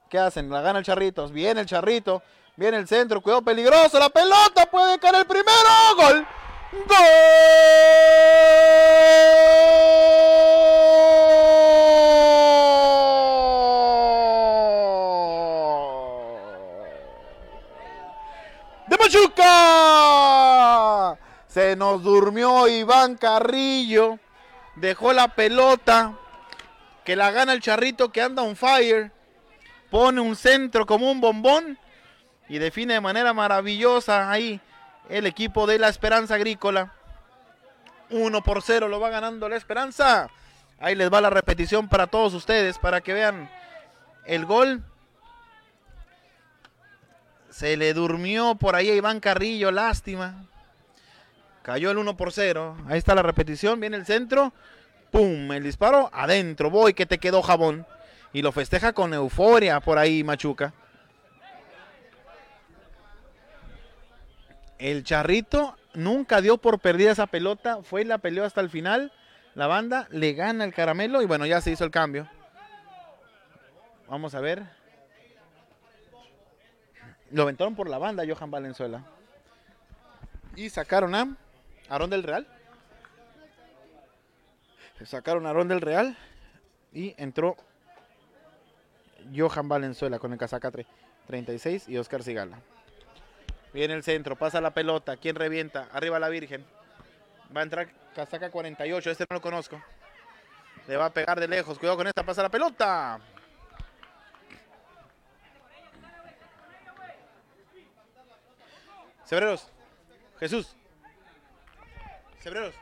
[0.10, 0.50] ¿Qué hacen?
[0.50, 1.30] La gana el charrito.
[1.30, 2.22] Viene el charrito.
[2.58, 3.22] Viene el centro.
[3.22, 3.98] Cuidado peligroso.
[4.00, 5.70] La pelota puede caer el primero.
[5.96, 6.28] Gol.
[6.88, 6.98] ¡Gol!
[18.90, 19.46] de Pachuca.
[21.50, 24.20] Se nos durmió Iván Carrillo.
[24.76, 26.14] Dejó la pelota.
[27.04, 29.12] Que la gana el charrito que anda on fire.
[29.90, 31.78] Pone un centro como un bombón.
[32.48, 34.62] Y define de manera maravillosa ahí
[35.10, 36.94] el equipo de la Esperanza Agrícola.
[38.12, 40.30] 1 por 0 lo va ganando la Esperanza.
[40.80, 43.50] Ahí les va la repetición para todos ustedes para que vean
[44.26, 44.84] el gol
[47.50, 50.46] Se le durmió por ahí a Iván Carrillo, lástima.
[51.62, 52.78] Cayó el 1 por 0.
[52.88, 54.54] Ahí está la repetición, viene el centro.
[55.12, 55.52] ¡Pum!
[55.52, 56.70] El disparo adentro.
[56.70, 57.86] Voy que te quedó jabón.
[58.32, 60.74] Y lo festeja con euforia por ahí Machuca.
[64.78, 67.80] El charrito nunca dio por perdida esa pelota.
[67.84, 69.12] Fue y la peleó hasta el final.
[69.56, 72.30] La banda le gana el caramelo y bueno, ya se hizo el cambio.
[74.08, 74.64] Vamos a ver.
[77.32, 79.04] Lo aventaron por la banda Johan Valenzuela.
[80.56, 81.36] Y sacaron a
[81.90, 82.48] Aarón del Real.
[85.06, 86.16] Sacaron a Aarón del Real.
[86.92, 87.56] Y entró
[89.36, 90.88] Johan Valenzuela con el casaca tre-
[91.28, 92.60] 36 y Oscar Sigala.
[93.74, 95.16] Viene el centro, pasa la pelota.
[95.18, 95.88] ¿Quién revienta?
[95.94, 96.66] Arriba la Virgen.
[97.56, 99.12] Va a entrar casaca 48.
[99.12, 99.80] Este no lo conozco.
[100.88, 101.78] Le va a pegar de lejos.
[101.78, 102.24] Cuidado con esta.
[102.24, 103.20] Pasa la pelota.
[109.26, 109.68] Cebreros.
[110.40, 110.76] Jesús.
[112.40, 112.74] Cebreros.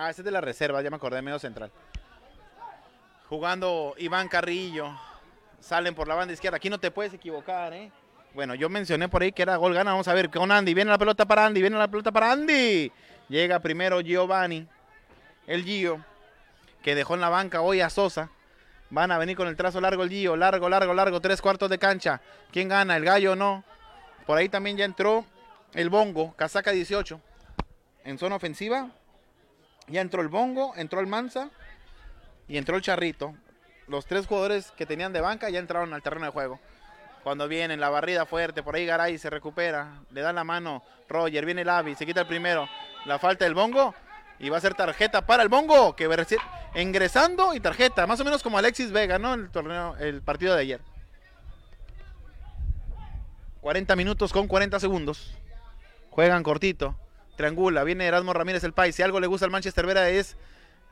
[0.00, 1.72] Ah, ese es de la reserva, ya me acordé, medio central.
[3.28, 4.96] Jugando Iván Carrillo.
[5.58, 6.56] Salen por la banda izquierda.
[6.56, 7.90] Aquí no te puedes equivocar, ¿eh?
[8.32, 9.90] Bueno, yo mencioné por ahí que era gol gana.
[9.90, 10.72] Vamos a ver con Andy.
[10.72, 11.60] Viene la pelota para Andy.
[11.60, 12.92] Viene la pelota para Andy.
[13.28, 14.66] Llega primero Giovanni.
[15.46, 16.04] El Gio.
[16.82, 18.30] Que dejó en la banca hoy a Sosa.
[18.90, 20.36] Van a venir con el trazo largo el Gio.
[20.36, 21.20] Largo, largo, largo.
[21.20, 22.20] Tres cuartos de cancha.
[22.52, 22.96] ¿Quién gana?
[22.96, 23.64] ¿El gallo no?
[24.26, 25.26] Por ahí también ya entró
[25.74, 26.34] el Bongo.
[26.36, 27.20] Casaca 18.
[28.04, 28.90] En zona ofensiva.
[29.88, 30.72] Ya entró el Bongo.
[30.76, 31.50] Entró el Mansa.
[32.46, 33.34] Y entró el Charrito.
[33.88, 36.60] Los tres jugadores que tenían de banca ya entraron al terreno de juego.
[37.28, 41.44] Cuando viene la barrida fuerte, por ahí Garay se recupera, le dan la mano Roger,
[41.44, 42.66] viene el Avi, se quita el primero,
[43.04, 43.94] la falta del Bongo
[44.38, 46.08] y va a ser tarjeta para el Bongo, que
[46.76, 49.34] ingresando y tarjeta, más o menos como Alexis Vega, ¿no?
[49.34, 50.80] El torneo, el partido de ayer.
[53.60, 55.36] 40 minutos con 40 segundos.
[56.08, 56.96] Juegan cortito,
[57.36, 58.94] triangula, viene Erasmo Ramírez el país.
[58.94, 60.38] Si algo le gusta al Manchester Vera es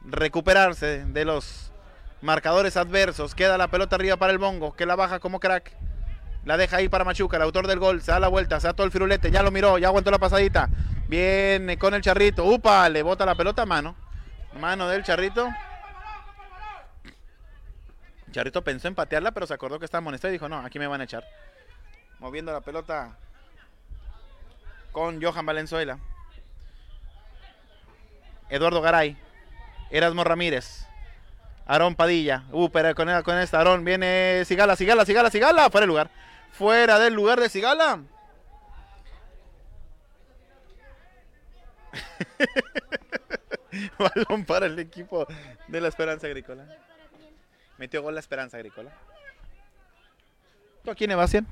[0.05, 1.73] recuperarse de los
[2.21, 3.35] marcadores adversos.
[3.35, 5.73] Queda la pelota arriba para el Bongo, que la baja como crack.
[6.47, 8.01] La deja ahí para Machuca, el autor del gol.
[8.01, 9.33] Se da la vuelta, se da todo el firulete.
[9.33, 10.71] Ya lo miró, ya aguantó la pasadita.
[11.09, 12.45] Viene con el charrito.
[12.45, 13.97] Upa, le bota la pelota a mano.
[14.61, 15.49] Mano del charrito.
[18.31, 20.87] Charrito pensó en patearla, pero se acordó que estaba amonestado y dijo, no, aquí me
[20.87, 21.25] van a echar.
[22.21, 23.17] Moviendo la pelota
[24.93, 25.99] con Johan Valenzuela.
[28.51, 29.17] Eduardo Garay.
[29.91, 30.87] Erasmo Ramírez.
[31.67, 32.45] Aarón Padilla.
[32.53, 35.71] Uh, pero con, con esta Aarón viene Sigala, Sigala, Sigala, Sigala.
[35.71, 36.11] Fuera del lugar.
[36.59, 38.01] Fuera del lugar de Sigala.
[43.99, 45.27] Balón para el equipo
[45.69, 46.67] de la Esperanza Agrícola.
[47.77, 48.91] Metió gol la Esperanza Agrícola.
[50.83, 51.47] ¿Tú a quién le vas, 100?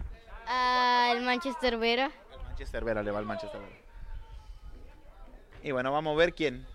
[0.47, 2.11] Al Manchester Vera.
[2.33, 3.77] Al Manchester Vera le va al Manchester Vera.
[5.63, 6.67] Y bueno, vamos a ver quién.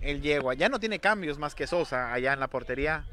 [0.00, 0.54] El Yegua.
[0.54, 3.04] Ya no tiene cambios más que Sosa allá en la portería.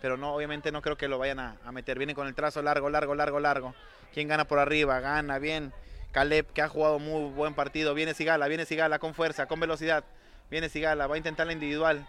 [0.00, 1.98] Pero no, obviamente no creo que lo vayan a, meter.
[1.98, 3.74] Viene con el trazo largo, largo, largo, largo.
[4.12, 5.00] ¿Quién gana por arriba?
[5.00, 5.72] Gana bien.
[6.12, 7.94] Caleb, que ha jugado muy buen partido.
[7.94, 10.04] Viene Sigala, viene Sigala con fuerza, con velocidad.
[10.50, 12.06] Viene Sigala, va a intentar la individual.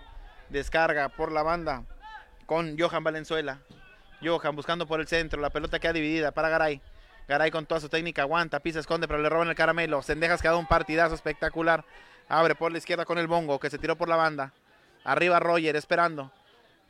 [0.49, 1.83] Descarga por la banda
[2.45, 3.59] con Johan Valenzuela.
[4.23, 5.41] Johan buscando por el centro.
[5.41, 6.81] La pelota queda dividida para Garay.
[7.27, 10.01] Garay con toda su técnica aguanta, pisa, esconde, pero le roban el caramelo.
[10.01, 11.85] Sendejas que ha dado un partidazo espectacular.
[12.27, 14.53] Abre por la izquierda con el bongo que se tiró por la banda.
[15.03, 16.31] Arriba Roger esperando.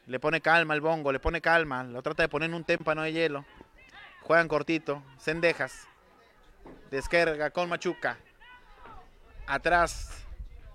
[0.09, 1.83] Le pone calma el bongo, le pone calma.
[1.83, 3.45] Lo trata de poner en un témpano de hielo.
[4.23, 5.03] Juegan cortito.
[5.19, 5.87] Sendejas.
[6.89, 8.17] Descarga con Machuca.
[9.45, 10.25] Atrás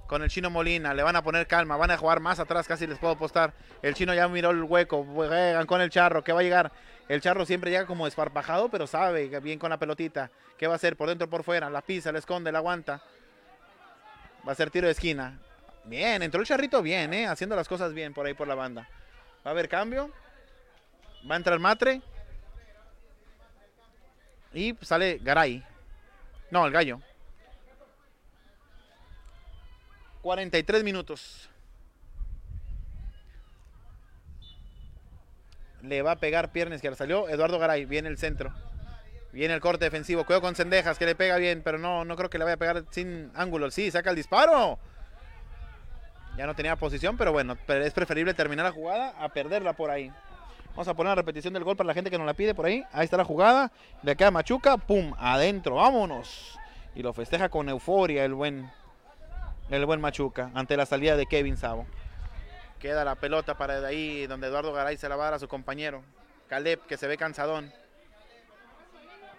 [0.06, 0.94] con el chino Molina.
[0.94, 1.77] Le van a poner calma.
[1.77, 2.69] Van a jugar más atrás.
[2.69, 3.55] Casi les puedo apostar.
[3.82, 5.02] El chino ya miró el hueco.
[5.02, 6.23] Juegan con el charro.
[6.23, 6.70] que va a llegar?
[7.09, 10.31] El charro siempre llega como esparpajado, pero sabe bien con la pelotita.
[10.56, 10.97] ¿Qué va a hacer?
[10.97, 11.69] Por dentro, por fuera.
[11.70, 13.02] La pisa, la esconde, la aguanta.
[14.47, 15.40] Va a ser tiro de esquina.
[15.82, 17.27] Bien, entró el charrito bien, ¿eh?
[17.27, 18.89] Haciendo las cosas bien por ahí por la banda.
[19.45, 20.11] Va a haber cambio.
[21.29, 22.01] Va a entrar Matre.
[24.55, 25.65] Y sale Garay.
[26.51, 27.01] No, el gallo.
[30.23, 31.51] 43 minutos.
[35.83, 36.97] Le va a pegar pierna izquierda.
[36.97, 37.85] Salió Eduardo Garay.
[37.85, 38.55] Viene el centro.
[39.33, 40.25] Viene el corte defensivo.
[40.25, 41.61] Cuidado con Sendejas que le pega bien.
[41.62, 43.71] Pero no, no creo que le vaya a pegar sin ángulo.
[43.71, 44.79] Sí, saca el disparo.
[46.36, 50.11] Ya no tenía posición, pero bueno, es preferible terminar la jugada a perderla por ahí.
[50.70, 52.66] Vamos a poner la repetición del gol para la gente que nos la pide por
[52.66, 52.85] ahí.
[52.93, 53.70] Ahí está la jugada.
[54.02, 56.59] De acá Machuca, pum, adentro, vámonos.
[56.97, 58.69] Y lo festeja con euforia el buen,
[59.70, 61.86] el buen Machuca ante la salida de Kevin Sabo.
[62.81, 65.39] Queda la pelota para de ahí donde Eduardo Garay se la va a dar a
[65.39, 66.02] su compañero.
[66.48, 67.73] Caleb, que se ve cansadón.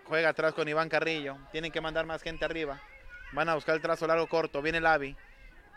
[0.05, 1.37] Juega atrás con Iván Carrillo.
[1.51, 2.79] Tienen que mandar más gente arriba.
[3.33, 4.61] Van a buscar el trazo largo corto.
[4.61, 5.17] Viene el.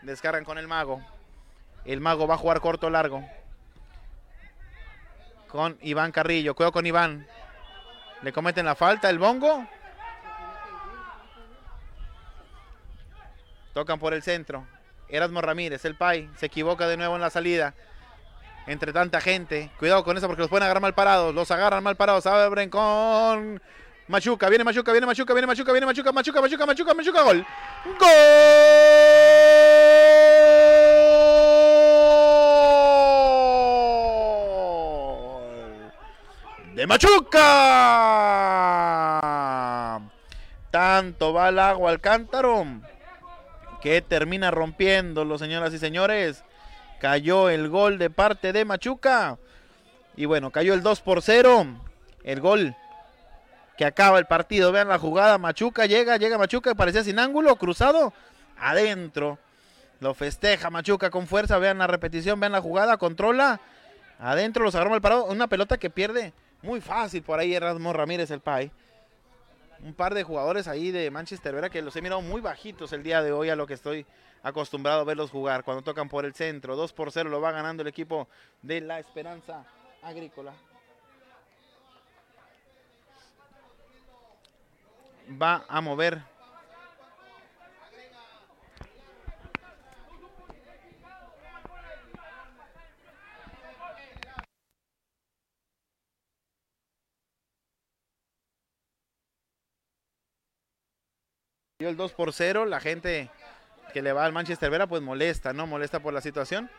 [0.01, 1.01] Descargan con el mago.
[1.85, 3.23] El mago va a jugar corto largo.
[5.47, 6.55] Con Iván Carrillo.
[6.55, 7.27] Cuidado con Iván.
[8.21, 9.09] Le cometen la falta.
[9.09, 9.67] El bongo.
[13.73, 14.65] Tocan por el centro.
[15.07, 16.29] Erasmo Ramírez, el Pai.
[16.37, 17.73] Se equivoca de nuevo en la salida.
[18.67, 19.71] Entre tanta gente.
[19.79, 21.33] Cuidado con eso porque los pueden agarrar mal parados.
[21.33, 22.25] Los agarran mal parados.
[22.25, 23.61] Abren con
[24.07, 24.49] Machuca.
[24.49, 27.45] Viene Machuca, viene Machuca, viene Machuca, viene Machuca, Machuca, Machuca, Machuca, Machuca, gol.
[27.99, 29.58] ¡Gol!
[36.79, 37.41] De Machuca.
[40.71, 42.65] Tanto va el agua al cántaro
[43.81, 46.45] que termina rompiéndolo, señoras y señores.
[47.01, 49.37] Cayó el gol de parte de Machuca.
[50.15, 51.67] Y bueno, cayó el 2 por 0.
[52.23, 52.77] El gol
[53.77, 54.71] que acaba el partido.
[54.71, 55.37] Vean la jugada.
[55.37, 58.13] Machuca llega, llega Machuca, parecía sin ángulo, cruzado,
[58.57, 59.37] adentro.
[59.99, 61.57] Lo festeja Machuca con fuerza.
[61.57, 63.59] Vean la repetición, vean la jugada, controla.
[64.17, 65.25] Adentro los agarró mal parado.
[65.25, 66.31] Una pelota que pierde
[66.61, 68.71] muy fácil por ahí Erasmo Ramírez, el Pai.
[69.81, 71.71] Un par de jugadores ahí de Manchester, ¿verdad?
[71.71, 74.05] Que los he mirado muy bajitos el día de hoy a lo que estoy
[74.43, 75.63] acostumbrado a verlos jugar.
[75.63, 78.27] Cuando tocan por el centro, 2 por 0 lo va ganando el equipo
[78.61, 79.65] de la Esperanza
[80.01, 80.53] Agrícola.
[85.41, 86.21] Va a mover.
[101.87, 103.29] El 2 por 0, la gente
[103.93, 105.65] que le va al Manchester Vera pues molesta, ¿no?
[105.65, 106.69] Molesta por la situación.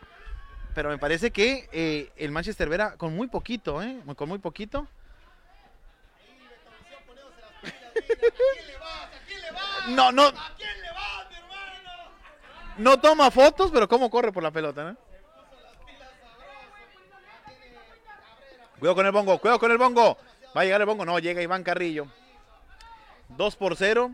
[0.75, 3.99] Pero me parece que eh, el Manchester Vera con muy poquito, ¿eh?
[4.15, 4.87] Con muy poquito.
[9.87, 10.31] No, no.
[12.77, 14.97] No toma fotos, pero cómo corre por la pelota, ¿no?
[18.77, 20.19] Cuidado con el bongo, cuidado con el bongo.
[20.55, 22.05] Va a llegar el bongo, no, llega Iván Carrillo.
[23.29, 24.11] 2 por 0.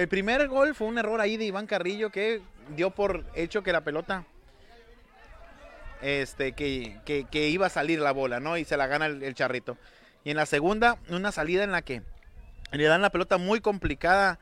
[0.00, 2.40] El primer gol fue un error ahí de Iván Carrillo que
[2.74, 4.24] dio por hecho que la pelota
[6.00, 8.56] este, que, que, iba a salir la bola, ¿no?
[8.56, 9.76] Y se la gana el, el, charrito.
[10.24, 12.00] Y en la segunda, una salida en la que
[12.72, 14.38] le dan la pelota muy complicada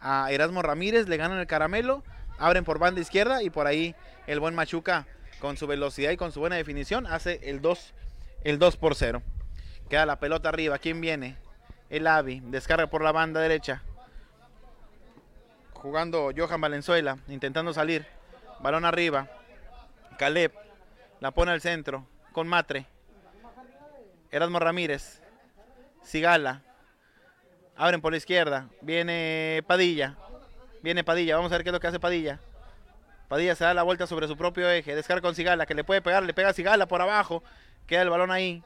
[0.00, 2.02] a Erasmo Ramírez, le ganan el caramelo,
[2.40, 3.94] abren por banda izquierda y por ahí
[4.26, 5.06] el buen Machuca
[5.38, 7.94] con su velocidad y con su buena definición hace el 2,
[8.42, 9.22] el 2 por 0.
[9.88, 10.80] Queda la pelota arriba.
[10.80, 11.36] ¿Quién viene?
[11.90, 12.42] El Avi.
[12.46, 13.84] Descarga por la banda derecha.
[15.82, 18.06] Jugando Johan Valenzuela, intentando salir.
[18.60, 19.28] Balón arriba.
[20.18, 20.52] Caleb
[21.20, 22.86] la pone al centro con Matre.
[24.30, 25.22] Erasmo Ramírez.
[26.02, 26.62] Sigala.
[27.76, 28.68] Abren por la izquierda.
[28.80, 30.16] Viene Padilla.
[30.82, 31.36] Viene Padilla.
[31.36, 32.40] Vamos a ver qué es lo que hace Padilla.
[33.28, 34.94] Padilla se da la vuelta sobre su propio eje.
[34.94, 36.22] Descarga con Sigala, que le puede pegar.
[36.22, 37.42] Le pega a Sigala por abajo.
[37.86, 38.62] Queda el balón ahí.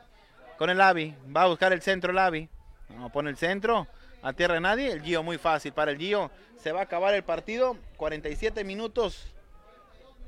[0.58, 1.16] Con el Avi.
[1.34, 2.48] Va a buscar el centro el Avi.
[2.88, 3.88] No, pone el centro.
[4.22, 4.92] A tierra de nadie.
[4.92, 6.30] El Gio muy fácil para el Gio.
[6.58, 7.76] Se va a acabar el partido.
[7.96, 9.26] 47 minutos.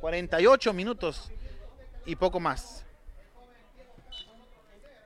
[0.00, 1.30] 48 minutos.
[2.06, 2.84] Y poco más.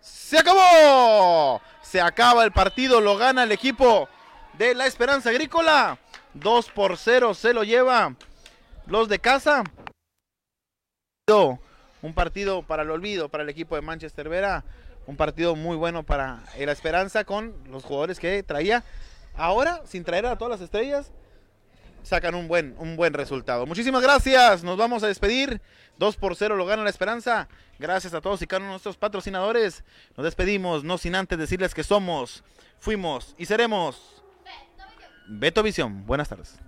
[0.00, 1.60] ¡Se acabó!
[1.82, 3.00] Se acaba el partido.
[3.00, 4.08] Lo gana el equipo
[4.54, 5.98] de la Esperanza Agrícola.
[6.34, 8.14] 2 por 0 se lo lleva
[8.86, 9.64] los de casa.
[12.02, 14.64] Un partido para el olvido para el equipo de Manchester Vera.
[15.06, 18.82] Un partido muy bueno para la Esperanza con los jugadores que traía.
[19.34, 21.12] Ahora, sin traer a todas las estrellas,
[22.02, 23.66] sacan un buen, un buen resultado.
[23.66, 24.64] Muchísimas gracias.
[24.64, 25.60] Nos vamos a despedir.
[25.98, 27.48] 2 por 0 lo gana la Esperanza.
[27.78, 29.84] Gracias a todos y cada uno de nuestros patrocinadores.
[30.16, 32.42] Nos despedimos, no sin antes decirles que somos,
[32.78, 34.22] fuimos y seremos
[35.28, 36.06] Beto Visión.
[36.06, 36.65] Buenas tardes.